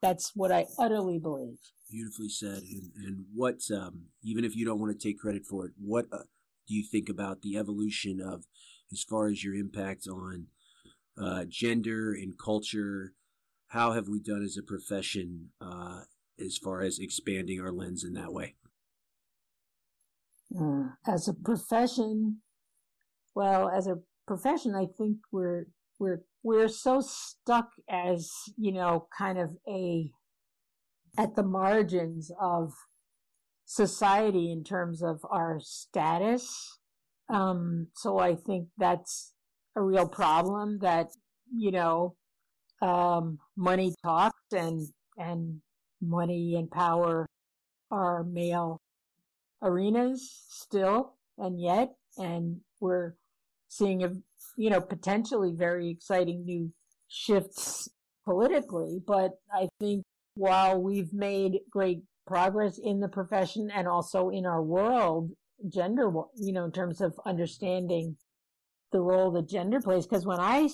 that's 0.02 0.32
what 0.34 0.52
I 0.52 0.66
utterly 0.78 1.18
believe. 1.18 1.58
Beautifully 1.90 2.28
said. 2.28 2.62
And 2.62 2.90
and 3.04 3.24
what 3.34 3.60
um, 3.74 4.06
even 4.22 4.44
if 4.44 4.56
you 4.56 4.64
don't 4.64 4.80
want 4.80 4.98
to 4.98 5.08
take 5.08 5.18
credit 5.18 5.46
for 5.46 5.66
it, 5.66 5.72
what 5.78 6.06
uh, 6.12 6.24
do 6.66 6.74
you 6.74 6.84
think 6.84 7.08
about 7.08 7.42
the 7.42 7.56
evolution 7.56 8.20
of 8.20 8.44
as 8.92 9.02
far 9.02 9.28
as 9.28 9.44
your 9.44 9.54
impact 9.54 10.06
on 10.08 10.46
uh, 11.16 11.44
gender 11.48 12.12
and 12.12 12.38
culture? 12.38 13.14
how 13.74 13.90
have 13.90 14.08
we 14.08 14.20
done 14.20 14.44
as 14.44 14.56
a 14.56 14.62
profession 14.62 15.48
uh, 15.60 16.02
as 16.38 16.56
far 16.56 16.80
as 16.80 17.00
expanding 17.00 17.60
our 17.60 17.72
lens 17.72 18.04
in 18.04 18.14
that 18.14 18.32
way? 18.32 18.54
Uh, 20.56 20.84
as 21.08 21.26
a 21.26 21.34
profession, 21.34 22.40
well, 23.34 23.68
as 23.68 23.88
a 23.88 23.98
profession, 24.28 24.76
I 24.76 24.86
think 24.96 25.16
we're 25.32 25.64
we're 26.04 26.22
we're 26.42 26.68
so 26.68 27.00
stuck 27.00 27.70
as 27.88 28.30
you 28.58 28.72
know, 28.72 29.06
kind 29.16 29.38
of 29.38 29.50
a 29.66 30.10
at 31.16 31.34
the 31.34 31.42
margins 31.42 32.30
of 32.40 32.72
society 33.64 34.52
in 34.52 34.62
terms 34.62 35.02
of 35.02 35.20
our 35.30 35.58
status. 35.60 36.78
Um, 37.32 37.88
so 37.94 38.18
I 38.18 38.34
think 38.34 38.68
that's 38.76 39.32
a 39.76 39.80
real 39.80 40.06
problem 40.06 40.80
that, 40.80 41.08
you 41.50 41.70
know, 41.70 42.16
um, 42.82 43.38
money 43.56 43.94
talks 44.04 44.36
and, 44.52 44.86
and 45.16 45.60
money 46.02 46.56
and 46.56 46.70
power 46.70 47.26
are 47.90 48.24
male 48.24 48.82
arenas 49.62 50.44
still 50.48 51.14
and 51.38 51.60
yet, 51.60 51.94
and 52.18 52.60
we're 52.80 53.14
seeing 53.68 54.04
a, 54.04 54.10
you 54.56 54.70
know, 54.70 54.80
potentially 54.80 55.52
very 55.56 55.90
exciting 55.90 56.44
new 56.44 56.72
shifts 57.08 57.88
politically, 58.24 59.00
but 59.06 59.32
I 59.52 59.68
think 59.80 60.04
while 60.34 60.80
we've 60.80 61.12
made 61.12 61.60
great 61.70 62.02
progress 62.26 62.78
in 62.82 63.00
the 63.00 63.08
profession 63.08 63.70
and 63.72 63.86
also 63.86 64.30
in 64.30 64.46
our 64.46 64.62
world, 64.62 65.30
gender, 65.68 66.10
you 66.36 66.52
know, 66.52 66.64
in 66.64 66.72
terms 66.72 67.00
of 67.00 67.18
understanding 67.26 68.16
the 68.92 69.00
role 69.00 69.30
that 69.32 69.48
gender 69.48 69.80
plays. 69.80 70.06
Because 70.06 70.26
when 70.26 70.40
I 70.40 70.70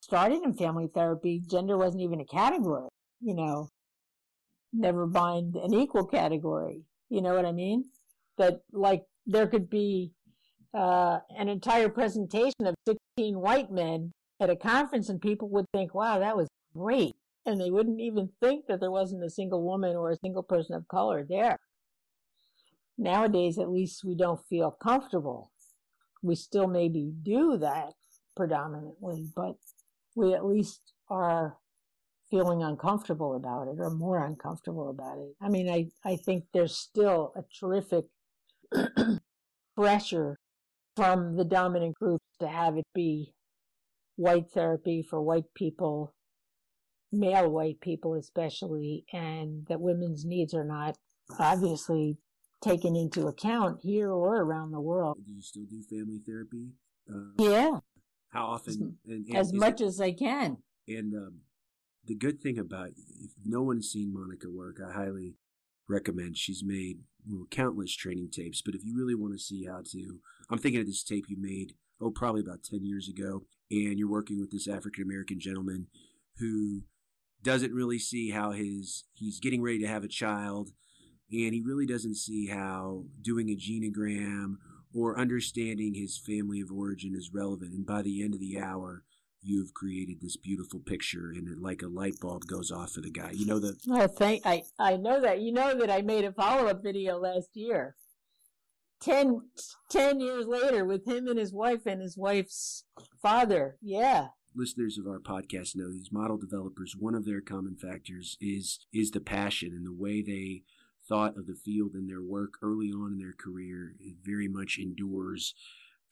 started 0.00 0.42
in 0.42 0.52
family 0.54 0.88
therapy, 0.92 1.42
gender 1.48 1.78
wasn't 1.78 2.02
even 2.02 2.20
a 2.20 2.24
category, 2.24 2.88
you 3.20 3.34
know, 3.34 3.68
never 4.72 5.06
mind 5.06 5.56
an 5.56 5.72
equal 5.74 6.06
category. 6.06 6.82
You 7.08 7.22
know 7.22 7.34
what 7.34 7.44
I 7.44 7.52
mean? 7.52 7.84
That 8.38 8.60
like 8.72 9.02
there 9.26 9.46
could 9.46 9.68
be 9.70 10.12
uh, 10.74 11.18
an 11.36 11.48
entire 11.48 11.88
presentation 11.88 12.66
of 12.66 12.74
16 12.86 13.38
white 13.38 13.70
men 13.70 14.12
at 14.40 14.50
a 14.50 14.56
conference 14.56 15.08
and 15.08 15.20
people 15.20 15.48
would 15.50 15.66
think, 15.72 15.94
wow, 15.94 16.18
that 16.18 16.36
was 16.36 16.48
great 16.74 17.14
and 17.44 17.60
they 17.60 17.70
wouldn't 17.70 18.00
even 18.00 18.30
think 18.40 18.66
that 18.66 18.80
there 18.80 18.90
wasn't 18.90 19.24
a 19.24 19.30
single 19.30 19.62
woman 19.62 19.96
or 19.96 20.10
a 20.10 20.16
single 20.16 20.42
person 20.42 20.74
of 20.74 20.88
color 20.88 21.24
there. 21.28 21.58
Nowadays, 22.96 23.58
at 23.58 23.70
least 23.70 24.04
we 24.04 24.14
don't 24.14 24.46
feel 24.48 24.70
comfortable. 24.70 25.50
We 26.22 26.36
still 26.36 26.68
maybe 26.68 27.12
do 27.22 27.56
that 27.58 27.94
predominantly, 28.36 29.26
but 29.34 29.56
we 30.14 30.34
at 30.34 30.46
least 30.46 30.92
are 31.10 31.56
feeling 32.30 32.62
uncomfortable 32.62 33.34
about 33.34 33.68
it 33.68 33.76
or 33.78 33.90
more 33.90 34.24
uncomfortable 34.24 34.88
about 34.88 35.18
it. 35.18 35.34
I 35.40 35.48
mean, 35.48 35.68
I, 35.68 35.90
I 36.08 36.16
think 36.16 36.44
there's 36.54 36.76
still 36.76 37.32
a 37.36 37.42
terrific 37.58 38.04
pressure 39.76 40.38
from 40.96 41.36
the 41.36 41.44
dominant 41.44 41.94
groups 41.98 42.26
to 42.40 42.48
have 42.48 42.76
it 42.76 42.86
be 42.94 43.32
white 44.16 44.50
therapy 44.52 45.02
for 45.08 45.22
white 45.22 45.52
people 45.54 46.14
male 47.12 47.50
white 47.50 47.80
people 47.80 48.14
especially, 48.14 49.04
and 49.12 49.66
that 49.68 49.80
women's 49.80 50.24
needs 50.24 50.54
are 50.54 50.64
not 50.64 50.96
obviously 51.38 52.16
taken 52.62 52.96
into 52.96 53.26
account 53.26 53.80
here 53.82 54.10
or 54.10 54.40
around 54.40 54.70
the 54.70 54.80
world. 54.80 55.18
Do 55.24 55.32
you 55.32 55.42
still 55.42 55.64
do 55.68 55.82
family 55.82 56.20
therapy? 56.26 56.70
Uh, 57.08 57.32
yeah. 57.38 57.78
How 58.30 58.46
often? 58.46 58.96
And, 59.06 59.26
and 59.26 59.36
as 59.36 59.52
much 59.52 59.80
it, 59.80 59.86
as 59.86 60.00
I 60.00 60.12
can. 60.12 60.58
And 60.88 61.14
um, 61.14 61.40
the 62.06 62.14
good 62.14 62.40
thing 62.40 62.58
about 62.58 62.90
if 63.20 63.32
no 63.44 63.62
one's 63.62 63.90
seen 63.90 64.12
Monica 64.12 64.48
work, 64.50 64.78
I 64.84 64.92
highly 64.92 65.34
recommend. 65.88 66.36
She's 66.36 66.62
made 66.64 67.00
well, 67.28 67.46
countless 67.50 67.94
training 67.94 68.30
tapes, 68.32 68.62
but 68.64 68.74
if 68.74 68.84
you 68.84 68.96
really 68.96 69.14
want 69.14 69.32
to 69.34 69.38
see 69.38 69.66
how 69.66 69.82
to, 69.92 70.20
I'm 70.50 70.58
thinking 70.58 70.80
of 70.80 70.86
this 70.86 71.04
tape 71.04 71.26
you 71.28 71.36
made, 71.38 71.74
oh, 72.00 72.10
probably 72.10 72.40
about 72.40 72.64
10 72.64 72.84
years 72.84 73.08
ago, 73.08 73.44
and 73.70 73.98
you're 73.98 74.10
working 74.10 74.40
with 74.40 74.50
this 74.50 74.68
African 74.68 75.04
American 75.04 75.40
gentleman 75.40 75.86
who 76.38 76.82
doesn't 77.42 77.72
really 77.74 77.98
see 77.98 78.30
how 78.30 78.52
his 78.52 79.04
he's 79.14 79.40
getting 79.40 79.62
ready 79.62 79.80
to 79.80 79.88
have 79.88 80.04
a 80.04 80.08
child 80.08 80.70
and 81.30 81.54
he 81.54 81.62
really 81.64 81.86
doesn't 81.86 82.16
see 82.16 82.46
how 82.46 83.04
doing 83.20 83.48
a 83.48 83.56
genogram 83.56 84.56
or 84.94 85.18
understanding 85.18 85.94
his 85.94 86.18
family 86.18 86.60
of 86.60 86.70
origin 86.70 87.14
is 87.16 87.32
relevant 87.32 87.72
and 87.72 87.86
by 87.86 88.02
the 88.02 88.22
end 88.22 88.34
of 88.34 88.40
the 88.40 88.58
hour 88.58 89.02
you've 89.42 89.74
created 89.74 90.20
this 90.20 90.36
beautiful 90.36 90.80
picture 90.80 91.32
and 91.34 91.48
it, 91.48 91.60
like 91.60 91.82
a 91.82 91.88
light 91.88 92.14
bulb 92.20 92.46
goes 92.46 92.70
off 92.70 92.92
for 92.92 93.00
the 93.00 93.10
guy. 93.10 93.30
You 93.32 93.46
know 93.46 93.58
that 93.58 93.76
oh 93.90 94.06
thank 94.06 94.46
i 94.46 94.62
i 94.78 94.96
know 94.96 95.20
that 95.20 95.40
you 95.40 95.52
know 95.52 95.78
that 95.78 95.90
i 95.90 96.00
made 96.02 96.24
a 96.24 96.32
follow-up 96.32 96.82
video 96.82 97.18
last 97.18 97.50
year. 97.54 97.96
10, 99.02 99.40
10 99.90 100.20
years 100.20 100.46
later 100.46 100.84
with 100.84 101.08
him 101.08 101.26
and 101.26 101.36
his 101.36 101.52
wife 101.52 101.86
and 101.86 102.00
his 102.00 102.16
wife's 102.16 102.84
father 103.20 103.76
yeah. 103.82 104.28
Listeners 104.54 104.98
of 104.98 105.06
our 105.06 105.18
podcast 105.18 105.74
know 105.74 105.90
these 105.90 106.12
model 106.12 106.36
developers 106.36 106.94
one 106.96 107.14
of 107.14 107.24
their 107.24 107.40
common 107.40 107.74
factors 107.74 108.36
is 108.40 108.86
is 108.92 109.10
the 109.10 109.20
passion 109.20 109.70
and 109.72 109.86
the 109.86 109.92
way 109.92 110.22
they 110.22 110.62
thought 111.08 111.36
of 111.36 111.46
the 111.46 111.54
field 111.54 111.94
and 111.94 112.08
their 112.08 112.22
work 112.22 112.54
early 112.62 112.92
on 112.92 113.12
in 113.12 113.18
their 113.18 113.32
career 113.32 113.94
it 113.98 114.14
very 114.22 114.46
much 114.46 114.78
endures 114.78 115.54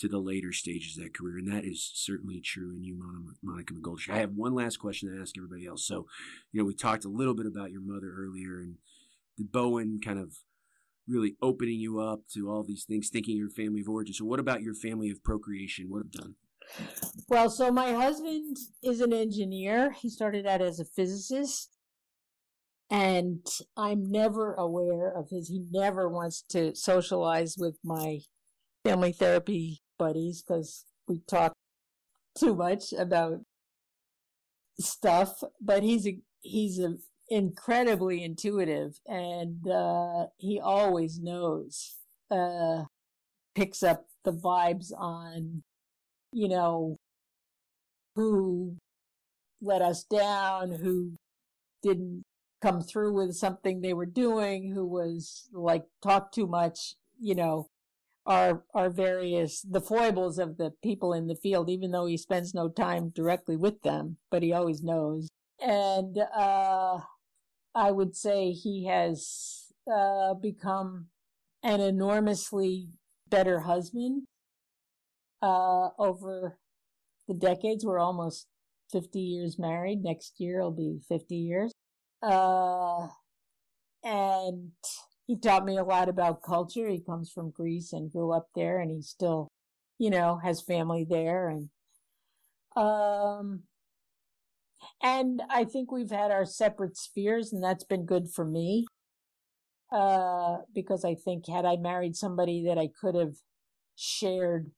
to 0.01 0.09
the 0.09 0.19
later 0.19 0.53
stages 0.53 0.97
of 0.97 1.05
that 1.05 1.15
career 1.15 1.39
and 1.39 1.53
that 1.53 1.65
is 1.65 1.91
certainly 1.95 2.41
true 2.41 2.75
in 2.75 2.83
you 2.83 2.99
monica 3.43 3.75
mcgoldrick 3.75 4.11
i 4.11 4.19
have 4.19 4.33
one 4.33 4.55
last 4.55 4.79
question 4.79 5.13
to 5.13 5.21
ask 5.21 5.37
everybody 5.37 5.67
else 5.67 5.85
so 5.85 6.07
you 6.53 6.61
know 6.61 6.67
we 6.67 6.75
talked 6.75 7.05
a 7.05 7.09
little 7.09 7.35
bit 7.35 7.47
about 7.47 7.71
your 7.71 7.83
mother 7.83 8.13
earlier 8.17 8.59
and 8.59 8.77
the 9.37 9.45
bowen 9.45 10.01
kind 10.03 10.19
of 10.19 10.37
really 11.07 11.35
opening 11.43 11.81
you 11.81 12.01
up 12.01 12.21
to 12.33 12.51
all 12.51 12.63
these 12.63 12.85
things 12.85 13.09
thinking 13.09 13.37
your 13.37 13.51
family 13.51 13.81
of 13.81 13.89
origin 13.89 14.15
so 14.15 14.25
what 14.25 14.41
about 14.41 14.63
your 14.63 14.75
family 14.75 15.11
of 15.11 15.23
procreation 15.23 15.87
what 15.89 15.99
have 15.99 16.11
done 16.11 16.35
well, 17.29 17.51
so 17.51 17.71
my 17.71 17.93
husband 17.93 18.57
is 18.83 19.01
an 19.01 19.13
engineer. 19.13 19.93
He 19.93 20.09
started 20.09 20.47
out 20.47 20.63
as 20.63 20.81
a 20.81 20.85
physicist. 20.85 21.77
And 22.91 23.47
I'm 23.77 24.11
never 24.11 24.55
aware 24.55 25.17
of 25.17 25.31
his, 25.31 25.49
he 25.49 25.65
never 25.71 26.09
wants 26.09 26.43
to 26.51 26.75
socialize 26.75 27.57
with 27.57 27.79
my 27.85 28.21
family 28.85 29.13
therapy 29.13 29.83
buddies 30.01 30.43
because 30.43 30.85
we 31.07 31.21
talk 31.29 31.53
too 32.37 32.57
much 32.57 32.93
about 32.93 33.41
stuff. 34.81 35.43
But 35.61 35.85
he's 35.85 36.07
a, 36.07 36.19
he's 36.41 36.81
a, 36.81 36.97
incredibly 37.29 38.25
intuitive 38.25 38.99
and 39.07 39.69
uh, 39.69 40.27
he 40.39 40.59
always 40.59 41.21
knows, 41.21 41.97
uh, 42.31 42.85
picks 43.55 43.85
up 43.85 44.07
the 44.25 44.33
vibes 44.33 44.91
on 44.97 45.63
you 46.33 46.49
know, 46.49 46.97
who 48.15 48.77
let 49.61 49.83
us 49.83 50.05
down, 50.05 50.73
who 50.73 51.13
didn't 51.83 52.23
come 52.63 52.83
through 52.83 53.13
with 53.13 53.35
something 53.35 53.81
they 53.81 53.95
were 53.95 54.07
doing, 54.07 54.73
who 54.73 54.87
was 54.87 55.49
like 55.53 55.85
talk 56.03 56.33
too 56.33 56.47
much, 56.47 56.95
you 57.19 57.35
know, 57.35 57.67
are 58.27 58.65
are 58.75 58.91
various 58.91 59.63
the 59.63 59.81
foibles 59.81 60.39
of 60.39 60.57
the 60.57 60.73
people 60.83 61.13
in 61.13 61.27
the 61.27 61.35
field, 61.37 61.71
even 61.71 61.91
though 61.91 62.07
he 62.07 62.17
spends 62.17 62.55
no 62.55 62.69
time 62.69 63.11
directly 63.11 63.57
with 63.57 63.83
them, 63.83 64.17
but 64.31 64.43
he 64.43 64.53
always 64.53 64.83
knows. 64.83 65.29
And 65.61 66.19
uh 66.19 67.01
I 67.75 67.91
would 67.91 68.17
say 68.17 68.53
he 68.53 68.87
has 68.87 69.73
uh 69.91 70.35
become 70.35 71.07
an 71.63 71.81
enormously 71.81 72.89
better 73.29 73.61
husband 73.61 74.25
uh, 75.43 75.91
over 75.99 76.59
the 77.29 77.35
decades. 77.35 77.85
We're 77.85 77.99
almost 77.99 78.47
50 78.93 79.19
years 79.19 79.59
married. 79.59 80.03
Next 80.03 80.35
year 80.39 80.59
it'll 80.59 80.71
be 80.71 81.01
50 81.09 81.37
years. 81.37 81.73
Uh, 82.23 83.09
and 84.03 84.73
he 85.31 85.37
taught 85.37 85.65
me 85.65 85.77
a 85.77 85.85
lot 85.85 86.09
about 86.09 86.43
culture. 86.43 86.89
He 86.89 86.99
comes 86.99 87.31
from 87.31 87.53
Greece 87.53 87.93
and 87.93 88.11
grew 88.11 88.33
up 88.33 88.49
there 88.57 88.81
and 88.81 88.91
he 88.91 89.01
still, 89.01 89.47
you 89.97 90.11
know, 90.11 90.41
has 90.43 90.61
family 90.61 91.07
there 91.09 91.49
and, 91.49 91.69
um, 92.75 93.63
and 95.01 95.41
I 95.49 95.63
think 95.63 95.93
we've 95.93 96.11
had 96.11 96.33
our 96.33 96.45
separate 96.45 96.97
spheres 96.97 97.53
and 97.53 97.63
that's 97.63 97.85
been 97.85 98.07
good 98.07 98.29
for 98.35 98.45
me. 98.45 98.87
Uh, 99.93 100.59
because 100.75 101.05
I 101.05 101.15
think 101.15 101.47
had 101.47 101.65
I 101.65 101.77
married 101.77 102.17
somebody 102.17 102.65
that 102.67 102.77
I 102.77 102.89
could 103.01 103.15
have 103.15 103.37
shared 103.95 104.73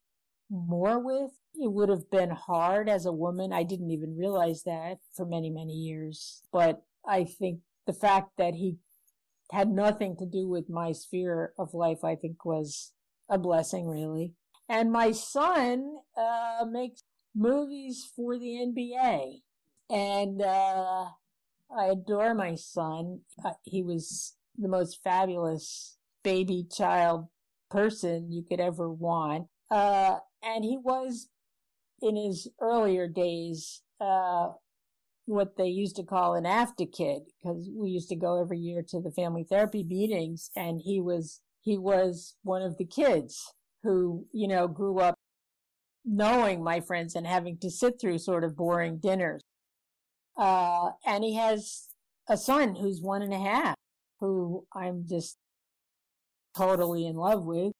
more 0.51 0.99
with. 0.99 1.31
It 1.55 1.71
would 1.71 1.89
have 1.89 2.11
been 2.11 2.29
hard 2.29 2.89
as 2.89 3.07
a 3.07 3.11
woman. 3.11 3.51
I 3.51 3.63
didn't 3.63 3.89
even 3.89 4.15
realize 4.15 4.61
that 4.67 4.97
for 5.15 5.25
many, 5.25 5.49
many 5.49 5.73
years. 5.73 6.43
But 6.51 6.83
I 7.07 7.23
think 7.23 7.61
the 7.87 7.93
fact 7.93 8.33
that 8.37 8.53
he 8.53 8.77
had 9.53 9.69
nothing 9.69 10.17
to 10.17 10.25
do 10.25 10.47
with 10.47 10.69
my 10.69 10.91
sphere 10.91 11.53
of 11.57 11.73
life, 11.73 12.03
I 12.03 12.15
think 12.15 12.43
was 12.43 12.91
a 13.29 13.37
blessing, 13.37 13.87
really. 13.87 14.33
And 14.67 14.91
my 14.91 15.11
son 15.11 15.97
uh, 16.17 16.65
makes 16.69 17.03
movies 17.35 18.09
for 18.15 18.37
the 18.37 18.47
NBA. 18.47 19.41
And 19.89 20.41
uh, 20.41 21.05
I 21.75 21.85
adore 21.91 22.33
my 22.33 22.55
son. 22.55 23.21
Uh, 23.43 23.51
he 23.63 23.83
was 23.83 24.35
the 24.57 24.67
most 24.67 24.99
fabulous 25.03 25.97
baby 26.23 26.65
child 26.71 27.27
person 27.69 28.31
you 28.31 28.43
could 28.43 28.59
ever 28.59 28.89
want. 28.89 29.47
Uh, 29.69 30.17
and 30.41 30.63
he 30.63 30.77
was 30.77 31.29
in 32.01 32.15
his 32.15 32.47
earlier 32.59 33.07
days, 33.07 33.81
uh, 33.99 34.49
what 35.25 35.57
they 35.57 35.67
used 35.67 35.95
to 35.95 36.03
call 36.03 36.35
an 36.35 36.45
after 36.45 36.85
kid 36.85 37.21
because 37.41 37.69
we 37.73 37.89
used 37.89 38.09
to 38.09 38.15
go 38.15 38.41
every 38.41 38.57
year 38.57 38.83
to 38.89 38.99
the 38.99 39.11
family 39.11 39.45
therapy 39.49 39.83
meetings 39.83 40.51
and 40.55 40.81
he 40.83 40.99
was, 40.99 41.41
he 41.61 41.77
was 41.77 42.35
one 42.43 42.61
of 42.61 42.77
the 42.77 42.85
kids 42.85 43.53
who, 43.83 44.25
you 44.33 44.47
know, 44.47 44.67
grew 44.67 44.99
up 44.99 45.15
knowing 46.05 46.63
my 46.63 46.81
friends 46.81 47.15
and 47.15 47.25
having 47.25 47.57
to 47.57 47.69
sit 47.69 47.99
through 47.99 48.17
sort 48.17 48.43
of 48.43 48.55
boring 48.55 48.97
dinners. 48.97 49.41
Uh, 50.37 50.89
and 51.05 51.23
he 51.23 51.35
has 51.35 51.87
a 52.27 52.35
son 52.35 52.75
who's 52.75 53.01
one 53.01 53.21
and 53.21 53.33
a 53.33 53.39
half 53.39 53.75
who 54.19 54.65
I'm 54.75 55.05
just 55.07 55.37
totally 56.55 57.05
in 57.05 57.15
love 57.15 57.45
with 57.45 57.71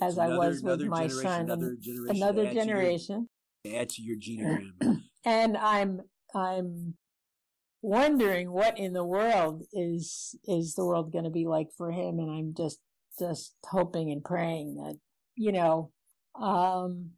as 0.00 0.16
another, 0.16 0.34
I 0.34 0.38
was 0.38 0.62
with 0.62 0.82
my 0.82 1.08
son. 1.08 1.50
Another 1.50 1.76
generation. 1.80 2.16
Another 2.16 2.46
add 2.46 2.54
generation. 2.54 3.28
To 3.64 3.70
your, 3.70 3.80
add 3.80 3.88
to 3.90 4.02
your 4.02 4.16
genogram. 4.16 5.00
and 5.24 5.56
I'm 5.56 6.02
I'm 6.34 6.94
wondering 7.82 8.50
what 8.50 8.78
in 8.78 8.92
the 8.92 9.04
world 9.04 9.64
is 9.72 10.36
is 10.46 10.74
the 10.74 10.84
world 10.84 11.12
going 11.12 11.24
to 11.24 11.30
be 11.30 11.46
like 11.46 11.68
for 11.76 11.90
him, 11.90 12.18
and 12.18 12.30
I'm 12.30 12.54
just 12.56 12.78
just 13.18 13.54
hoping 13.64 14.10
and 14.10 14.24
praying 14.24 14.76
that 14.76 14.96
you 15.36 15.52
know 15.52 15.90
um, 16.40 17.10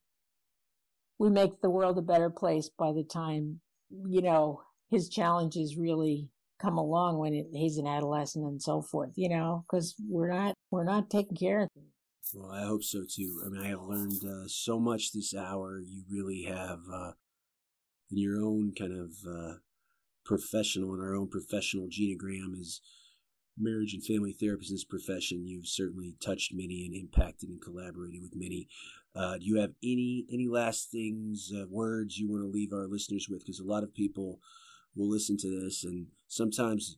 we 1.18 1.30
make 1.30 1.60
the 1.60 1.70
world 1.70 1.98
a 1.98 2.02
better 2.02 2.30
place 2.30 2.70
by 2.78 2.92
the 2.92 3.04
time 3.04 3.60
you 3.90 4.22
know 4.22 4.62
his 4.90 5.08
challenges 5.08 5.76
really 5.76 6.28
come 6.60 6.76
along 6.78 7.18
when 7.18 7.32
it, 7.32 7.46
he's 7.52 7.78
an 7.78 7.86
adolescent 7.86 8.44
and 8.44 8.60
so 8.60 8.82
forth. 8.82 9.12
You 9.16 9.28
know, 9.28 9.64
because 9.66 9.94
we're 10.08 10.32
not 10.32 10.54
we're 10.70 10.84
not 10.84 11.10
taking 11.10 11.36
care 11.36 11.62
of 11.62 11.68
him. 11.74 11.84
Well, 12.34 12.52
I 12.52 12.64
hope 12.64 12.84
so 12.84 13.04
too. 13.08 13.42
I 13.44 13.48
mean, 13.48 13.62
I 13.62 13.68
have 13.68 13.82
learned 13.82 14.22
uh, 14.24 14.46
so 14.46 14.78
much 14.78 15.12
this 15.12 15.34
hour. 15.34 15.80
You 15.80 16.04
really 16.08 16.44
have, 16.44 16.80
uh, 16.92 17.12
in 18.10 18.18
your 18.18 18.40
own 18.40 18.72
kind 18.76 18.92
of 18.92 19.12
uh, 19.28 19.54
professional, 20.24 20.94
in 20.94 21.00
our 21.00 21.14
own 21.14 21.28
professional 21.28 21.88
genogram 21.88 22.58
as 22.58 22.80
marriage 23.58 23.92
and 23.92 24.04
family 24.04 24.34
therapists 24.34 24.70
in 24.70 24.74
this 24.74 24.84
profession, 24.84 25.46
you've 25.46 25.66
certainly 25.66 26.14
touched 26.24 26.52
many 26.54 26.86
and 26.86 26.94
impacted 26.94 27.48
and 27.48 27.60
collaborated 27.60 28.22
with 28.22 28.34
many. 28.34 28.68
Uh, 29.14 29.38
do 29.38 29.44
you 29.44 29.60
have 29.60 29.72
any 29.82 30.24
any 30.32 30.48
last 30.48 30.90
things, 30.90 31.52
uh, 31.54 31.64
words 31.68 32.18
you 32.18 32.30
want 32.30 32.42
to 32.42 32.48
leave 32.48 32.72
our 32.72 32.86
listeners 32.86 33.28
with? 33.28 33.40
Because 33.40 33.58
a 33.58 33.64
lot 33.64 33.82
of 33.82 33.94
people 33.94 34.38
will 34.94 35.08
listen 35.08 35.36
to 35.38 35.62
this, 35.62 35.84
and 35.84 36.06
sometimes 36.28 36.96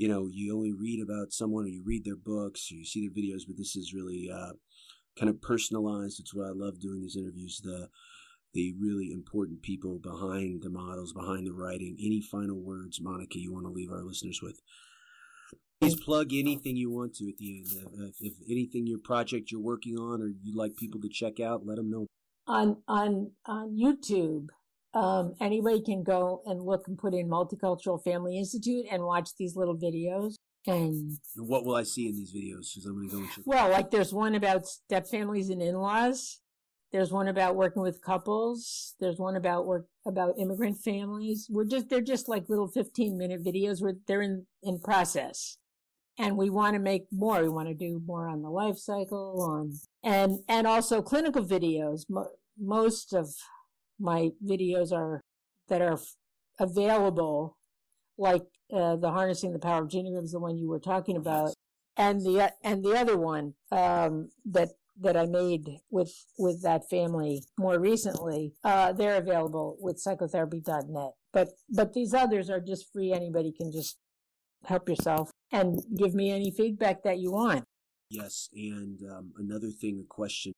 you 0.00 0.08
know, 0.08 0.28
you 0.32 0.56
only 0.56 0.72
read 0.72 1.02
about 1.02 1.32
someone 1.32 1.64
or 1.64 1.68
you 1.68 1.82
read 1.84 2.04
their 2.04 2.16
books 2.16 2.70
or 2.70 2.76
you 2.76 2.86
see 2.86 3.06
their 3.06 3.10
videos, 3.10 3.42
but 3.46 3.58
this 3.58 3.76
is 3.76 3.92
really 3.92 4.30
uh, 4.32 4.52
kind 5.18 5.28
of 5.28 5.42
personalized. 5.42 6.18
It's 6.20 6.34
what 6.34 6.46
I 6.46 6.52
love 6.54 6.80
doing 6.80 7.02
these 7.02 7.16
interviews. 7.16 7.60
The 7.62 7.90
the 8.52 8.74
really 8.80 9.12
important 9.12 9.62
people 9.62 9.98
behind 9.98 10.62
the 10.62 10.70
models, 10.70 11.12
behind 11.12 11.46
the 11.46 11.52
writing. 11.52 11.96
Any 11.98 12.20
final 12.20 12.58
words, 12.58 13.00
Monica, 13.00 13.38
you 13.38 13.52
want 13.52 13.66
to 13.66 13.72
leave 13.72 13.90
our 13.90 14.02
listeners 14.02 14.40
with? 14.42 14.60
Please 15.80 15.98
plug 15.98 16.32
anything 16.32 16.76
you 16.76 16.90
want 16.90 17.14
to 17.14 17.28
at 17.28 17.38
the 17.38 17.58
end. 17.58 17.66
If, 18.02 18.14
if 18.20 18.34
anything, 18.50 18.86
your 18.86 18.98
project 18.98 19.50
you're 19.50 19.62
working 19.62 19.96
on, 19.96 20.20
or 20.20 20.28
you'd 20.42 20.56
like 20.56 20.76
people 20.76 21.00
to 21.00 21.08
check 21.08 21.40
out, 21.40 21.64
let 21.64 21.76
them 21.76 21.90
know. 21.90 22.06
On 22.46 22.82
on 22.86 23.30
on 23.46 23.78
YouTube, 23.78 24.48
um, 24.92 25.34
anybody 25.40 25.80
can 25.80 26.02
go 26.02 26.42
and 26.44 26.60
look 26.60 26.88
and 26.88 26.98
put 26.98 27.14
in 27.14 27.28
Multicultural 27.28 28.02
Family 28.02 28.36
Institute 28.36 28.86
and 28.90 29.04
watch 29.04 29.30
these 29.38 29.56
little 29.56 29.76
videos. 29.76 30.34
And, 30.66 31.16
and 31.36 31.48
what 31.48 31.64
will 31.64 31.76
I 31.76 31.84
see 31.84 32.08
in 32.08 32.14
these 32.14 32.34
videos? 32.34 32.74
Because 32.74 32.84
I'm 32.86 33.08
going 33.08 33.08
to 33.08 33.36
go. 33.36 33.42
Well, 33.46 33.70
like 33.70 33.90
there's 33.90 34.12
one 34.12 34.34
about 34.34 34.66
step 34.66 35.06
families 35.08 35.48
and 35.48 35.62
in-laws. 35.62 36.39
There's 36.92 37.12
one 37.12 37.28
about 37.28 37.54
working 37.54 37.82
with 37.82 38.02
couples. 38.02 38.94
There's 38.98 39.18
one 39.18 39.36
about 39.36 39.66
work 39.66 39.86
about 40.06 40.38
immigrant 40.38 40.78
families. 40.78 41.46
We're 41.48 41.64
just 41.64 41.88
they're 41.88 42.00
just 42.00 42.28
like 42.28 42.48
little 42.48 42.66
15 42.66 43.16
minute 43.16 43.44
videos 43.44 43.80
where 43.80 43.94
they're 44.06 44.22
in 44.22 44.46
in 44.62 44.80
process. 44.80 45.56
And 46.18 46.36
we 46.36 46.50
want 46.50 46.74
to 46.74 46.80
make 46.80 47.06
more. 47.12 47.42
We 47.42 47.48
want 47.48 47.68
to 47.68 47.74
do 47.74 48.02
more 48.04 48.28
on 48.28 48.42
the 48.42 48.50
life 48.50 48.76
cycle 48.76 49.40
on 49.42 49.78
and 50.02 50.40
and 50.48 50.66
also 50.66 51.00
clinical 51.00 51.44
videos. 51.44 52.02
Mo- 52.08 52.30
most 52.58 53.12
of 53.12 53.28
my 53.98 54.30
videos 54.44 54.92
are 54.92 55.20
that 55.68 55.80
are 55.80 55.98
available, 56.58 57.56
like 58.18 58.42
uh, 58.72 58.96
the 58.96 59.10
harnessing 59.10 59.52
the 59.52 59.58
power 59.58 59.84
of 59.84 59.88
genograms, 59.88 60.32
the 60.32 60.40
one 60.40 60.58
you 60.58 60.68
were 60.68 60.80
talking 60.80 61.16
about, 61.16 61.54
and 61.96 62.20
the 62.20 62.52
and 62.64 62.84
the 62.84 62.98
other 62.98 63.16
one 63.16 63.54
um, 63.70 64.30
that 64.44 64.70
that 65.00 65.16
I 65.16 65.26
made 65.26 65.80
with 65.90 66.12
with 66.38 66.62
that 66.62 66.88
family 66.88 67.44
more 67.58 67.78
recently. 67.78 68.54
Uh, 68.64 68.92
they're 68.92 69.16
available 69.16 69.76
with 69.80 69.96
psychotherapy.net. 69.96 71.12
But 71.32 71.48
but 71.68 71.92
these 71.92 72.14
others 72.14 72.50
are 72.50 72.60
just 72.60 72.92
free. 72.92 73.12
Anybody 73.12 73.52
can 73.52 73.72
just 73.72 73.98
help 74.64 74.88
yourself 74.88 75.30
and 75.52 75.82
give 75.96 76.14
me 76.14 76.30
any 76.30 76.50
feedback 76.50 77.02
that 77.04 77.18
you 77.18 77.32
want. 77.32 77.64
Yes, 78.10 78.48
and 78.54 79.00
um, 79.10 79.32
another 79.38 79.70
thing, 79.70 80.00
a 80.04 80.06
question 80.06 80.52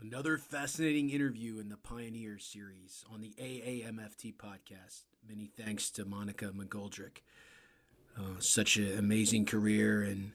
Another 0.00 0.36
fascinating 0.36 1.08
interview 1.08 1.58
in 1.58 1.70
the 1.70 1.78
Pioneer 1.78 2.38
series 2.38 3.02
on 3.10 3.22
the 3.22 3.34
AAMFT 3.40 4.36
podcast. 4.36 5.04
Many 5.26 5.50
thanks 5.56 5.90
to 5.92 6.04
Monica 6.04 6.52
McGoldrick. 6.54 7.22
Uh, 8.16 8.38
such 8.38 8.76
an 8.76 8.98
amazing 8.98 9.46
career, 9.46 10.02
and 10.02 10.32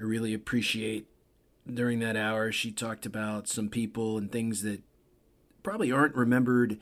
I 0.00 0.02
really 0.02 0.34
appreciate 0.34 1.06
during 1.72 1.98
that 2.00 2.16
hour 2.16 2.50
she 2.50 2.70
talked 2.70 3.06
about 3.06 3.48
some 3.48 3.68
people 3.68 4.16
and 4.16 4.32
things 4.32 4.62
that 4.62 4.82
probably 5.62 5.92
aren't 5.92 6.14
remembered 6.14 6.78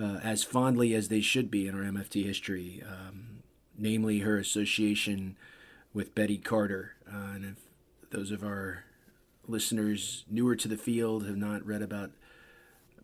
uh, 0.00 0.18
as 0.22 0.44
fondly 0.44 0.94
as 0.94 1.08
they 1.08 1.20
should 1.20 1.50
be 1.50 1.66
in 1.66 1.74
our 1.74 1.82
MFT 1.82 2.24
history, 2.24 2.82
um, 2.86 3.42
namely 3.76 4.20
her 4.20 4.38
association 4.38 5.36
with 5.92 6.14
Betty 6.14 6.38
Carter. 6.38 6.94
Uh, 7.06 7.32
and 7.34 7.44
if 7.44 7.56
those 8.10 8.30
of 8.30 8.42
our 8.42 8.84
listeners 9.46 10.24
newer 10.30 10.54
to 10.54 10.68
the 10.68 10.76
field 10.76 11.26
have 11.26 11.36
not 11.36 11.64
read 11.66 11.82
about 11.82 12.10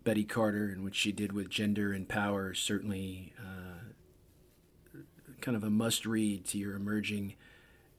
Betty 0.04 0.24
Carter 0.24 0.66
and 0.66 0.84
what 0.84 0.94
she 0.94 1.10
did 1.10 1.32
with 1.32 1.48
gender 1.48 1.92
and 1.92 2.08
power, 2.08 2.54
certainly 2.54 3.32
uh, 3.38 4.98
kind 5.40 5.56
of 5.56 5.64
a 5.64 5.70
must 5.70 6.06
read 6.06 6.44
to 6.46 6.58
your 6.58 6.76
emerging 6.76 7.34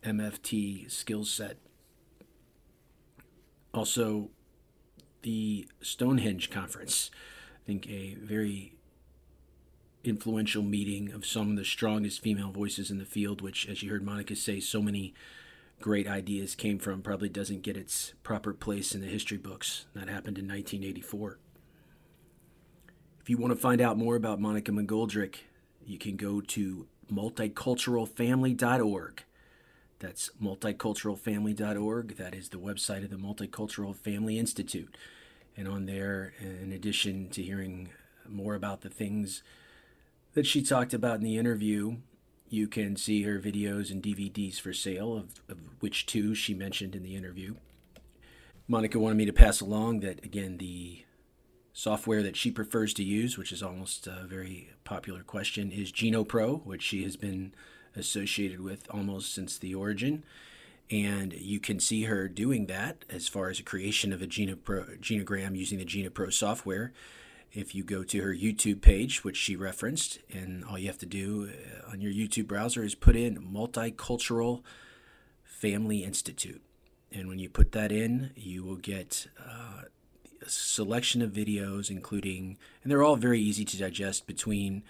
MFT 0.04 0.90
skill 0.90 1.26
set. 1.26 1.58
Also, 3.76 4.30
the 5.22 5.68
Stonehenge 5.82 6.50
Conference, 6.50 7.12
I 7.56 7.60
think 7.68 7.88
a 7.90 8.16
very 8.16 8.74
influential 10.04 10.64
meeting 10.64 11.12
of 11.12 11.26
some 11.26 11.52
of 11.52 11.58
the 11.58 11.66
strongest 11.66 12.22
female 12.22 12.52
voices 12.52 12.90
in 12.90 13.00
the 13.00 13.06
field, 13.06 13.42
which, 13.42 13.68
as 13.68 13.84
you 13.84 13.92
heard 13.92 14.06
Monica 14.06 14.34
say, 14.36 14.62
so 14.62 14.82
many 14.82 15.14
great 15.82 16.08
ideas 16.08 16.56
came 16.56 16.80
from 16.80 17.02
probably 17.02 17.28
doesn't 17.28 17.64
get 17.64 17.76
its 17.76 18.14
proper 18.24 18.54
place 18.54 18.96
in 18.96 19.02
the 19.02 19.08
history 19.08 19.38
books. 19.38 19.88
That 19.94 20.08
happened 20.08 20.38
in 20.38 20.48
1984. 20.48 21.38
If 23.20 23.30
you 23.30 23.38
want 23.38 23.52
to 23.52 23.60
find 23.60 23.82
out 23.82 23.98
more 23.98 24.16
about 24.16 24.40
Monica 24.40 24.72
McGoldrick, 24.72 25.40
you 25.86 25.98
can 25.98 26.16
go 26.16 26.40
to 26.40 26.88
multiculturalfamily.org. 27.12 29.24
That's 30.00 30.30
multiculturalfamily.org. 30.42 32.18
That 32.18 32.36
is 32.36 32.50
the 32.50 32.58
website 32.58 33.04
of 33.04 33.10
the 33.10 33.16
Multicultural 33.16 33.96
Family 33.96 34.38
Institute. 34.38 34.98
And 35.58 35.68
on 35.68 35.86
there, 35.86 36.34
in 36.40 36.72
addition 36.74 37.30
to 37.30 37.42
hearing 37.42 37.90
more 38.28 38.56
about 38.56 38.82
the 38.82 38.90
things 38.90 39.42
that 40.34 40.46
she 40.46 40.62
talked 40.62 40.94
about 40.94 41.18
in 41.18 41.24
the 41.24 41.38
interview, 41.38 41.98
you 42.50 42.68
can 42.68 42.98
see 42.98 43.24
her 43.24 43.40
videos 43.40 43.90
and 43.90 44.04
DVDs 44.04 44.60
for 44.60 44.74
sale, 44.74 45.16
of, 45.16 45.42
of 45.50 45.58
which 45.80 46.06
two 46.06 46.36
she 46.36 46.54
mentioned 46.54 46.96
in 46.96 47.04
the 47.04 47.16
interview. 47.16 47.56
Monica 48.68 49.00
wanted 49.00 49.16
me 49.16 49.26
to 49.26 49.34
pass 49.34 49.62
along 49.62 50.02
that, 50.02 50.24
again, 50.26 50.58
the 50.58 51.06
software 51.72 52.24
that 52.24 52.36
she 52.36 52.52
prefers 52.52 52.94
to 52.96 53.04
use, 53.04 53.38
which 53.38 53.52
is 53.52 53.62
almost 53.64 54.08
a 54.08 54.26
very 54.28 54.72
popular 54.84 55.24
question, 55.24 55.72
is 55.72 55.92
GenoPro, 55.92 56.66
which 56.66 56.82
she 56.82 57.04
has 57.04 57.16
been 57.16 57.54
associated 57.96 58.62
with 58.62 58.88
almost 58.90 59.34
since 59.34 59.58
the 59.58 59.76
origin. 59.76 60.24
And 60.92 61.34
you 61.34 61.60
can 61.60 61.80
see 61.80 62.04
her 62.04 62.28
doing 62.28 62.68
that 62.68 63.06
as 63.10 63.28
far 63.28 63.50
as 63.50 63.60
a 63.60 63.64
creation 63.64 64.14
of 64.14 64.22
a 64.22 64.28
Genopro, 64.28 65.00
genogram 65.00 65.58
using 65.58 65.80
the 65.80 65.86
GenoPro 65.86 66.32
software 66.32 66.92
if 67.56 67.74
you 67.74 67.84
go 67.84 68.04
to 68.04 68.22
her 68.22 68.36
YouTube 68.36 68.82
page, 68.82 69.24
which 69.24 69.38
she 69.38 69.56
referenced, 69.56 70.20
and 70.32 70.66
all 70.66 70.78
you 70.78 70.88
have 70.88 70.98
to 70.98 71.06
do 71.06 71.50
uh, 71.50 71.92
on 71.92 72.02
your 72.02 72.12
YouTube 72.12 72.48
browser 72.48 72.84
is 72.84 72.96
put 72.96 73.16
in 73.16 73.38
Multicultural 73.38 74.62
Family 75.44 76.04
Institute. 76.04 76.62
And 77.12 77.30
when 77.30 77.40
you 77.40 77.48
put 77.48 77.72
that 77.72 77.94
in, 77.94 78.32
you 78.36 78.64
will 78.64 78.76
get 78.76 79.28
uh, 79.40 79.84
a 80.42 80.50
selection 80.50 81.22
of 81.22 81.32
videos, 81.32 81.90
including, 81.90 82.58
and 82.84 82.92
they're 82.92 83.04
all 83.04 83.16
very 83.16 83.40
easy 83.40 83.64
to 83.64 83.78
digest 83.78 84.28
between 84.28 84.84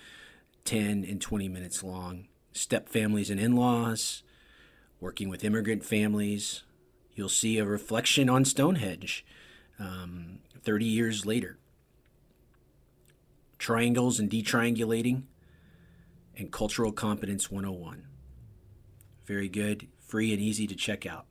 10 0.66 1.06
and 1.08 1.22
20 1.22 1.48
minutes 1.48 1.84
long. 1.84 2.28
Step 2.56 2.88
families 2.88 3.30
and 3.30 3.38
in 3.38 3.54
laws, 3.54 4.24
working 5.02 5.28
with 5.28 5.44
immigrant 5.44 5.84
families. 5.84 6.64
You'll 7.14 7.28
see 7.28 7.58
a 7.58 7.66
reflection 7.66 8.30
on 8.30 8.46
Stonehenge 8.46 9.26
um, 9.78 10.40
30 10.64 10.86
years 10.86 11.26
later. 11.26 11.58
Triangles 13.60 14.22
and 14.22 14.30
detriangulating, 14.30 15.24
and 16.38 16.50
Cultural 16.50 16.94
Competence 16.94 17.52
101. 17.52 18.08
Very 19.26 19.50
good, 19.50 19.90
free, 20.00 20.32
and 20.32 20.42
easy 20.42 20.66
to 20.66 20.76
check 20.76 21.06
out. 21.06 21.26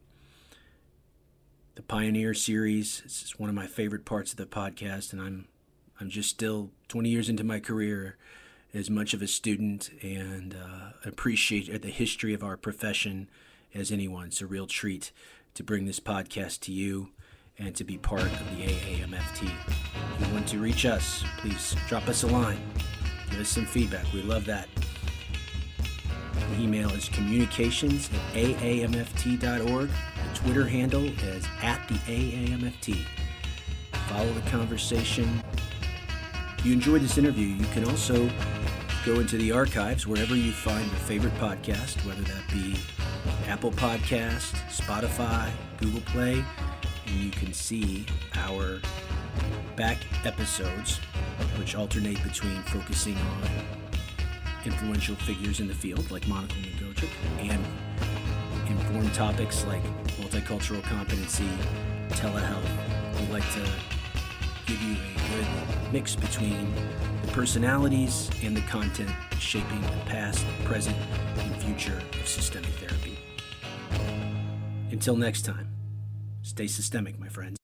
The 1.75 1.83
Pioneer 1.83 2.35
series 2.35 3.03
is 3.07 3.35
one 3.39 3.49
of 3.49 3.57
my 3.57 3.67
favorite 3.67 4.05
parts 4.05 4.33
of 4.33 4.37
the 4.37 4.45
podcast, 4.45 5.15
and 5.15 5.23
I'm 5.23 5.49
I'm 5.99 6.11
just 6.11 6.29
still 6.29 6.71
20 6.89 7.09
years 7.09 7.31
into 7.31 7.45
my 7.45 7.61
career 7.61 8.19
as 8.75 8.91
much 8.91 9.15
of 9.15 9.23
a 9.23 9.27
student 9.29 9.91
and 10.03 10.55
uh, 10.55 10.91
appreciate 11.05 11.81
the 11.81 11.89
history 11.89 12.35
of 12.35 12.43
our 12.43 12.57
profession 12.57 13.29
as 13.73 13.93
anyone. 13.93 14.27
It's 14.27 14.41
a 14.41 14.47
real 14.47 14.67
treat 14.67 15.13
to 15.55 15.63
bring 15.63 15.87
this 15.87 16.01
podcast 16.01 16.61
to 16.61 16.73
you 16.73 17.11
and 17.57 17.75
to 17.77 17.85
be 17.85 17.97
part 17.97 18.23
of 18.23 18.57
the 18.57 18.65
AAMFT. 18.65 19.49
If 20.19 20.27
you 20.27 20.35
want 20.35 20.49
to 20.49 20.59
reach 20.59 20.85
us, 20.85 21.23
please 21.39 21.77
drop 21.89 22.09
us 22.09 22.25
a 22.25 22.27
line. 22.27 22.59
Give 23.31 23.41
us 23.41 23.49
some 23.49 23.65
feedback. 23.65 24.13
We 24.13 24.23
love 24.23 24.45
that. 24.47 24.69
The 26.35 26.61
email 26.61 26.91
is 26.91 27.09
communications 27.09 28.11
at 28.13 28.35
aamft.org. 28.35 29.89
The 29.89 30.35
Twitter 30.35 30.67
handle 30.67 31.05
is 31.05 31.47
at 31.63 31.87
the 31.89 31.95
AAMFT. 31.95 33.05
Follow 34.09 34.33
the 34.33 34.51
conversation. 34.51 35.43
You 36.65 36.73
enjoyed 36.73 37.03
this 37.03 37.19
interview, 37.19 37.49
you 37.49 37.67
can 37.75 37.85
also 37.85 38.27
go 39.05 39.21
into 39.21 39.37
the 39.37 39.53
archives 39.53 40.07
wherever 40.07 40.35
you 40.35 40.51
find 40.51 40.87
your 40.87 40.97
favorite 41.01 41.35
podcast, 41.35 42.03
whether 42.07 42.23
that 42.23 42.51
be 42.51 42.75
Apple 43.47 43.71
Podcast, 43.71 44.55
Spotify, 44.71 45.51
Google 45.77 46.01
Play, 46.01 46.43
and 47.07 47.17
you 47.17 47.31
can 47.31 47.53
see 47.53 48.07
our 48.37 48.81
back 49.77 49.99
episodes, 50.25 51.01
which 51.59 51.75
alternate 51.75 52.23
between 52.23 52.63
focusing 52.63 53.19
on 53.19 53.43
influential 54.65 55.17
figures 55.17 55.61
in 55.61 55.69
the 55.69 55.75
field 55.75 56.11
like 56.11 56.27
Monica 56.27 56.55
McGoldrick 56.55 57.11
and 57.41 57.63
informed 58.71 59.13
topics 59.13 59.67
like 59.67 59.83
multicultural 60.19 60.83
competency, 60.83 61.49
telehealth. 62.09 63.21
We 63.21 63.27
like 63.31 63.53
to 63.53 63.94
give 64.67 64.81
you 64.83 64.93
a 64.95 65.37
good 65.37 65.93
mix 65.93 66.17
between 66.17 66.75
the 67.23 67.33
personalities 67.33 68.31
and 68.43 68.57
the 68.57 68.63
content 68.63 69.11
shaping 69.39 69.81
the 69.81 70.05
past, 70.07 70.45
present, 70.65 70.97
and 71.39 71.57
future 71.63 72.01
of 72.21 72.27
systemic 72.27 72.71
therapy. 72.75 73.19
Until 74.91 75.17
next 75.17 75.43
time, 75.43 75.69
stay 76.43 76.67
systemic, 76.67 77.19
my 77.19 77.29
friends. 77.29 77.57